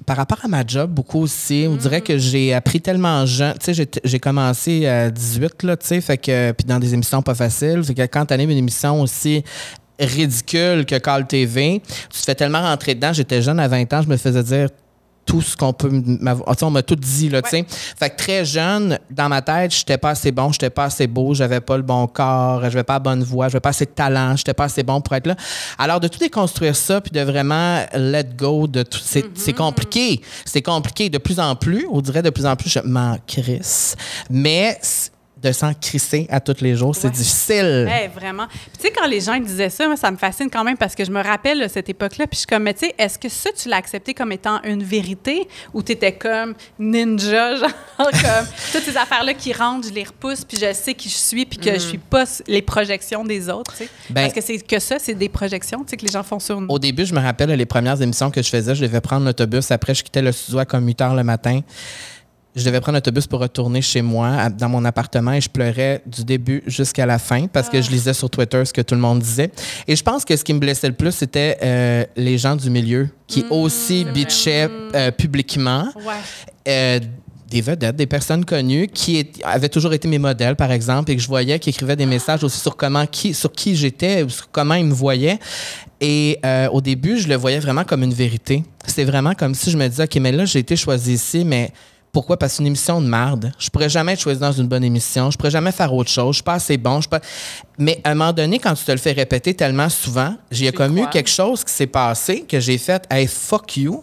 [0.05, 3.55] par rapport à ma job, beaucoup aussi, on dirait que j'ai appris tellement jeune.
[3.59, 6.53] Tu sais, j'ai- j'ai commencé à 18, là, tu sais, fait que.
[6.53, 7.83] Puis dans des émissions pas faciles.
[7.83, 9.43] Fait que quand t'animes une émission aussi
[9.99, 13.13] ridicule que Call TV, tu te fais tellement rentrer dedans.
[13.13, 14.69] J'étais jeune à 20 ans, je me faisais dire
[15.27, 16.57] tout ce qu'on peut m'avoir.
[16.57, 17.67] sais, On m'a tout dit, là, tu sais.
[17.69, 21.35] Fait que très jeune, dans ma tête, j'étais pas assez bon, j'étais pas assez beau,
[21.35, 24.37] j'avais pas le bon corps, j'avais pas la bonne voix, j'avais pas assez de talent,
[24.37, 25.35] j'étais pas assez bon pour être là.
[25.79, 30.21] Alors, de tout déconstruire ça, puis de vraiment let go de tout, c'est c'est compliqué.
[30.45, 31.87] C'est compliqué de plus en plus.
[31.91, 33.97] On dirait de plus en plus, je m'en crisse.
[34.31, 34.79] Mais
[35.37, 37.87] de s'en crisser à tous les jours, c'est difficile.
[37.91, 38.47] Hey, vraiment.
[38.49, 40.95] Puis, tu sais, quand les gens disaient ça, moi, ça me fascine quand même parce
[40.95, 42.27] que je me rappelle cette époque-là.
[42.27, 44.63] Puis, je suis comme, mais tu sais, est-ce que ça, tu l'as accepté comme étant
[44.63, 49.93] une vérité ou tu étais comme ninja, genre, comme toutes ces affaires-là qui rentrent, je
[49.93, 53.23] les repousse, puis je sais qui je suis, puis que je suis pas les projections
[53.23, 53.91] des autres, tu sais?
[54.09, 56.41] Ben- parce que c'est que ça, c'est des projections, tu sais, que les gens font
[56.41, 56.69] sur nous.
[56.71, 59.71] Au début, je me rappelle les premières émissions que je faisais, je devais prendre l'autobus.
[59.71, 61.61] Après, je quittais le studio à comme 8 heures le matin.
[62.57, 66.03] Je devais prendre l'autobus pour retourner chez moi, à- dans mon appartement, et je pleurais
[66.07, 69.01] du début jusqu'à la fin parce que je lisais sur Twitter ce que tout le
[69.01, 69.51] monde disait.
[69.87, 72.71] Et je pense que ce qui me blessait le plus, c'était euh, les gens du
[72.71, 75.89] milieu qui aussi bitchaient euh, publiquement.
[75.97, 76.15] Ouais.
[76.67, 77.01] Euh,
[77.49, 81.17] des vedettes, des personnes connues qui est- avaient toujours été mes modèles, par exemple, et
[81.17, 84.51] que je voyais qui écrivaient des messages aussi sur comment qui, sur qui j'étais, sur
[84.51, 85.39] comment ils me voyaient.
[86.01, 88.65] Et euh, au début, je le voyais vraiment comme une vérité.
[88.85, 91.71] C'était vraiment comme si je me disais, OK, mais là, j'ai été choisi ici, mais
[92.13, 92.39] pourquoi?
[92.39, 93.53] Parce que c'est une émission de marde.
[93.59, 95.31] Je pourrais jamais être choisi dans une bonne émission.
[95.31, 96.29] Je pourrais jamais faire autre chose.
[96.33, 97.01] Je suis pas assez bon.
[97.01, 97.21] Je pas...
[97.79, 100.77] Mais à un moment donné, quand tu te le fais répéter tellement souvent, j'ai Tu
[100.79, 101.11] comme eu crois?
[101.11, 104.03] quelque chose qui s'est passé que j'ai fait, hey, fuck you.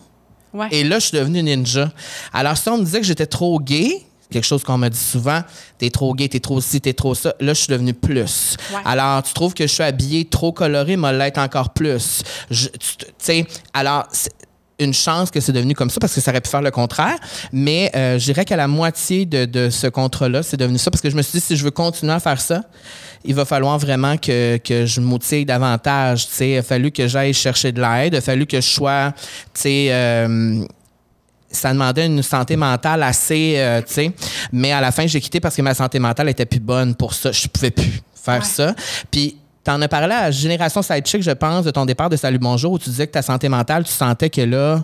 [0.53, 0.67] Ouais.
[0.71, 1.91] Et là, je suis devenu ninja.
[2.31, 5.41] Alors, si on me disait que j'étais trop gay, quelque chose qu'on me dit souvent,
[5.79, 8.55] t'es trop gay, t'es trop ci, t'es trop ça, là, je suis devenu plus.
[8.71, 8.79] Ouais.
[8.85, 12.21] Alors, tu trouves que je suis habillé trop coloré, m'a l'être encore plus.
[12.51, 12.67] Tu
[13.17, 14.07] sais, alors,
[14.79, 17.15] une chance que c'est devenu comme ça parce que ça aurait pu faire le contraire.
[17.51, 21.01] Mais euh, je dirais qu'à la moitié de, de ce contrat-là, c'est devenu ça parce
[21.01, 22.63] que je me suis dit, si je veux continuer à faire ça,
[23.23, 26.27] il va falloir vraiment que, que je m'outille davantage.
[26.27, 28.67] Tu sais, il a fallu que j'aille chercher de l'aide, il a fallu que je
[28.67, 29.13] sois,
[29.65, 30.65] euh,
[31.51, 34.11] ça demandait une santé mentale assez, euh, tu sais.
[34.51, 37.13] Mais à la fin, j'ai quitté parce que ma santé mentale était plus bonne pour
[37.13, 37.31] ça.
[37.31, 38.45] Je pouvais plus faire Ouais.
[38.45, 38.73] ça.
[39.11, 42.73] Puis, t'en as parlé à Génération Sidechick, je pense, de ton départ de Salut Bonjour,
[42.73, 44.83] où tu disais que ta santé mentale, tu sentais que là,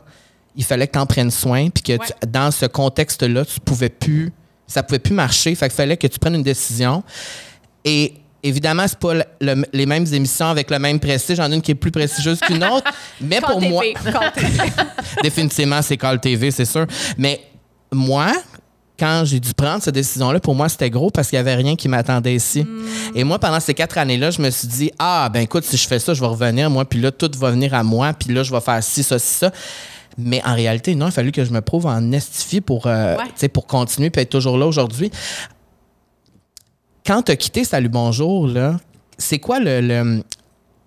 [0.56, 2.00] il fallait que tu en prennes soin, puis que Ouais.
[2.06, 4.32] tu- dans ce contexte-là, tu pouvais plus,
[4.68, 5.54] ça pouvait plus marcher.
[5.56, 7.04] Fait qu'il fallait que tu prennes une décision.
[7.84, 11.38] Et évidemment, c'est pas le- le- les mêmes émissions avec le même prestige.
[11.38, 12.90] J'en ai une qui est plus prestigieuse qu'une autre.
[13.22, 13.84] mais pour TV, moi,
[15.24, 16.86] définitivement, c'est Call TV, c'est sûr.
[17.18, 17.42] Mais
[17.92, 18.32] moi,
[19.00, 21.76] quand j'ai dû prendre cette décision-là, pour moi, c'était gros parce qu'il n'y avait rien
[21.76, 22.66] qui m'attendait ici.
[23.16, 25.88] Et moi, pendant ces quatre années-là, je me suis dit, ah, ben écoute, si je
[25.88, 28.44] fais ça, je vais revenir, moi, puis là, tout va venir à moi, puis là,
[28.44, 29.52] je vais faire ci, ça, ci, ça.
[30.18, 33.16] Mais en réalité, non, il a fallu que je me prouve en estifie pour, euh,
[33.16, 33.48] Ouais.
[33.48, 35.10] pour continuer puis être toujours là aujourd'hui.
[37.06, 38.78] Quand tu as quitté Salut Bonjour, là,
[39.18, 39.82] c'est quoi le.
[39.82, 40.24] le-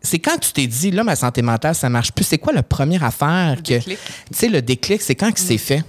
[0.04, 2.24] c'est quand tu t'es dit, là, ma santé mentale, ça marche plus.
[2.24, 3.78] C'est quoi la première affaire que.
[3.78, 3.96] Tu
[4.32, 5.82] sais, le déclic, c'est quand que c'est fait?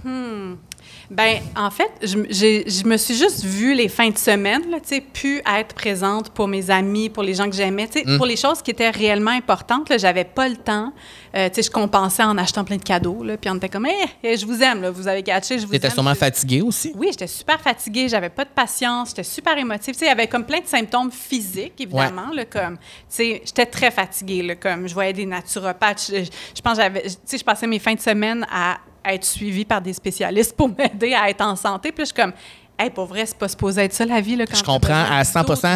[1.13, 5.01] Ben, en fait, je, me suis juste vue les fins de semaine, là, tu sais,
[5.01, 8.63] pu être présente pour mes amis, pour les gens que j'aimais, sais, pour les choses
[8.63, 9.89] qui étaient réellement importantes.
[9.89, 10.91] Là, j'avais pas le temps.
[11.35, 13.87] Euh, tu sais, je compensais en achetant plein de cadeaux, là, puis on était comme,
[13.87, 16.61] Eh, eh, je vous aime, là, vous avez catché, je vous T'étais sûrement Je- fatigué
[16.61, 16.93] aussi.
[16.95, 19.93] Oui, j'étais super fatiguée, j'avais pas de patience, j'étais super émotive.
[19.93, 23.41] Tu sais, il y avait comme plein de symptômes physiques, évidemment, là, comme, tu sais,
[23.45, 26.05] j'étais très fatiguée, là, comme, je voyais des naturopathes.
[26.09, 29.25] Je, je pense, que j'avais, tu sais, je passais mes fins de semaine à être
[29.25, 31.91] suivie par des spécialistes pour m'aider à être en santé.
[31.91, 32.33] Puis là, je suis comme,
[32.79, 35.23] hey, pour vrai, c'est pas supposé être ça la vie, là, quand Je comprends à
[35.23, 35.75] 100 d'autant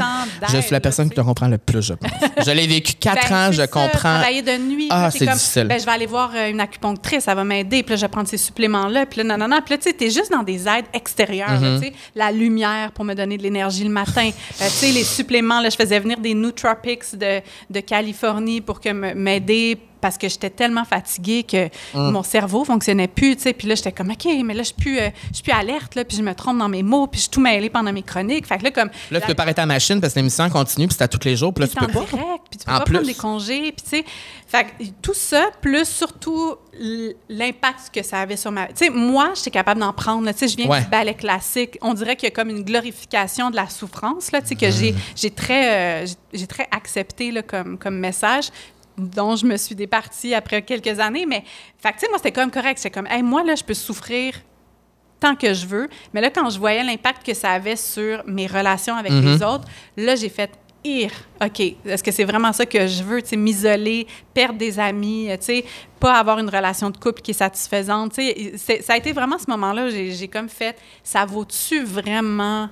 [0.49, 2.11] Je suis la personne là, qui te comprend le plus, je pense.
[2.45, 4.19] je l'ai vécu quatre ben, ans, je ça, comprends.
[4.19, 4.87] Travailler de nuit.
[4.89, 5.67] Ah, c'est difficile.
[5.67, 7.83] Ben, je vais aller voir euh, une acupunctrice, ça va m'aider.
[7.83, 9.05] Puis là, je vais prendre ces suppléments-là.
[9.05, 9.61] Puis là, non, non, non.
[9.61, 11.61] Puis là, tu sais, t'es juste dans des aides extérieures.
[11.61, 11.79] Mm-hmm.
[11.79, 14.29] tu sais, la lumière pour me donner de l'énergie le matin.
[14.29, 18.79] Euh, tu sais, les suppléments, là, je faisais venir des nootropics de, de Californie pour
[18.79, 22.11] que m'aider parce que j'étais tellement fatiguée que Mm.
[22.11, 23.53] mon cerveau fonctionnait plus, tu sais.
[23.53, 25.95] Puis là, j'étais comme, OK, mais là, je suis plus, euh, je suis plus alerte,
[25.95, 28.03] là, puis je me trompe dans mes mots, puis je suis tout mêlée pendant mes
[28.03, 28.45] chroniques.
[28.47, 28.89] Fait que là, comme...
[29.11, 31.25] Là, tu peux pas arrêter ta machine parce que l'émission continue, puis c'est à tous
[31.25, 31.99] les jours, puis là, tu peux pas.
[32.05, 32.93] direct, puis tu peux En pas plus.
[32.93, 34.05] prendre des congés, puis tu sais,
[34.47, 36.55] fait que tout ça plus surtout
[37.29, 40.47] l'impact que ça avait sur ma, tu sais, moi, j'étais capable d'en prendre, tu sais,
[40.47, 40.81] je viens Ouais.
[40.81, 44.41] du ballet classique, on dirait qu'il y a comme une glorification de la souffrance là,
[44.41, 44.95] tu sais, que j'ai Mm.
[45.15, 48.49] j'ai très euh, j'ai très accepté là, comme comme message
[48.97, 51.43] dont je me suis départie après quelques années, mais
[51.77, 52.77] fait tu sais, moi, c'était comme correct.
[52.77, 54.33] J'étais comme, hey, moi, là, je peux souffrir
[55.19, 55.87] tant que je veux.
[56.13, 59.67] Mais là, quand je voyais l'impact que ça avait sur mes relations avec les autres,
[59.97, 60.51] là, j'ai fait
[60.83, 61.11] ir.
[61.43, 65.29] OK, est-ce que c'est vraiment ça que je veux, tu sais, m'isoler, perdre des amis,
[65.29, 65.65] euh, tu sais,
[65.99, 69.11] pas avoir une relation de couple qui est satisfaisante, tu sais, c'est- ça a été
[69.11, 72.69] vraiment ce moment-là, j'ai j'ai comme fait, ça vaut-tu vraiment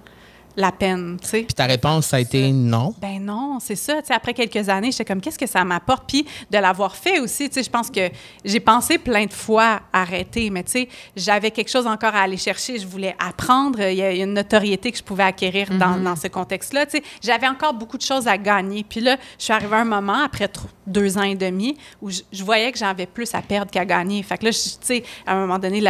[0.56, 1.42] la peine, tu sais?
[1.44, 2.94] Puis ta réponse, ça a été non?
[3.00, 4.02] Ben non, c'est ça.
[4.02, 6.06] Tu sais, après quelques années, j'étais comme, qu'est-ce que ça m'apporte?
[6.08, 8.10] Puis de l'avoir fait aussi, tu sais, je pense que
[8.44, 12.38] j'ai pensé plein de fois arrêter, mais tu sais, j'avais quelque chose encore à aller
[12.38, 12.80] chercher.
[12.80, 13.82] Je voulais apprendre.
[13.82, 16.86] Il y a une notoriété que je pouvais acquérir dans, dans ce contexte-là.
[16.86, 18.86] Tu sais, j'avais encore beaucoup de choses à gagner.
[18.88, 20.50] Puis là, je suis arrivée à un moment, après
[20.88, 24.24] deux ans et demi, où je, je voyais que j'avais plus à perdre qu'à gagner.
[24.24, 25.82] Fait que là, tu sais, à un moment donné,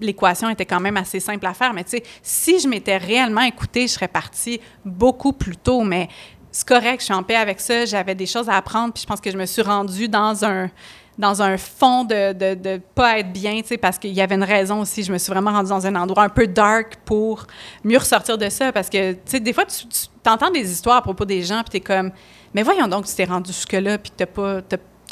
[0.00, 1.72] l'équation était quand même assez simple à faire.
[1.72, 5.82] Mais tu sais, si je m'étais réellement écoutée, je serais partie beaucoup plus tôt.
[5.82, 6.08] Mais
[6.50, 7.84] c'est correct, je suis en paix avec ça.
[7.84, 8.92] J'avais des choses à apprendre.
[8.92, 10.70] Puis je pense que je me suis rendue dans un
[11.18, 14.42] dans un fond de, de, pas être bien, tu sais, parce qu'il y avait une
[14.42, 15.02] raison aussi.
[15.02, 17.46] Je me suis vraiment rendue dans un endroit un peu dark pour
[17.84, 18.72] mieux ressortir de ça.
[18.72, 21.62] Parce que, tu sais, des fois, tu, tu entends des histoires à propos des gens,
[21.62, 22.10] puis t'es comme,
[22.52, 24.60] mais voyons donc, tu t'es rendu jusque-là, puis t'as pas...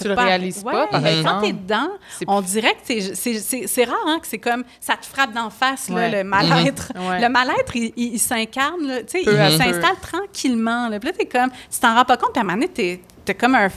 [0.02, 1.46] Tu le pas- réalises pas, par mais Quand exemple.
[1.46, 1.88] t'es dedans,
[2.26, 5.94] on dirait que c'est- rare, hein, que c'est comme, ça te frappe d'en face, là,
[5.94, 6.10] Ouais.
[6.10, 6.92] le mal-être.
[6.94, 7.20] Mhm.
[7.22, 10.88] Le mal-être, il, il- il s'incarne, tu sais, il s'installe tranquillement.
[10.88, 10.98] Là.
[11.00, 13.00] Puis là, t'es comme, tu t'en rends pas compte, puis à un moment donné, t'es,
[13.24, 13.68] t'es comme un.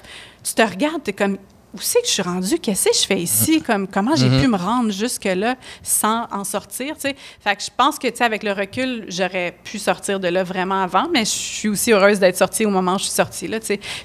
[0.44, 1.38] Tu te regardes, t'es comme,
[1.76, 2.58] où c'est que je suis rendue?
[2.60, 3.62] Qu'est-ce que je fais ici?
[3.66, 6.96] Comme, comment j'ai pu me rendre jusque-là sans en sortir?
[7.00, 10.82] Fait que je pense que, tu avec le recul, j'aurais pu sortir de là vraiment
[10.82, 13.60] avant, mais je suis aussi heureuse d'être sortie au moment où je suis sortie, là.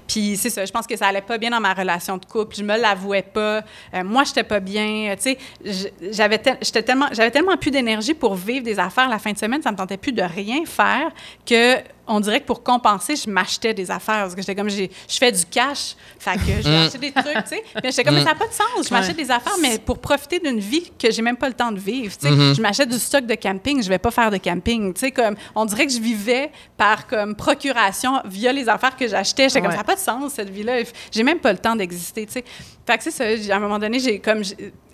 [0.07, 2.57] Puis c'est ça, je pense que ça allait pas bien dans ma relation de couple.
[2.57, 3.63] Je me l'avouais pas.
[3.95, 5.11] Euh, moi, j'étais pas bien.
[5.13, 9.33] euh, Tu sais, j- j'avais tellement, tellement plus d'énergie pour vivre des affaires la fin
[9.33, 11.11] de semaine, ça me tentait plus de rien faire
[11.47, 11.77] que
[12.11, 14.23] on dirait que pour compenser, je m'achetais des affaires.
[14.23, 15.95] Parce que j'étais comme, j'ai- je fais du cash.
[16.19, 17.63] Fait que je vais acheter des trucs, tu sais.
[17.83, 18.89] Mais j'étais comme, mais ça n'a pas de sens.
[18.89, 21.73] Je m'achète des affaires, mais pour profiter d'une vie que j'ai même pas le temps
[21.73, 22.13] de vivre.
[22.17, 22.55] tu sais.
[22.55, 24.93] Je m'achète du stock de camping, je vais pas faire de camping.
[24.93, 29.07] Tu sais, comme, on dirait que je vivais par comme procuration via les affaires que
[29.09, 29.49] j'achetais.
[29.49, 29.75] J'étais comme, Ouais.
[29.77, 30.79] ça n'a pas de sens, cette vie-là.
[31.13, 32.45] J'ai même pas le temps d'exister, tu sais.
[32.87, 33.37] Fait que c'est ça.
[33.37, 34.43] j'ai- À un moment donné, j'ai comme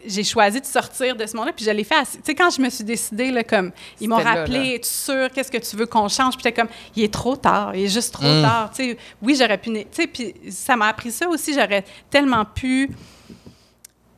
[0.07, 1.95] j'ai- choisi de sortir de ce monde-là, puis je l'ai fait.
[1.97, 5.29] assez- Tu sais, quand je me suis décidée, là, comme ils m'ont rappelé, es-tu sûr
[5.33, 6.35] qu'est-ce que tu veux qu'on change?
[6.37, 8.43] Puis j'étais comme, il est trop tard, il est juste trop Mm.
[8.43, 8.71] tard.
[8.75, 11.53] Tu sais, oui, j'aurais pu, tu sais, puis ça m'a appris ça aussi.
[11.55, 12.91] J'aurais tellement pu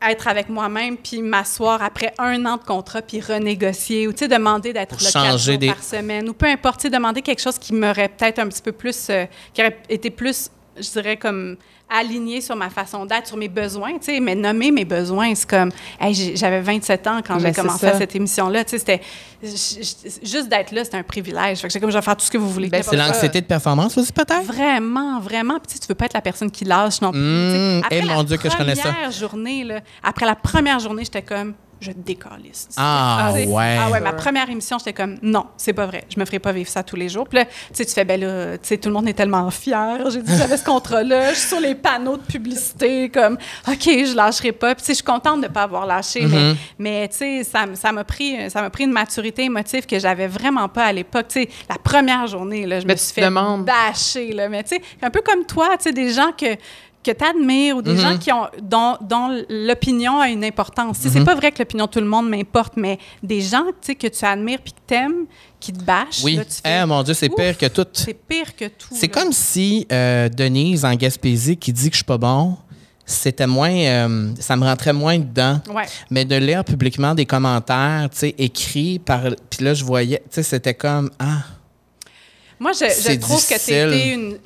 [0.01, 4.29] être avec moi-même puis m'asseoir après un an de contrat puis renégocier ou tu sais
[4.29, 7.43] demander d'être là quatre jours des- par semaine ou peu importe, tu sais, demander quelque
[7.43, 11.17] chose qui m'aurait peut-être un petit peu plus euh, qui aurait été plus je dirais
[11.17, 11.57] comme
[11.91, 15.49] aligné sur ma façon d'être, sur mes besoins, tu sais, mais nommer mes besoins, c'est
[15.49, 15.71] comme,
[16.01, 19.01] hey, j'avais 27 ans quand j'ai c'est commencé à cette émission-là, tu sais, c'était,
[20.23, 21.59] juste d'être là, c'était un privilège.
[21.59, 22.69] Fait que j'étais comme, je vais faire tout ce que vous voulez.
[22.69, 24.45] Ben, C'est l'anxiété de performance aussi, peut-être?
[24.45, 25.59] Vraiment, vraiment.
[25.61, 27.21] Puis tu veux pas être la personne qui lâche non plus.
[27.21, 28.89] Mmh, Tu sais, eh, mon Dieu, que je connais ça.
[28.89, 32.69] Après la première journée, là, après la première journée, j'étais comme, je décalisse.
[32.77, 33.77] Ah, sais, ouais.
[33.81, 36.05] Ah ouais, ma première émission, j'étais comme, non, c'est pas vrai.
[36.15, 37.29] Je me ferai pas vivre ça tous les jours.
[37.29, 39.49] Puis là, tu sais, tu fais, ben là, tu sais, tout le monde est tellement
[39.51, 40.11] fier.
[40.11, 41.33] J'ai dit, j'avais ce contrat-là.
[41.35, 44.75] Je suis sur les panneaux de publicité, comme, OK, je lâcherai pas.
[44.75, 46.57] Puis tu sais, je suis contente de pas avoir lâché, mais, Mm-hmm.
[46.79, 50.69] mais tu sais, ça, m'a pris, ça m'a pris une maturité émotive que j'avais vraiment
[50.69, 51.27] pas à l'époque.
[51.29, 53.65] Tu sais, la première journée, là, je Mais me suis fait demandes.
[53.65, 54.49] bâcher, là.
[54.49, 56.47] Mais tu sais, un peu comme toi, tu sais, des gens que
[57.05, 58.01] que tu admires ou des Mm-hmm.
[58.01, 60.99] gens qui ont dont, dont l'opinion a une importance.
[60.99, 61.13] Sais, Mm-hmm.
[61.13, 64.25] C'est pas vrai que l'opinion de tout le monde m'importe, mais des gens que tu
[64.25, 65.27] admires puis que t'aimes,
[65.61, 66.37] qui te bâchent, Oui.
[66.37, 67.87] là, tu fais, Eh, mon Dieu, c'est pire que tout.
[67.93, 68.89] c'est pire que tout.
[68.93, 72.57] C'est comme si euh, Denise en Gaspésie qui dit que je suis pas bon,
[73.07, 75.61] c'était moins, euh, ça me rentrait moins dedans.
[75.73, 75.85] Ouais.
[76.11, 80.35] Mais de lire publiquement des commentaires, tu sais, écrits par, puis là je voyais, tu
[80.35, 81.39] sais, c'était comme ah,
[82.61, 84.39] Moi, je, trouve que tu été une,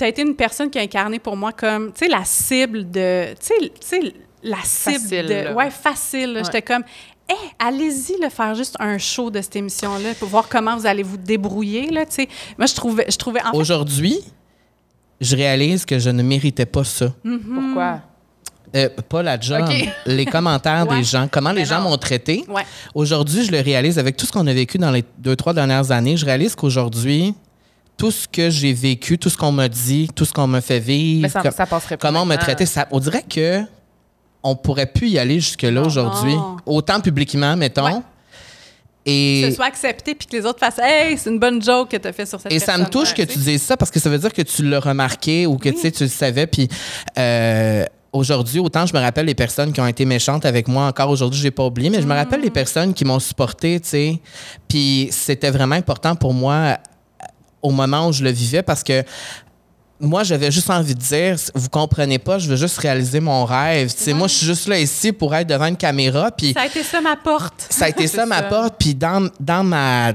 [0.00, 3.32] as été une personne qui a incarné pour moi comme, tu sais, la cible de,
[3.34, 5.52] tu sais, tu sais, la cible Facile, de, là.
[5.54, 6.32] ouais, facile.
[6.36, 6.44] Ouais.
[6.44, 6.84] J'étais comme,
[7.30, 11.02] eh, allez-y le faire juste un show de cette émission-là pour voir comment vous allez
[11.02, 12.28] vous débrouiller, là, tu sais.
[12.58, 14.20] Moi, je trouvais, je trouvais, en fait, aujourd'hui,
[15.20, 17.12] je réalise que je ne méritais pas ça.
[17.22, 18.02] Pourquoi?
[18.74, 19.64] Euh, pas la job,
[20.04, 20.98] les commentaires Ouais.
[20.98, 22.44] des gens, comment les gens m'ont traité.
[22.48, 22.64] ouais.
[22.94, 25.90] Aujourd'hui, je le réalise avec tout ce qu'on a vécu dans les deux, trois dernières
[25.92, 26.16] années.
[26.16, 27.32] Je réalise qu'aujourd'hui,
[27.96, 30.80] tout ce que j'ai vécu, tout ce qu'on m'a dit, tout ce qu'on me fait
[30.80, 33.62] vivre, Mais ça, com- ça passerait pas comment on me traitait, ça, on dirait que
[34.42, 36.34] on pourrait plus y aller jusque-là aujourd'hui.
[36.34, 36.56] Non.
[36.66, 37.84] Autant publiquement, mettons.
[37.86, 37.92] Ouais.
[39.04, 41.90] que Et, ce soit accepté puis que les autres fassent Hey, c'est une bonne joke
[41.90, 43.90] que tu as fait sur cette et ça me touche que tu dises ça parce
[43.90, 46.46] que ça veut dire que tu l'as remarqué ou que tu sais, tu le savais.
[46.46, 46.68] Puis
[47.18, 51.10] euh, aujourd'hui, autant je me rappelle les personnes qui ont été méchantes avec moi, encore
[51.10, 54.20] aujourd'hui, j'ai pas oublié, mais je me rappelle les personnes qui m'ont supporté, tu sais.
[54.68, 56.78] Puis c'était vraiment important pour moi
[57.66, 59.02] au moment où je le vivais parce que
[59.98, 63.92] moi, j'avais juste envie de dire, vous comprenez pas, je veux juste réaliser mon rêve.
[63.94, 66.30] Tu sais, moi, je suis juste là ici pour être devant une caméra.
[66.30, 67.66] Puis Ça a été ça ma porte.
[67.70, 68.74] ça a été ça ma porte.
[68.78, 70.12] Puis dans, dans ma.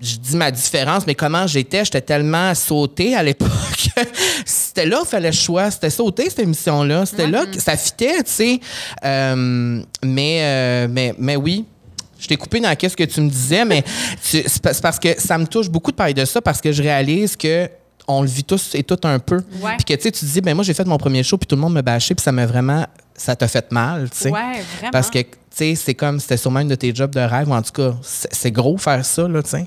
[0.00, 3.48] Je dis ma différence, mais comment j'étais, j'étais tellement sautée à l'époque.
[4.44, 5.70] c'était là qu'il fallait le choix.
[5.70, 7.06] C'était sauté, cette émission-là.
[7.06, 8.60] C'était là que ça fitait, tu sais.
[9.04, 11.64] Euh, mais, euh, mais, mais oui.
[12.22, 13.82] Je t'ai coupé dans qu'est-ce que tu me disais, mais
[14.20, 16.70] c'est pa- c'est parce que ça me touche beaucoup de parler de ça parce que
[16.70, 17.68] je réalise que
[18.06, 19.38] on le vit tous et tout un peu.
[19.60, 19.74] Ouais.
[19.76, 21.46] Puis que tu sais, tu te dis, ben moi j'ai fait mon premier show puis
[21.48, 24.30] tout le monde me bâchait puis ça m'a vraiment, ça t'a fait mal, tu sais.
[24.30, 24.40] Ouais,
[24.78, 24.90] vraiment.
[24.92, 27.54] Parce que, tu sais, c'est comme, c'était sûrement une de tes jobs de rêve, ou
[27.54, 29.66] en tout cas, c'est gros faire ça, là, tu sais.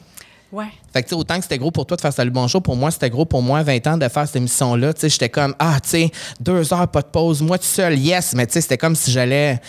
[0.51, 0.65] Ouais.
[0.93, 2.75] Fait que, tu sais, autant que c'était gros pour toi de faire Salut Bonjour, pour
[2.77, 4.93] moi, c'était gros pour moi, 20 ans, de faire cette émission-là.
[4.93, 7.97] Tu sais, j'étais comme, ah, tu sais, deux heures, pas de pause, moi tout seul,
[7.99, 8.33] yes.
[8.35, 9.59] Mais, tu sais, c'était comme si j'allais.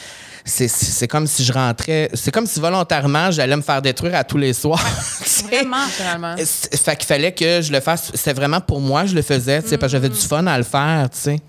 [0.49, 2.09] C'est- C'est c'est comme si je rentrais.
[2.15, 4.81] C'est comme si volontairement, j'allais me faire détruire à tous les soirs.
[5.99, 6.37] Vraiment.
[6.39, 8.11] C'est- Fait qu'il fallait que je le fasse.
[8.15, 10.57] C'était vraiment pour moi, je le faisais, tu sais, parce que j'avais du fun à
[10.57, 11.41] le faire, tu sais.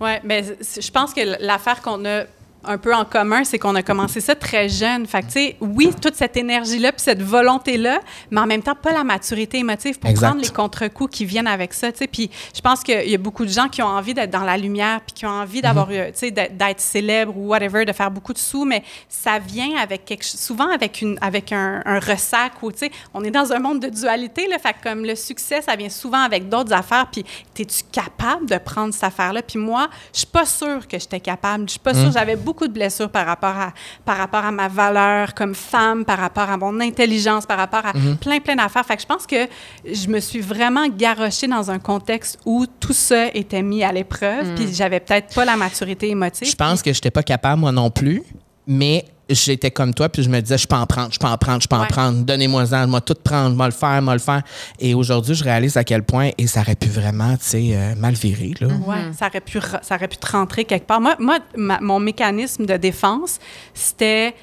[0.00, 0.44] Oui, mais
[0.80, 2.24] je pense que l'affaire qu'on a
[2.64, 5.06] un peu en commun, c'est qu'on a commencé ça très jeune.
[5.06, 8.00] Fait que, tu sais, oui, toute cette énergie-là, puis cette volonté-là,
[8.30, 10.26] mais en même temps, pas la maturité émotive pour Exact.
[10.28, 12.06] prendre les contre-coups qui viennent avec ça, tu sais.
[12.06, 14.56] Puis je pense qu'il y a beaucoup de gens qui ont envie d'être dans la
[14.56, 15.94] lumière, puis qui ont envie d'avoir, Mhm.
[15.94, 19.76] euh, tu sais, d'être célèbre ou whatever, de faire beaucoup de sous, mais ça vient
[19.80, 23.52] avec quelque souvent avec, une, avec un, un ressac ou, tu sais, on est dans
[23.52, 24.58] un monde de dualité, là.
[24.58, 27.24] Fait que comme le succès, ça vient souvent avec d'autres affaires, puis
[27.58, 29.42] es-tu capable de prendre cette affaire-là?
[29.42, 31.64] Puis moi, je suis pas sûre que j'étais capable.
[31.66, 32.10] Je suis pas sûre.
[32.12, 33.72] J'avais beaucoup de blessures par rapport, à,
[34.04, 37.92] par rapport à ma valeur comme femme, par rapport à mon intelligence, par rapport à
[38.20, 38.84] plein, plein d'affaires.
[38.84, 39.48] Fait que je pense que
[39.84, 44.54] je me suis vraiment garochée dans un contexte où tout ça était mis à l'épreuve,
[44.54, 46.48] puis j'avais peut-être pas la maturité émotive.
[46.48, 48.22] Je pense que je n'étais pas capable, moi non plus,
[48.66, 51.36] mais j'étais comme toi, puis je me disais, je peux en prendre, je peux en
[51.38, 51.86] prendre, je peux en Ouais.
[51.88, 54.42] prendre, donnez-moi-en, moi tout prendre, moi le faire, moi le faire.
[54.78, 57.94] Et aujourd'hui, je réalise à quel point, et ça aurait pu vraiment, tu sais, euh,
[57.96, 58.68] mal virer, là.
[58.86, 61.00] Ouais, ça aurait pu ça aurait pu te rentrer quelque part.
[61.00, 63.38] Moi, moi ma- mon mécanisme de défense,
[63.74, 64.34] c'était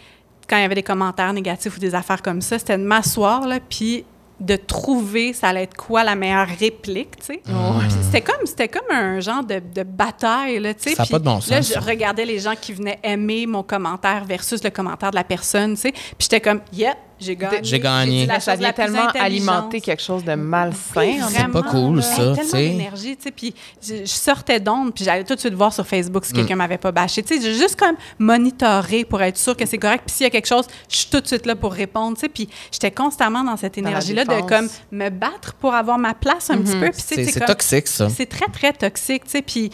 [0.47, 3.47] quand il y avait des commentaires négatifs ou des affaires comme ça, c'était de m'asseoir
[3.47, 4.03] là, puis
[4.39, 7.41] de trouver ça allait être quoi la meilleure réplique, tu sais.
[7.43, 7.53] Puis
[8.03, 10.95] C'était comme c'était comme un genre de, de bataille là, tu sais.
[10.95, 11.79] Ça pas de bon Là, sens, je ça.
[11.81, 15.81] regardais les gens qui venaient aimer mon commentaire versus le commentaire de la personne, tu
[15.81, 15.91] sais.
[15.91, 17.59] Puis j'étais comme, yeah, j'ai gagné.
[17.63, 18.27] J'ai gagné.
[18.27, 21.21] dit ça vient tellement alimenter quelque chose de malsain.
[21.23, 22.01] en vraiment, pas cool, là.
[22.01, 23.31] ça, tellement d'énergie, tu sais.
[23.31, 26.27] Puis je, je sortais d'onde, puis j'allais tout de suite voir sur Facebook Mm.
[26.27, 27.21] si quelqu'un m'avait pas bâché.
[27.23, 30.03] Tu sais, j'ai juste comme monitorer pour être sûr que c'est correct.
[30.05, 32.21] Puis s'il y a quelque chose, je suis tout de suite là pour répondre, tu
[32.21, 32.29] sais.
[32.29, 36.57] Puis j'étais constamment dans cette énergie-là de comme me battre pour avoir ma place un
[36.57, 36.89] petit peu.
[36.91, 38.09] Puis tu sais, C'est c'est c'est toxique, ça.
[38.09, 39.41] c'est très, très toxique, tu sais.
[39.41, 39.71] Puis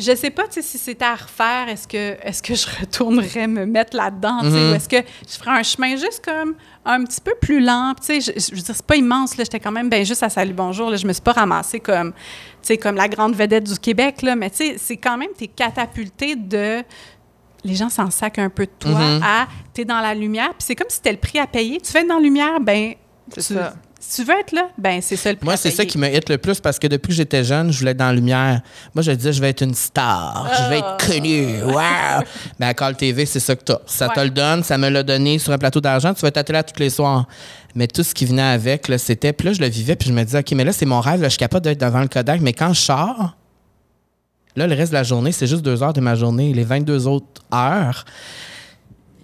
[0.00, 3.46] je sais pas, tu sais, si c'était à refaire, est-ce que, est-ce que je retournerais
[3.46, 4.70] me mettre là-dedans, sais, Mhm.
[4.72, 4.96] ou est-ce que
[5.28, 6.54] je ferais un chemin juste comme
[6.84, 9.44] un petit peu plus lent, tu sais, je, je veux dire, c'est pas immense, là,
[9.44, 12.12] j'étais quand même bien juste à Salut Bonjour, là, je me suis pas ramassée comme,
[12.12, 12.18] tu
[12.62, 15.46] sais, comme la grande vedette du Québec, là, mais tu sais, c'est quand même, t'es
[15.48, 16.82] catapulté de
[17.62, 19.22] les gens s'en sacent un peu de toi Mhm.
[19.22, 21.78] à t'es dans la lumière, puis c'est comme si c'était le prix à payer.
[21.80, 22.94] Tu être dans la lumière, ben
[23.34, 23.74] C'est tu- ça.
[24.02, 26.08] Si tu veux être là, ben c'est ça le prix Moi, c'est ça qui me
[26.08, 28.62] hit le plus parce que depuis que j'étais jeune, je voulais être dans la lumière.
[28.94, 31.62] Moi, je disais, je vais être une star, je vais être connue.
[31.64, 32.24] Wow!
[32.58, 33.78] Mais à Call TV, c'est ça que t'as.
[33.84, 36.38] Ça te le donne, ça me l'a donné sur un plateau d'argent, tu vas être
[36.38, 37.26] à la télé tous les soirs.
[37.74, 39.34] Mais tout ce qui venait avec, là, c'était.
[39.34, 41.20] Puis là, je le vivais, puis je me disais, OK, mais là, c'est mon rêve,
[41.20, 43.36] là, je suis capable d'être devant le Kodak, mais quand je sors,
[44.56, 46.54] là, le reste de la journée, c'est juste deux heures de ma journée.
[46.54, 48.06] Les 22 autres heures,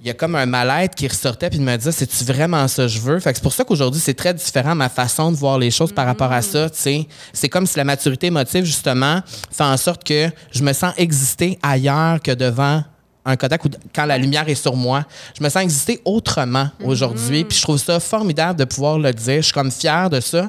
[0.07, 2.85] il y a comme un mal-être qui ressortait puis de me dire c'est-tu vraiment ça
[2.85, 3.19] que je veux?
[3.19, 5.91] Fait que c'est pour ça qu'aujourd'hui, c'est très différent ma façon de voir les choses
[5.91, 6.71] par rapport à ça.
[6.71, 7.09] tu sais.
[7.33, 9.21] C'est comme si la maturité émotive, justement,
[9.51, 12.85] fait en sorte que je me sens exister ailleurs que devant
[13.25, 15.05] un Kodak ou quand la lumière est sur moi.
[15.37, 17.43] Je me sens exister autrement aujourd'hui.
[17.43, 19.39] Puis je trouve ça formidable de pouvoir le dire.
[19.39, 20.49] Je suis comme fière de ça,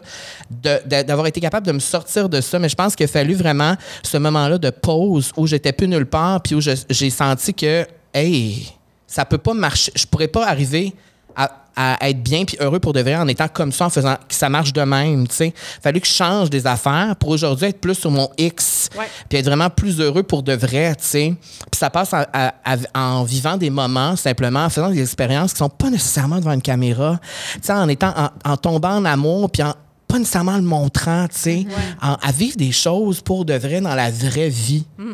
[0.86, 2.60] d'avoir été capable de me sortir de ça.
[2.60, 6.06] Mais je pense qu'il a fallu vraiment ce moment-là de pause où j'étais plus nulle
[6.06, 8.77] part puis où j'ai senti que, hey,
[9.08, 9.92] ça peut pas marcher.
[9.96, 10.94] Je pourrais pas arriver
[11.36, 14.16] à, à être bien puis heureux pour de vrai en étant comme ça, en faisant
[14.28, 15.28] que ça marche de même.
[15.28, 15.54] Tu sais,
[15.84, 18.90] fallu que je change des affaires pour aujourd'hui être plus sur mon X,
[19.30, 20.96] puis être vraiment plus heureux pour de vrai.
[20.96, 21.34] Tu sais,
[21.72, 25.52] puis ça passe en, à- à- en vivant des moments simplement, en faisant des expériences
[25.54, 27.20] qui sont pas nécessairement devant une caméra.
[27.54, 29.74] Tu sais, en étant en, en tombant en amour puis en
[30.08, 31.66] pas nécessairement le montrant, tu sais,
[32.02, 34.86] à vivre des choses pour de vrai dans la vraie vie.
[34.98, 35.06] Tu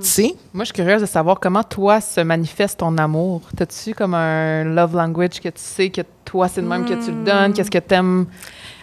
[0.00, 0.34] sais?
[0.52, 3.42] Moi, je suis curieuse de savoir comment toi se manifeste ton amour.
[3.56, 7.12] T'as-tu comme un love language que tu sais que toi, c'est de même que tu
[7.12, 7.52] le donnes?
[7.52, 8.26] Qu'est-ce que t'aimes?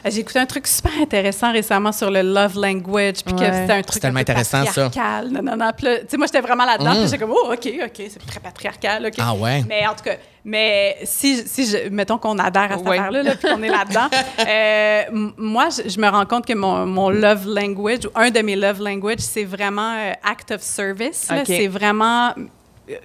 [0.07, 3.73] Euh, J'ai écouté un truc super intéressant récemment sur le love language, puis que c'était
[3.73, 4.83] un truc C'est tellement un peu intéressant, ça.
[4.85, 5.29] patriarcal.
[5.31, 5.71] Non, non, non.
[5.75, 6.97] Puis là, tu sais, moi, j'étais vraiment là-dedans, Mm.
[6.97, 9.13] puis j'étais comme, oh, OK, OK, c'est très patriarcal, OK.
[9.19, 9.63] Ah ouais?
[9.67, 10.15] Mais en tout cas,
[10.45, 12.97] mais si, si je, mettons qu'on adhère à cette Ouais.
[12.97, 14.07] affaire-là, là, puis qu'on est là-dedans,
[14.47, 18.39] euh, moi, je, je me rends compte que mon, mon love language, ou un de
[18.39, 21.29] mes love language, c'est vraiment euh, act of service.
[21.29, 21.39] là.
[21.39, 21.45] OK.
[21.47, 22.33] C'est vraiment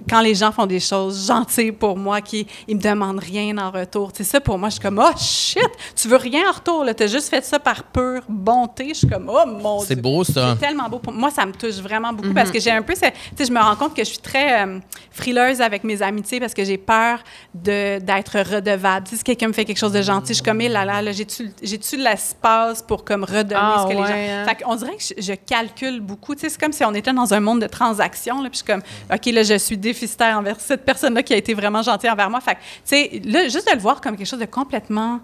[0.08, 3.70] quand les gens font des choses gentilles pour moi, qui ils me demandent rien en
[3.70, 4.10] retour.
[4.14, 5.58] C'est ça pour moi, je suis comme oh shit,
[5.96, 8.88] tu veux rien en retour là, t'as juste fait ça par pure bonté.
[8.90, 10.02] Je suis comme oh mon C'est Dieu.
[10.02, 10.54] beau, ça.
[10.58, 10.98] C'est tellement beau.
[10.98, 13.12] Pour moi, ça me touche vraiment beaucoup parce que j'ai un peu, tu sais,
[13.44, 14.78] je me rends compte que je suis très euh,
[15.10, 17.18] frileuse avec mes amitiés parce que j'ai peur
[17.54, 19.04] de d'être redevable.
[19.06, 20.84] Tu sais, si quelqu'un me fait quelque chose de gentil, je suis comme, eh là
[20.84, 24.14] là, là j'ai-tu j'ai-tu l'espace pour comme redonner Ah, ce que les ouais, gens...
[24.42, 24.46] hein.
[24.46, 26.34] Fait qu'on dirait que je, je calcule beaucoup.
[26.34, 28.42] Tu sais, c'est comme si on était dans un monde de transactions.
[28.42, 28.82] Là, puis je suis comme,
[29.12, 32.40] OK, là, je suis déficitaire envers cette personne-là qui a été vraiment gentille envers moi.
[32.40, 35.20] Fait que, tu sais, là, juste de le voir comme quelque chose de complètement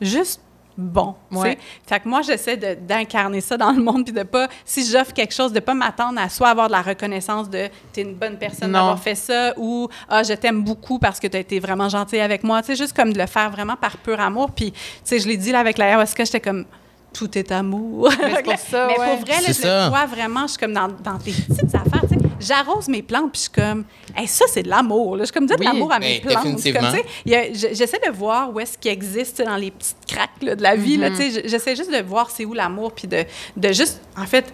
[0.00, 0.40] juste
[0.76, 1.14] bon.
[1.30, 1.58] Ouais.
[1.86, 5.34] Fait que moi, j'essaie d'incarner ça dans le monde, puis de pas, si j'offre quelque
[5.34, 8.72] chose, de pas m'attendre à soit avoir de la reconnaissance de t'es une bonne personne
[8.72, 12.18] d'avoir fait ça, ou ah, je t'aime beaucoup parce que tu as été vraiment gentil
[12.18, 12.62] avec moi.
[12.62, 14.50] Tu sais, juste comme de le faire vraiment par pur amour.
[14.50, 16.64] Puis, tu sais, je l'ai dit là avec la ayahuasca, j'étais comme
[17.12, 18.08] tout est amour.
[18.22, 19.06] Mais pour ça, Mais ouais.
[19.10, 19.84] pour vrai, là, je ça.
[19.84, 22.02] le vois vraiment, je suis comme dans, dans tes petites affaires.
[22.08, 22.21] tu sais.
[22.40, 23.84] J'arrose mes plantes, puis je suis comme,
[24.16, 25.16] Hey, ça, c'est de l'amour.
[25.18, 26.58] Je suis comme, dire de l'amour à mes plantes.
[26.62, 30.98] J'essaie de voir où est-ce qu'il existe dans les petites craques là, de la vie.
[30.98, 31.48] Mm-hmm.
[31.48, 33.24] J'essaie juste de voir c'est où l'amour, puis de,
[33.56, 34.52] de juste, en fait,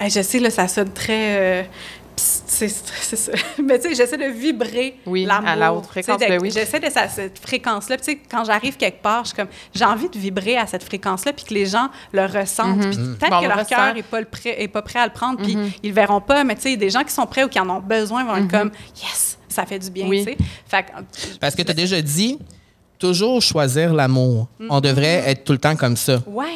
[0.00, 1.62] je sais, là, ça sonne très...
[1.62, 1.62] euh,
[2.46, 3.32] c'est c'est ça.
[3.64, 5.48] Mais tu sais, j'essaie de vibrer Oui, l'amour.
[5.48, 6.50] à la haute fréquence, ben oui.
[6.50, 7.96] J'essaie de sa- cette fréquence-là.
[7.96, 10.66] Puis tu sais, quand j'arrive quelque part, je suis comme, j'ai envie de vibrer à
[10.66, 12.80] cette fréquence-là, puis que les gens le ressentent.
[12.80, 14.98] Puis peut-être Bon, on que le leur cœur n'est pas, le prêt- est pas prêt
[14.98, 16.44] à le prendre, puis ils le verront pas.
[16.44, 18.50] Mais tu sais, des gens qui sont prêts ou qui en ont besoin vont être
[18.50, 18.70] comme,
[19.02, 20.24] yes, ça fait du bien, Oui.
[20.24, 20.38] tu sais.
[20.66, 22.38] Fait que- Parce que tu as déjà dit,
[22.98, 24.48] toujours choisir l'amour.
[24.68, 26.18] On devrait être tout le temps comme ça.
[26.26, 26.46] Ouais.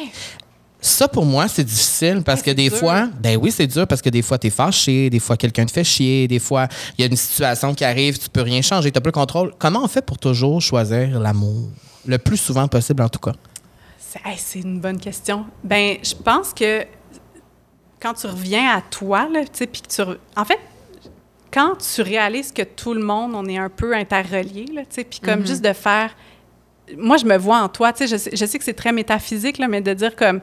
[0.85, 2.77] Ça, pour moi, c'est difficile parce Ouais, que des dur.
[2.77, 5.65] fois, ben oui, c'est dur parce que des fois, tu es fâché, des fois, quelqu'un
[5.65, 8.61] te fait chier, des fois, il y a une situation qui arrive, tu peux rien
[8.61, 9.53] changer, tu n'as pas le contrôle.
[9.57, 11.69] Comment on fait pour toujours choisir l'amour?
[12.05, 13.33] Le plus souvent possible, en tout cas.
[13.97, 15.45] C'est hey, une bonne question.
[15.63, 16.85] Ben, je pense que
[17.99, 20.01] quand tu reviens à toi, là, tu sais, puis que tu...
[20.01, 20.59] re- En fait,
[21.51, 25.03] quand tu réalises que tout le monde, on est un peu interreliés, là, tu sais,
[25.03, 26.15] puis comme juste de faire...
[26.97, 28.91] Moi, je me vois en toi, tu sais, je sais, je sais que c'est très
[28.91, 30.41] métaphysique, là, mais de dire comme...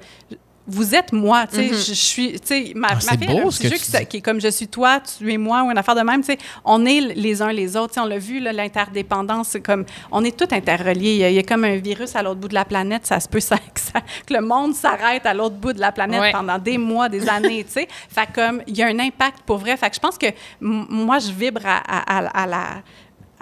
[0.69, 3.27] Vous êtes moi, tu sais, je, je suis, tu sais, ma, Ah, ma c'est fille,
[3.27, 5.77] beau, un petit jeu qui, est comme je suis toi, tu es moi, ou une
[5.77, 8.19] affaire de même, tu sais, on est les uns les autres, tu sais, on l'a
[8.19, 11.65] vu, l'interdépendance, c'est comme, on est tous interreliés, il y, a, il y a comme
[11.65, 14.33] un virus à l'autre bout de la planète, ça se peut ça, que, ça- que
[14.35, 16.31] le monde s'arrête à l'autre bout de la planète Ouais.
[16.33, 19.59] pendant des mois, des années, tu sais, fait comme, il y a un impact pour
[19.59, 20.27] vrai, fait que je pense que
[20.61, 22.67] moi, je vibre à, à- à- à la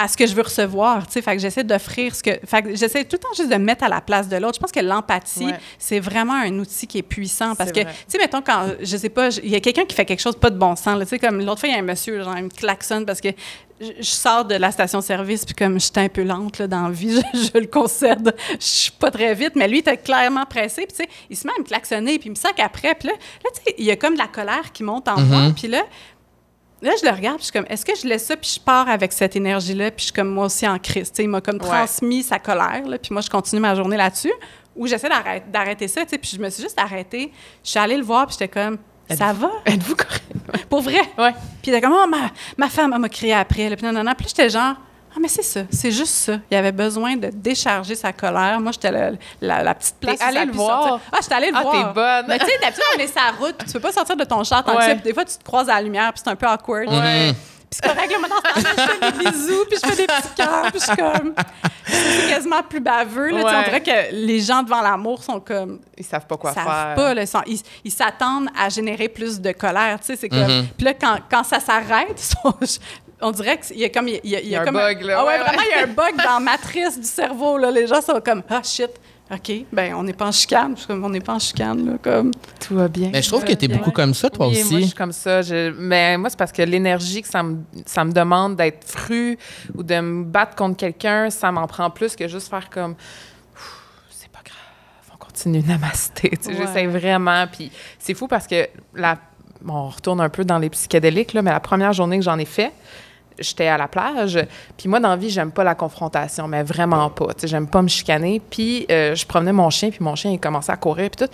[0.02, 2.62] à ce que je veux recevoir, tu sais, fait que j'essaie d'offrir ce que, fait
[2.62, 4.54] que j'essaie tout le temps juste de me mettre à la place de l'autre.
[4.54, 5.58] Je pense que l'empathie, Ouais.
[5.78, 8.96] c'est vraiment un outil qui est puissant parce C'est que, tu sais, mettons quand, je
[8.96, 11.06] sais pas, il y a quelqu'un qui fait quelque chose pas de bon sens, tu
[11.06, 13.28] sais, comme l'autre fois, il y a un monsieur, genre, il me klaxonne parce que
[13.80, 16.90] je, je sors de la station-service, puis comme j'étais un peu lente, là, dans la
[16.90, 20.44] vie, je, je le concède, je suis pas très vite, mais lui, il était clairement
[20.46, 22.94] pressé, puis tu sais, il se met à me klaxonner, puis il me sac après,
[22.94, 25.20] puis là, là, tu sais, il y a comme de la colère qui monte en
[25.20, 25.82] moi, puis là,
[26.82, 28.60] Là, je le regarde, puis je suis comme, est-ce que je laisse ça, puis je
[28.60, 31.10] pars avec cette énergie-là, puis je suis comme moi aussi en crise.
[31.10, 31.66] Tu sais, il m'a comme Ouais.
[31.68, 34.32] transmis sa colère, là, puis moi, je continue ma journée là-dessus.
[34.76, 37.32] Ou j'essaie d'arrêter, d'arrêter ça, tu sais, puis je me suis juste arrêtée.
[37.62, 38.78] Je suis allée le voir, puis j'étais comme,
[39.10, 39.50] ça va?
[39.66, 40.24] Êtes-vous correct?
[40.70, 41.00] Pour vrai?
[41.18, 41.32] Ouais.
[41.60, 43.68] Puis il était comme, oh, ma, ma femme, elle m'a crié après.
[43.68, 44.12] Là, puis non, non, non.
[44.16, 44.76] Puis j'étais genre,
[45.12, 46.34] ah, mais c'est ça, c'est juste ça.
[46.50, 48.60] Il avait besoin de décharger sa colère.
[48.60, 49.10] Moi, j'étais la,
[49.40, 50.18] la, la petite place.
[50.18, 50.88] T'es allée le voir?
[50.88, 51.08] sortir.
[51.12, 51.72] Ah, j'étais allée le Ah, voir.
[51.74, 52.24] t'es bonne.
[52.28, 54.44] Mais tu sais, d'habitude, on est la route, puis tu peux pas sortir de ton
[54.44, 54.94] char tant que Ouais.
[54.94, 56.88] Puis des fois, tu te croises à la lumière, puis c'est un peu awkward.
[56.88, 57.32] Ouais.
[57.70, 60.62] Puis c'est correct, là, temps-là, je fais des bisous, puis je fais des petits cœurs,
[60.72, 61.34] puis je suis comme...
[61.86, 63.36] C'est quasiment plus baveux, là.
[63.36, 63.42] Ouais.
[63.44, 65.78] On dirait que les gens devant l'amour sont comme...
[65.96, 66.94] Ils savent pas quoi Ils savent faire.
[66.96, 67.42] pas, là, ils sont-
[67.84, 70.38] ils s'attendent à générer plus de colère, tu sais, c'est comme...
[70.48, 70.64] Mm-hmm.
[70.76, 72.80] Puis là, quand, quand ça s'arrête, ils sont-
[73.22, 74.08] on dirait qu'il y a comme...
[74.08, 75.16] Il y a, il y a Il y a un bug, là.
[75.20, 77.70] Ah ouais, Ouais, vraiment, il y a un bug dans la matrice du cerveau, là.
[77.70, 78.90] Les gens sont comme, ah, shit,
[79.32, 80.74] OK, ben on n'est pas en chicane.
[80.88, 82.32] On n'est pas en chicane, là, comme...
[82.66, 83.10] Tout va bien.
[83.12, 84.70] Mais je trouve que tu es beaucoup comme ça, toi Oui, aussi.
[84.72, 85.42] moi, je suis comme ça.
[85.42, 89.38] Je- mais moi, c'est parce que l'énergie que ça me, ça me demande d'être fru
[89.76, 92.96] ou de me battre contre quelqu'un, ça m'en prend plus que juste faire comme
[94.10, 96.30] c'est pas grave, on continue namasté.
[96.30, 96.56] Tu sais, Ouais.
[96.66, 97.46] J'essaie vraiment.
[97.46, 97.70] Puis
[98.00, 99.16] c'est fou parce que la,
[99.60, 102.38] bon, on retourne un peu dans les psychédéliques, là, mais la première journée que j'en
[102.38, 102.72] ai fait,
[103.40, 104.38] j'étais à la plage.
[104.76, 107.28] Puis moi, dans la vie, j'aime pas la confrontation, mais vraiment pas.
[107.34, 108.40] Tu sais, j'aime pas me chicaner.
[108.50, 111.32] Puis euh, je promenais mon chien, puis mon chien, il commençait à courir, puis tout.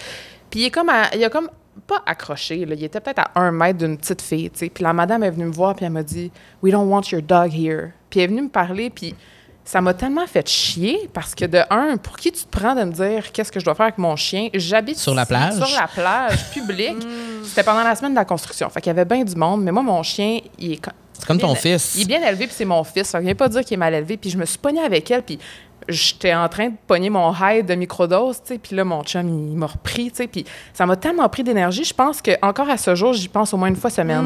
[0.51, 1.51] Puis il est comme, à- il a comme
[1.87, 2.75] pas accroché, là.
[2.75, 4.69] il était peut-être à un mètre d'une petite fille, tu sais.
[4.71, 6.31] Puis la madame est venue me voir, puis elle m'a dit
[6.63, 7.91] «We don't want your dog here».
[8.11, 9.15] Puis elle est venue me parler, puis
[9.63, 12.85] ça m'a tellement fait chier parce que de un, pour qui tu te prends de
[12.85, 14.49] me dire qu'est-ce que je dois faire avec mon chien?
[14.55, 15.55] J'habite Sur la plage?
[15.55, 16.97] Sur la plage publique.
[17.47, 18.69] C'était pendant la semaine de la construction.
[18.71, 20.81] Fait qu'il y avait bien du monde, mais moi, mon chien, il est...
[21.15, 21.95] C'est comme ton bien- fils.
[21.97, 23.09] Il est bien élevé, puis c'est mon fils.
[23.09, 24.17] Ça ne vient pas dire qu'il est mal élevé.
[24.17, 25.39] Puis je me suis pognée avec elle, puis
[25.89, 28.59] j'étais en train de pogner mon high de microdose, tu sais.
[28.59, 30.27] Puis là, mon chum, il m'a repris, tu sais.
[30.27, 30.45] Puis
[30.75, 31.85] ça m'a tellement pris d'énergie.
[31.85, 34.25] Je pense que encore à ce jour, j'y pense au moins une fois semaine.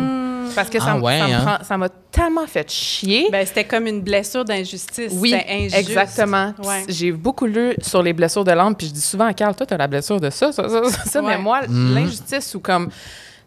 [0.55, 1.59] Parce que ça, Ah ouais, hein?
[1.63, 3.29] ça m'a tellement fait chier.
[3.31, 5.13] Ben, c'était comme une blessure d'injustice.
[5.17, 5.77] Oui, C'était injuste.
[5.79, 6.53] exactement.
[6.65, 6.85] Ouais.
[6.89, 9.67] J'ai beaucoup lu sur les blessures de l'âme, puis je dis souvent à Carl, toi,
[9.67, 11.21] tu as la blessure de ça, ça, ça, ça, ça.
[11.23, 11.37] Ouais.
[11.37, 12.91] mais moi, l'injustice ou comme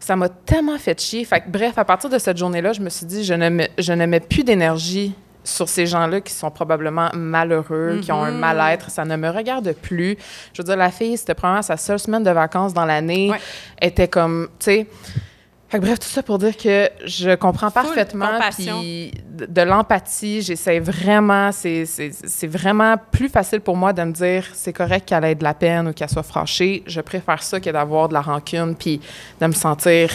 [0.00, 1.24] ça m'a tellement fait chier.
[1.24, 3.70] Fait que, bref, à partir de cette journée-là, je me suis dit, je ne mets,
[3.78, 5.14] je ne mets plus d'énergie
[5.46, 8.38] sur ces gens-là qui sont probablement malheureux, qui ont un Mhm.
[8.38, 8.90] mal-être.
[8.90, 10.16] Ça ne me regarde plus.
[10.54, 13.30] Je veux dire, la fille, c'était probablement sa seule semaine de vacances dans l'année.
[13.30, 13.38] Ouais.
[13.80, 14.86] était comme, tu sais...
[15.74, 18.26] Fait que bref, tout ça pour dire que je comprends Full parfaitement.
[18.52, 24.04] Puis de, de l'empathie, j'essaie vraiment, c'est- c'est c'est vraiment plus facile pour moi de
[24.04, 26.84] me dire c'est correct qu'elle ait de la peine ou qu'elle soit fâchée.
[26.86, 29.00] Je préfère ça que d'avoir de la rancune puis
[29.40, 30.10] de me sentir.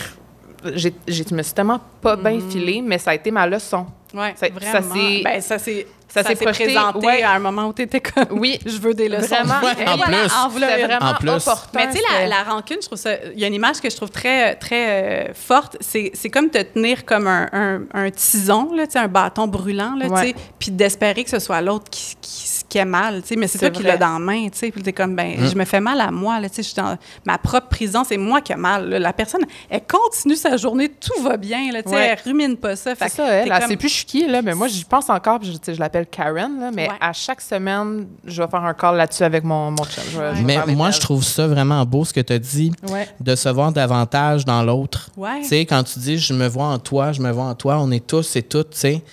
[0.64, 3.86] Je me suis tellement pas bien filée, mais ça a été ma leçon.
[4.14, 4.72] Ouais, Ça- vraiment.
[4.96, 4.96] ça
[5.26, 7.22] ben, ça s'est ça ça s'est présenté ouais.
[7.24, 8.60] à un moment où tu étais comme Oui.
[8.66, 9.28] je veux des leçons.
[9.28, 9.60] Vraiment.
[9.62, 10.36] Ouais, Et en voilà, plus.
[10.36, 11.30] en vraiment En plus.
[11.30, 11.70] opportun.
[11.76, 13.12] Mais tu sais, la, rancune, je trouve ça.
[13.34, 15.78] Il y a une image que je trouve très, très euh, forte.
[15.82, 19.48] C'est c'est comme te tenir comme un, un, un tison, là, tu sais, un bâton
[19.48, 20.28] brûlant, là, tu Ouais.
[20.28, 23.36] sais, puis d'espérer que ce soit l'autre qui, qui, qui est mal, tu sais.
[23.36, 23.92] Mais c'est C'est toi qui vrai.
[23.94, 24.72] l'as dans la main, tu sais.
[24.72, 25.48] Puis t'es comme, ben, Mm.
[25.48, 26.64] je me fais mal à moi, là, tu sais.
[26.64, 28.90] Je suis dans ma propre prison, c'est moi qui ai mal.
[28.90, 29.00] là.
[29.00, 31.96] La personne, elle continue sa journée, tout va bien, là, tu sais.
[31.96, 32.08] Ouais.
[32.08, 32.96] Elle rumine pas ça.
[32.96, 33.52] Fait C'est ça, elle.
[33.52, 35.74] Elle comme- sait plus je suis qui, là, mais moi, j'y pense encore, puis je,
[35.74, 36.96] je l'appelle Karen, là, mais Ouais.
[37.00, 40.04] à chaque semaine, je vais faire un call là-dessus avec mon, mon chum.
[40.12, 42.40] Je vais- je vais Mais moi, je trouve ça vraiment beau ce que tu as
[42.40, 43.08] dit, Ouais.
[43.20, 45.10] de se voir davantage dans l'autre.
[45.18, 45.42] Ouais.
[45.42, 47.78] Tu sais, quand tu dis je me vois en toi, je me vois en toi,
[47.80, 49.04] on est tous et toutes, tu sais.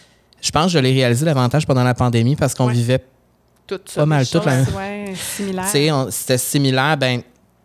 [0.40, 2.72] Je pense que je l'ai réalisé davantage pendant la pandémie parce qu'on Ouais.
[2.72, 3.02] vivait,
[3.66, 4.64] Tout ça, Pas mal toute la-
[5.16, 5.64] similaire.
[5.64, 7.20] tu sais, on- c'était similaire, ben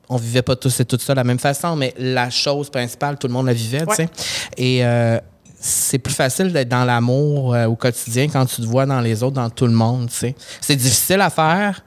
[0.10, 3.20] on vivait pas tous et toutes ça de la même façon, mais la chose principale,
[3.20, 4.10] tout le monde la vivait, tu sais.
[4.58, 5.20] Et euh,
[5.62, 9.22] c'est plus facile d'être dans l'amour euh, au quotidien quand tu te vois dans les
[9.24, 10.36] autres, dans tout le monde, tu sais.
[10.60, 11.84] C'est difficile à faire,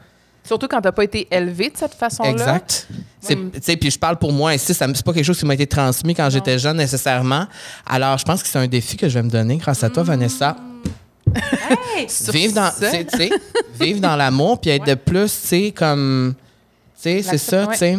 [0.47, 2.29] Surtout quand t'as pas été élevé de cette façon-là.
[2.31, 2.87] Exact.
[3.27, 5.55] Tu Puis je parle pour moi ici, ça me- c'est pas quelque chose qui m'a
[5.55, 7.47] été transmis quand j'étais jeune nécessairement.
[7.87, 10.03] Alors, je pense que c'est un défi que je vais me donner grâce à toi,
[10.03, 10.55] Vanessa.
[11.97, 12.07] Hey!
[12.31, 12.91] Vivre dans, ça.
[12.91, 13.31] tu sais, tu sais,
[13.81, 16.35] vivre dans l'amour, puis être de plus, tu sais, comme.
[16.95, 17.99] Tu sais, c'est ça, tu sais.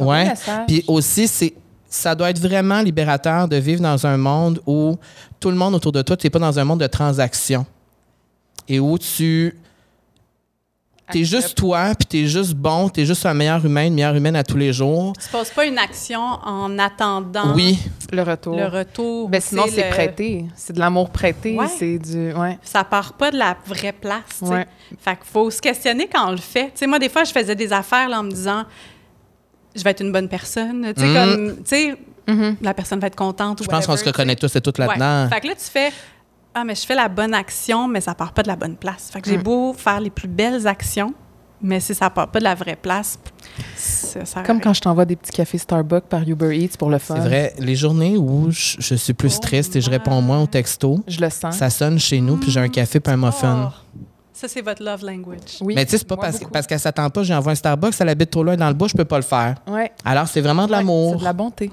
[0.00, 0.34] Ouais.
[0.66, 1.54] Puis aussi, c'est.
[1.92, 4.96] Ça doit être vraiment libérateur de vivre dans un monde où
[5.40, 7.66] tout le monde autour de toi, tu n'es pas dans un monde de transactions.
[8.68, 9.58] Et où tu.
[11.12, 14.36] T'es juste toi, puis t'es juste bon, t'es juste un meilleur humain, une meilleure humaine
[14.36, 15.12] à tous les jours.
[15.20, 17.80] Tu poses pas une action en attendant Oui,
[18.12, 18.56] Le retour.
[18.56, 19.28] le retour.
[19.28, 20.44] Ben, ou sinon, c'est le- prêté.
[20.54, 21.56] C'est de l'amour prêté.
[21.56, 21.66] Ouais.
[21.66, 22.32] C'est du.
[22.32, 22.60] Ouais.
[22.62, 24.22] Ça part pas de la vraie place.
[24.42, 24.68] Ouais.
[25.00, 26.66] Fait qu'il faut se questionner quand on le fait.
[26.66, 28.62] Tu sais, moi, des fois, je faisais des affaires là, en me disant
[29.74, 30.92] je vais être une bonne personne.
[30.94, 31.14] Tu sais, Mhm.
[31.14, 31.94] comme, tu sais,
[32.28, 32.56] Mhm.
[32.62, 33.60] la personne va être contente.
[33.60, 35.24] ou je pense qu'on se reconnaît tous et toutes là-dedans.
[35.24, 35.28] Ouais.
[35.30, 35.90] Fait que là, tu fais
[36.52, 39.08] Ah, mais je fais la bonne action, mais ça part pas de la bonne place.
[39.12, 39.42] Fait que j'ai Mm.
[39.44, 41.14] beau faire les plus belles actions,
[41.62, 43.18] Mais si ça part pas de la vraie place,
[43.76, 46.88] ça sert à Comme quand je t'envoie des petits cafés Starbucks par Uber Eats pour
[46.88, 47.16] le fun.
[47.16, 50.42] C'est vrai, les journées où je, je suis plus Oh triste et je réponds moins
[50.42, 51.54] au texto, Je le sens.
[51.56, 53.70] ça sonne chez nous, puis j'ai un café puis un muffin.
[53.74, 53.98] Oh,
[54.40, 55.58] ça, c'est votre love language.
[55.60, 55.74] Oui.
[55.74, 57.94] Mais tu sais, c'est pas moi, parce, parce qu'elle s'attend pas, j'ai envoyé un Starbucks,
[58.00, 59.56] elle habite trop loin dans le bois, je peux pas le faire.
[59.66, 59.92] Ouais.
[60.04, 61.12] Alors, c'est vraiment de Ouais, l'amour.
[61.14, 61.70] C'est de la bonté.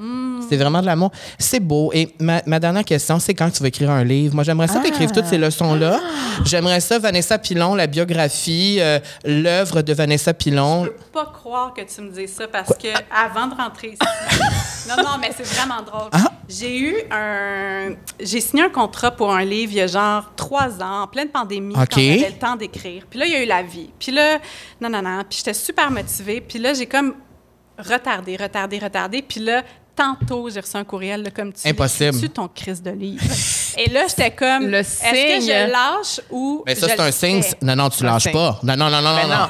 [0.49, 1.11] C'est vraiment de l'amour.
[1.39, 1.91] C'est beau.
[1.93, 4.35] Et ma, ma dernière question, c'est quand tu vas écrire un livre?
[4.35, 4.83] Moi, j'aimerais ça Ah.
[4.83, 5.99] t'écrire toutes ces leçons-là.
[6.45, 10.85] J'aimerais ça, Vanessa Pilon, la biographie, euh, l'œuvre de Vanessa Pilon.
[10.85, 13.99] Je peux pas croire que tu me dises ça parce que avant de rentrer ici.
[14.89, 16.09] non, non, mais c'est vraiment drôle.
[16.11, 16.31] Ah.
[16.49, 17.89] J'ai eu un.
[18.21, 21.27] J'ai signé un contrat pour un livre il y a genre trois ans, en pleine
[21.29, 21.87] pandémie, OK.
[21.91, 23.05] quand j'avais le temps d'écrire.
[23.09, 23.89] Puis là, il y a eu la vie.
[23.99, 24.39] Puis là,
[24.81, 25.23] non, non, non.
[25.29, 26.41] Puis j'étais super motivée.
[26.41, 27.13] Puis là, j'ai comme
[27.77, 29.21] retardé, retardé, retardé.
[29.21, 29.63] Puis là,
[29.95, 32.19] tantôt, j'ai reçu un courriel là, comme tu Impossible.
[32.19, 33.23] tu ton crise de livre?
[33.77, 34.67] Et là, j'étais comme.
[34.67, 35.51] Le Est-ce que signe.
[35.51, 36.63] je lâche ou.
[36.65, 37.41] Mais ça, je c'est un signe.
[37.61, 38.31] Non, non, tu Un lâches signe.
[38.33, 38.59] pas.
[38.63, 39.47] Non, non, non, non, non, non.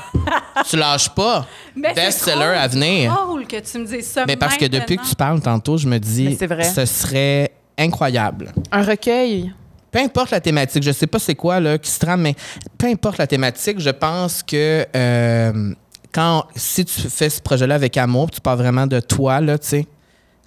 [0.69, 1.47] tu lâches pas.
[1.75, 3.11] Best-seller à venir.
[3.15, 4.25] C'est drôle que tu me dises ça.
[4.25, 6.63] Mais parce que depuis que tu parles tantôt, je me dis, c'est vrai.
[6.63, 8.51] ce serait incroyable.
[8.71, 9.53] Un recueil.
[9.91, 12.35] Peu importe la thématique, je sais pas c'est quoi là qui se trame, mais
[12.77, 15.73] peu importe la thématique, je pense que euh,
[16.11, 19.67] quand si tu fais ce projet-là avec amour, tu parles vraiment de toi là, tu
[19.67, 19.87] sais,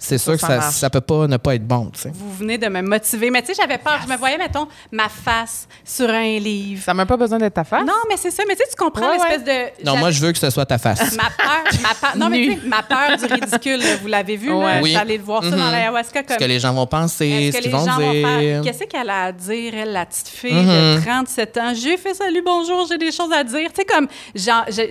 [0.03, 0.75] c'est sûr que ça ça, marche.
[0.75, 2.11] ça peut pas ne pas être bon, tu sais.
[2.13, 3.29] Vous venez de me motiver.
[3.29, 3.99] Mais tu sais, j'avais peur.
[4.05, 6.81] Je me voyais, mettons, ma face sur un livre.
[6.83, 7.85] Ça n'a même pas besoin d'être ta face?
[7.85, 8.43] Non, mais c'est ça.
[8.47, 9.85] Mais tu sais, tu comprends Ouais, l'espèce de.
[9.85, 11.15] Non, moi je veux que ce soit ta face.
[11.15, 14.35] Ma peur, ma peur, non, mais tu sais, ma peur du ridicule, là, vous l'avez
[14.37, 14.77] vu, là, Ouais.
[14.77, 15.17] je Oui.
[15.17, 15.71] le voir ça dans Mhm.
[15.71, 18.11] l'ayahuasca Ce comme que les gens vont penser, ce que qu'ils les vont gens vont
[18.11, 18.39] faire?
[18.39, 18.61] Dire.
[18.63, 20.97] qu'est-ce qu'elle a à dire elle la petite fille Mhm.
[20.97, 21.73] de 37 ans?
[21.75, 24.07] J'ai fait salut bonjour j'ai des choses à dire tu sais comme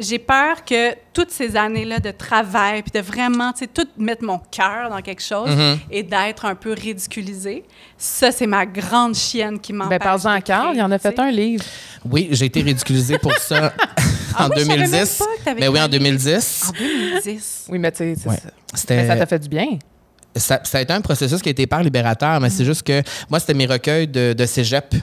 [0.01, 3.87] j'ai peur que toutes ces années là de travail puis de vraiment tu sais tout
[3.99, 5.79] mettre mon cœur dans quelque chose Mhm.
[5.91, 7.65] et d'être un peu ridiculisé
[7.99, 11.31] ça c'est ma grande chienne qui m'empêche Ben, parle-en Carl, il en a fait un
[11.31, 11.65] livre.
[12.05, 13.73] Oui, j'ai été ridiculisée pour ça
[14.37, 15.19] Ah en oui, savais même 2010.
[15.19, 16.63] pas que t'avais Mais oui, en écrit un 2010.
[16.69, 18.37] en 2010 Oui, mais tu sais, c'est Ouais.
[18.37, 18.43] ça.
[18.73, 19.67] Mais C'était ça t'a fait du bien.
[20.37, 22.51] ça, ça a été un processus qui a été hyper libérateur, mais Mm.
[22.51, 24.95] c'est juste que moi, c'était mes recueils de, de cégep.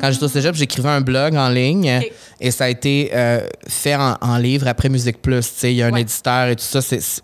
[0.00, 2.00] Quand j'étais au cégep, j'écrivais un blog en ligne
[2.40, 5.42] et ça a été euh, fait en, en livre après Musique Plus.
[5.52, 6.00] tu sais, Il y a un Ouais.
[6.00, 6.80] éditeur et tout ça.
[6.80, 7.20] c'est-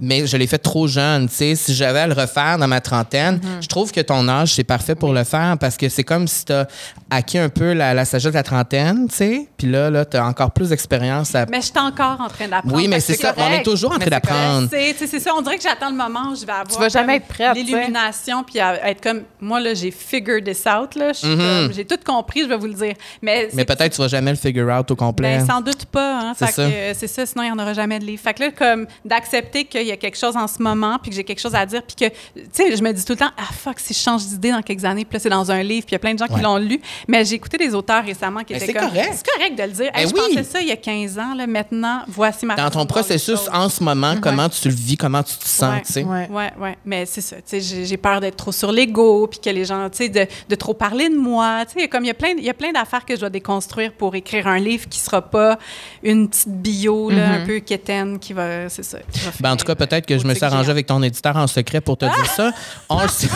[0.00, 1.28] Mais je l'ai fait trop jeune.
[1.28, 1.54] tu sais.
[1.54, 3.62] Si j'avais à le refaire dans ma trentaine, Mm-hmm.
[3.62, 6.44] je trouve que ton âge, c'est parfait pour le faire parce que c'est comme si
[6.44, 6.66] tu as
[7.10, 9.08] acquis un peu la, la sagesse de la trentaine.
[9.08, 9.48] tu sais.
[9.56, 11.34] Puis là, là tu as encore plus d'expérience.
[11.34, 11.46] À...
[11.46, 13.34] mais je suis encore en train d'apprendre Oui, mais que c'est ça.
[13.36, 14.68] On est toujours en train d'apprendre.
[14.70, 17.16] C'est ça, on dirait que j'attends le moment où je vais avoir Tu vas jamais
[17.16, 17.54] être prête.
[17.54, 21.12] L'illumination, puis à être comme, moi, là, j'ai figured this out, là.
[21.22, 21.72] Mhm.
[21.74, 22.94] J'ai tout compris, je vais vous le dire.
[23.20, 25.38] Mais, peut-être tu vas jamais le figure out au complet.
[25.38, 26.20] ben, sans doute pas.
[26.20, 26.64] Hein, C'est ça.
[26.64, 28.22] que, euh, C'est ça, sinon il n'y en aura jamais de livre.
[28.22, 31.16] Fait que là, comme d'accepter qu'il y a quelque chose en ce moment, puis que
[31.16, 33.30] j'ai quelque chose à dire, puis que, tu sais, je me dis tout le temps,
[33.36, 35.86] ah fuck, si je change d'idée dans quelques années, puis là, c'est dans un livre,
[35.86, 36.36] puis il y a plein de gens Ouais.
[36.36, 36.80] qui l'ont lu.
[37.08, 39.12] Mais j'ai écouté des auteurs récemment qui Mais étaient c'est comme, correct.
[39.14, 39.90] c'est correct de le dire.
[39.94, 40.20] Hey, Ben je oui.
[40.36, 43.68] pensais ça il y a 15 ans, là, maintenant, voici ma Dans ton processus en
[43.68, 45.82] ce moment, comment tu le vis, comment tu te sens, Ouais.
[45.84, 46.04] tu sais?
[46.04, 46.28] Ouais.
[46.30, 46.76] Ouais, ouais.
[46.84, 47.36] Mais c'est ça.
[47.36, 50.08] Tu sais, j'ai j'ai peur d'être trop sur l'ego, puis que les gens, tu sais,
[50.08, 51.64] de, de trop parler de moi.
[51.66, 53.30] Tu sais, comme il y a plein, il y a plein d'affaires que je dois
[53.30, 55.58] déconstruire pour écrire un livre qui sera pas
[56.02, 58.98] une petite bio, là, un peu quétaine, qui va, c'est ça.
[59.12, 61.36] qui va Ben, en tout cas, peut-être que je me suis arrangé avec ton éditeur
[61.36, 62.52] en secret pour te dire ça.
[62.88, 63.28] On le sait,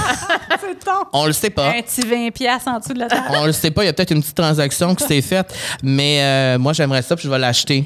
[1.13, 1.69] on le sait pas.
[1.71, 3.23] Un petit 20 piastres en dessous de la table.
[3.31, 3.83] On le sait pas.
[3.85, 5.55] Il y a peut-être une petite transaction qui s'est faite.
[5.83, 7.85] Mais euh, moi, j'aimerais ça, puis je vais l'acheter.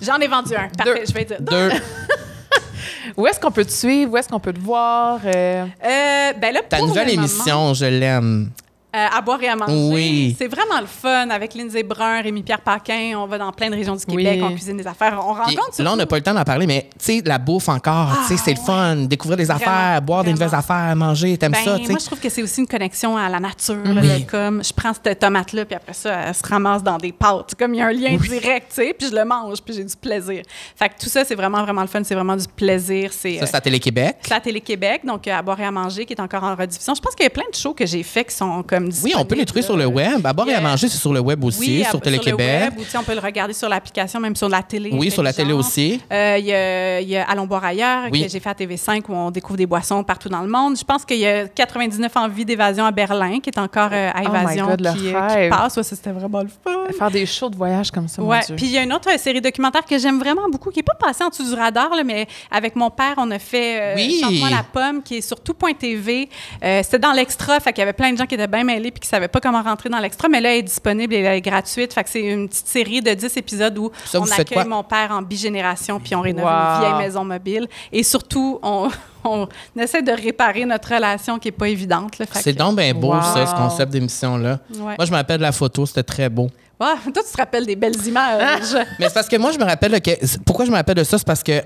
[0.00, 0.68] J'en ai vendu un.
[0.68, 1.04] Parfait, Deux.
[1.08, 1.40] je vais dire.
[1.40, 1.70] Deux.
[3.16, 4.12] Où est-ce qu'on peut te suivre?
[4.12, 5.18] Où est-ce qu'on peut te voir?
[5.24, 8.50] Euh, Euh, ben là, Ta pour nouvelle le moment, émission, je l'aime.
[8.96, 9.72] Euh, à boire et à manger.
[9.92, 10.36] Oui.
[10.38, 13.12] C'est vraiment le fun avec Lindsay Brun, Rémi-Pierre Paquin.
[13.18, 14.42] On va dans plein de régions du Québec, Oui.
[14.42, 15.18] on cuisine des affaires.
[15.22, 17.68] On rencontre là, on n'a pas le temps d'en parler, mais tu sais, la bouffe
[17.68, 18.96] encore, tu sais, c'est le fun.
[18.96, 21.90] Découvrir des affaires, Vraiment, boire des nouvelles affaires, manger, t'aimes Ben, ça, tu sais.
[21.90, 23.76] moi, je trouve que c'est aussi une connexion à la nature.
[23.84, 24.24] là, Oui.
[24.24, 27.54] de comme je prends cette tomate-là, puis après ça, elle se ramasse dans des pâtes.
[27.58, 29.84] Comme il y a un lien direct, tu sais, puis je le mange, puis j'ai
[29.84, 30.42] du plaisir.
[30.76, 32.00] Fait que tout ça, c'est vraiment, vraiment le fun.
[32.04, 33.10] C'est vraiment du plaisir.
[33.12, 34.16] C'est Ça, c'est à Télé-Québec.
[34.22, 36.94] c'est à Télé-Québec, donc euh, à boire et à manger, qui est encore en rediffusion.
[36.94, 39.12] Je pense qu'il y a plein de shows que j'ai faits qui sont comme Oui,
[39.16, 40.24] on peut les trouver sur le web.
[40.26, 42.72] À boire et à manger, c'est sur le web aussi, Oui, sur Télé-Québec.
[42.98, 44.90] on peut le regarder sur l'application, même sur la télé.
[44.92, 46.00] Oui, sur la télé aussi.
[46.12, 48.22] Euh, Il y, a, il y a Allons boire ailleurs, Oui.
[48.24, 50.76] que j'ai fait à TV5, où on découvre des boissons partout dans le monde.
[50.78, 54.22] Je pense qu'il y a 99 envies d'évasion à Berlin, qui est encore euh, à
[54.24, 55.52] Oh my Évasion, God, le qui, euh, rêve.
[55.52, 55.76] qui passe.
[55.76, 56.92] Ouais, ça, c'était vraiment le fun.
[56.96, 58.40] faire des shows de voyage comme ça, Ouais.
[58.56, 60.82] Puis il y a une autre euh, série documentaire que j'aime vraiment beaucoup, qui n'est
[60.84, 63.94] pas passée en dessous du radar, là, mais avec mon père, on a fait euh,
[63.96, 64.18] Oui.
[64.22, 66.28] Chante-moi la pomme, qui est sur tout.tv.
[66.64, 68.90] Euh, C'était dans l'extra, fait qu'il y avait plein de gens qui étaient bien mêlés
[68.90, 71.36] puis qui savaient pas comment rentrer dans l'extra, mais là, elle est disponible et elle
[71.36, 71.92] est gratuite.
[71.92, 75.10] Fait que c'est une petite série de 10 épisodes où Ça, on accueille mon père
[75.12, 76.50] en bigénération puis on rénove Wow.
[76.50, 77.66] une vieille maison mobile.
[77.92, 78.88] Et surtout, on,
[79.24, 82.18] on essaie de réparer notre relation qui est pas évidente.
[82.18, 82.26] là.
[82.26, 83.22] Fait C'est que- donc bien beau, Wow.
[83.22, 84.58] ça, ce concept d'émission-là.
[84.74, 84.94] Ouais.
[84.98, 86.48] Moi, je m'appelle la photo, c'était très beau.
[86.78, 88.74] Toi, tu te rappelles des belles images.
[89.00, 90.10] Mais c'est parce que moi, je me rappelle que.
[90.46, 91.18] Pourquoi je me rappelle de ça?
[91.18, 91.60] C'est parce que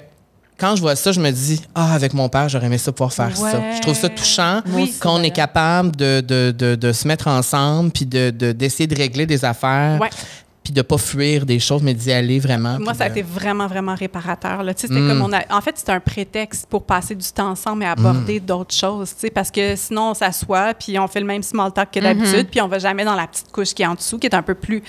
[0.62, 3.12] quand je vois ça, je me dis, ah, avec mon père, j'aurais aimé ça pouvoir
[3.12, 3.60] faire ça.
[3.74, 7.90] Je trouve ça touchant Oui, qu'on est capable de, de, de, de se mettre ensemble
[7.90, 9.98] puis de, de- d'essayer de régler des affaires.
[10.01, 10.09] Ouais.
[10.64, 12.78] Puis de pas fuir des choses, mais d'y aller vraiment.
[12.78, 14.62] Moi, ça a été vraiment, vraiment réparateur.
[14.62, 14.72] Là.
[14.74, 15.09] Tu sais, C'était Mm.
[15.09, 15.40] comme on a...
[15.56, 18.44] En fait, c'était un prétexte pour passer du temps ensemble et aborder Mm.
[18.44, 19.10] d'autres choses.
[19.14, 21.98] tu sais, Parce que sinon, on s'assoit, puis on fait le même small talk que
[21.98, 22.02] Mm-hmm.
[22.02, 24.34] d'habitude, puis on va jamais dans la petite couche qui est en dessous, qui est
[24.34, 24.82] un peu plus.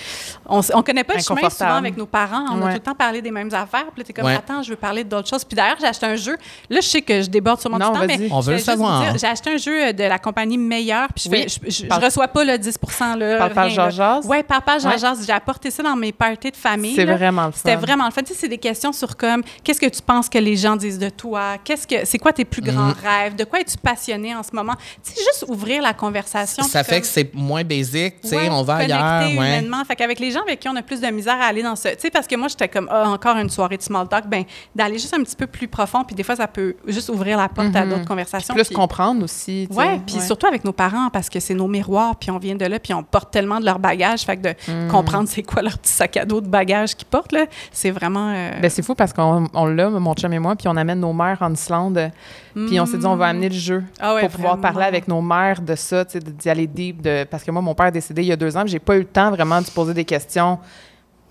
[0.46, 2.44] On ne connaît pas le chemin souvent avec nos parents.
[2.52, 3.86] On a tout le temps parlé des mêmes affaires.
[3.92, 4.34] Puis là, t'es comme, Ouais.
[4.36, 5.44] attends, je veux parler d'autres choses.
[5.44, 6.36] Puis d'ailleurs, j'ai acheté un jeu.
[6.70, 9.02] Là, je sais que je déborde sur mon Non, temps, mais On veut le savoir.
[9.02, 11.42] dire, J'ai acheté un jeu de la compagnie Meilleur, puis je, Oui.
[11.42, 13.68] fais- je, je- je Parle- reçois pas le 10 là, là.
[13.68, 14.24] Jazz-Jazz?
[14.26, 14.98] Ouais, Papa Ouais.
[14.98, 15.26] Jazz.
[15.64, 16.94] J'ai apporté ça dans mes parties de famille.
[16.94, 17.56] C'est vraiment le fun.
[17.58, 18.22] C'était vraiment le fun.
[18.22, 20.98] Tu sais, c'est des questions sur comme qu'est-ce que tu penses que les gens disent
[20.98, 22.94] de toi, qu'est-ce que c'est quoi tes plus grands Mhm.
[23.02, 24.74] rêves, de quoi es-tu passionné en ce moment?
[25.02, 26.62] Tu sais, juste ouvrir la conversation.
[26.64, 29.22] Ça fait comme- que c'est moins basique, tu sais, Ouais, on va ailleurs.
[29.22, 29.32] Ouais.
[29.32, 29.82] humainement.
[29.84, 31.88] Fait qu'avec les gens avec qui on a plus de misère à aller dans ce.
[31.88, 34.44] Tu sais, parce que moi, j'étais comme, ah, encore une soirée de small talk, ben,
[34.74, 37.48] d'aller juste un petit peu plus profond, puis des fois, ça peut juste ouvrir la
[37.48, 38.54] porte à d'autres conversations.
[38.54, 39.66] Plus puis- comprendre aussi.
[39.70, 40.20] Ouais, puis Ouais.
[40.26, 42.92] surtout avec nos parents, parce que c'est nos miroirs, puis on vient de là, puis
[42.94, 44.22] on porte tellement de leur bagage.
[44.22, 44.88] Fait que de Mm.
[44.88, 48.30] comprendre c'est quoi leur petit sac à dos de bagages qu'ils portent, là, c'est vraiment.
[48.34, 51.00] euh, Ben, c'est fou parce qu'on on l'a, mon chum et moi, puis on amène
[51.00, 52.10] nos mères en Islande.
[52.54, 54.72] Puis on s'est dit, on va amener le jeu Ah ouais, pour pouvoir vraiment.
[54.72, 57.02] parler avec nos mères de ça, d'y aller deep.
[57.02, 57.24] De...
[57.24, 59.00] Parce que moi, mon père est décédé il y a deux ans, j'ai pas eu
[59.00, 60.58] le temps vraiment de se poser des questions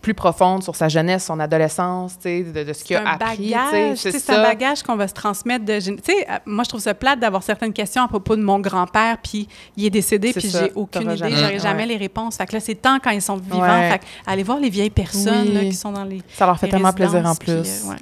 [0.04, 3.56] plus profondes sur sa jeunesse, son adolescence, tu sais, de, de ce qu'il a appris.
[3.96, 6.82] C'est un bagage qu'on va se transmettre de gén- Tu sais, euh, moi, je trouve
[6.82, 9.48] ça plate d'avoir certaines questions à propos de mon grand-père, puis
[9.78, 11.60] il est décédé, puis j'ai aucune idée, j'aurai Ouais.
[11.60, 12.36] jamais les réponses.
[12.36, 13.62] Fait que là, c'est temps quand ils sont vivants.
[13.62, 13.90] Ouais.
[13.92, 15.54] Fait que allez voir les vieilles personnes Oui.
[15.54, 16.22] là, qui sont dans les.
[16.34, 17.86] Ça leur fait tellement plaisir en puis, plus.
[17.86, 17.96] euh, ouais.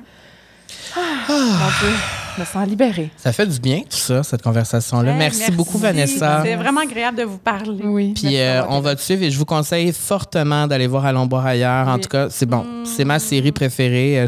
[0.96, 1.96] Mon Dieu,
[2.36, 3.12] je me sens libérée.
[3.18, 5.12] Ça fait du bien, tout ça, cette conversation-là.
[5.12, 6.42] Hey, merci, beaucoup, Vanessa.
[6.44, 7.84] C'est vraiment agréable de vous parler.
[7.84, 8.14] Oui.
[8.14, 11.46] Puis euh, on va te suivre et je vous conseille fortement d'aller voir Allons boire
[11.46, 11.88] ailleurs.
[11.88, 12.66] En tout cas, c'est bon.
[12.86, 14.22] C'est ma série préférée.
[14.22, 14.28] Euh,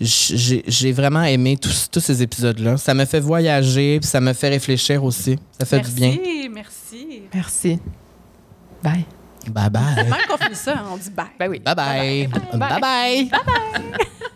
[0.00, 2.76] J'ai vraiment aimé tous, tous ces épisodes-là.
[2.76, 5.38] Ça me fait voyager, puis ça me fait réfléchir aussi.
[5.58, 6.16] Ça fait merci, du bien.
[6.52, 7.22] merci.
[7.32, 7.78] Merci.
[8.82, 9.04] Bye.
[9.48, 9.82] Bye bye.
[9.96, 11.26] Même qu'on finit ça, on dit bye.
[11.38, 11.58] Ben oui.
[11.60, 12.26] bye bye.
[12.26, 13.28] Bye bye.
[13.30, 14.30] Bye.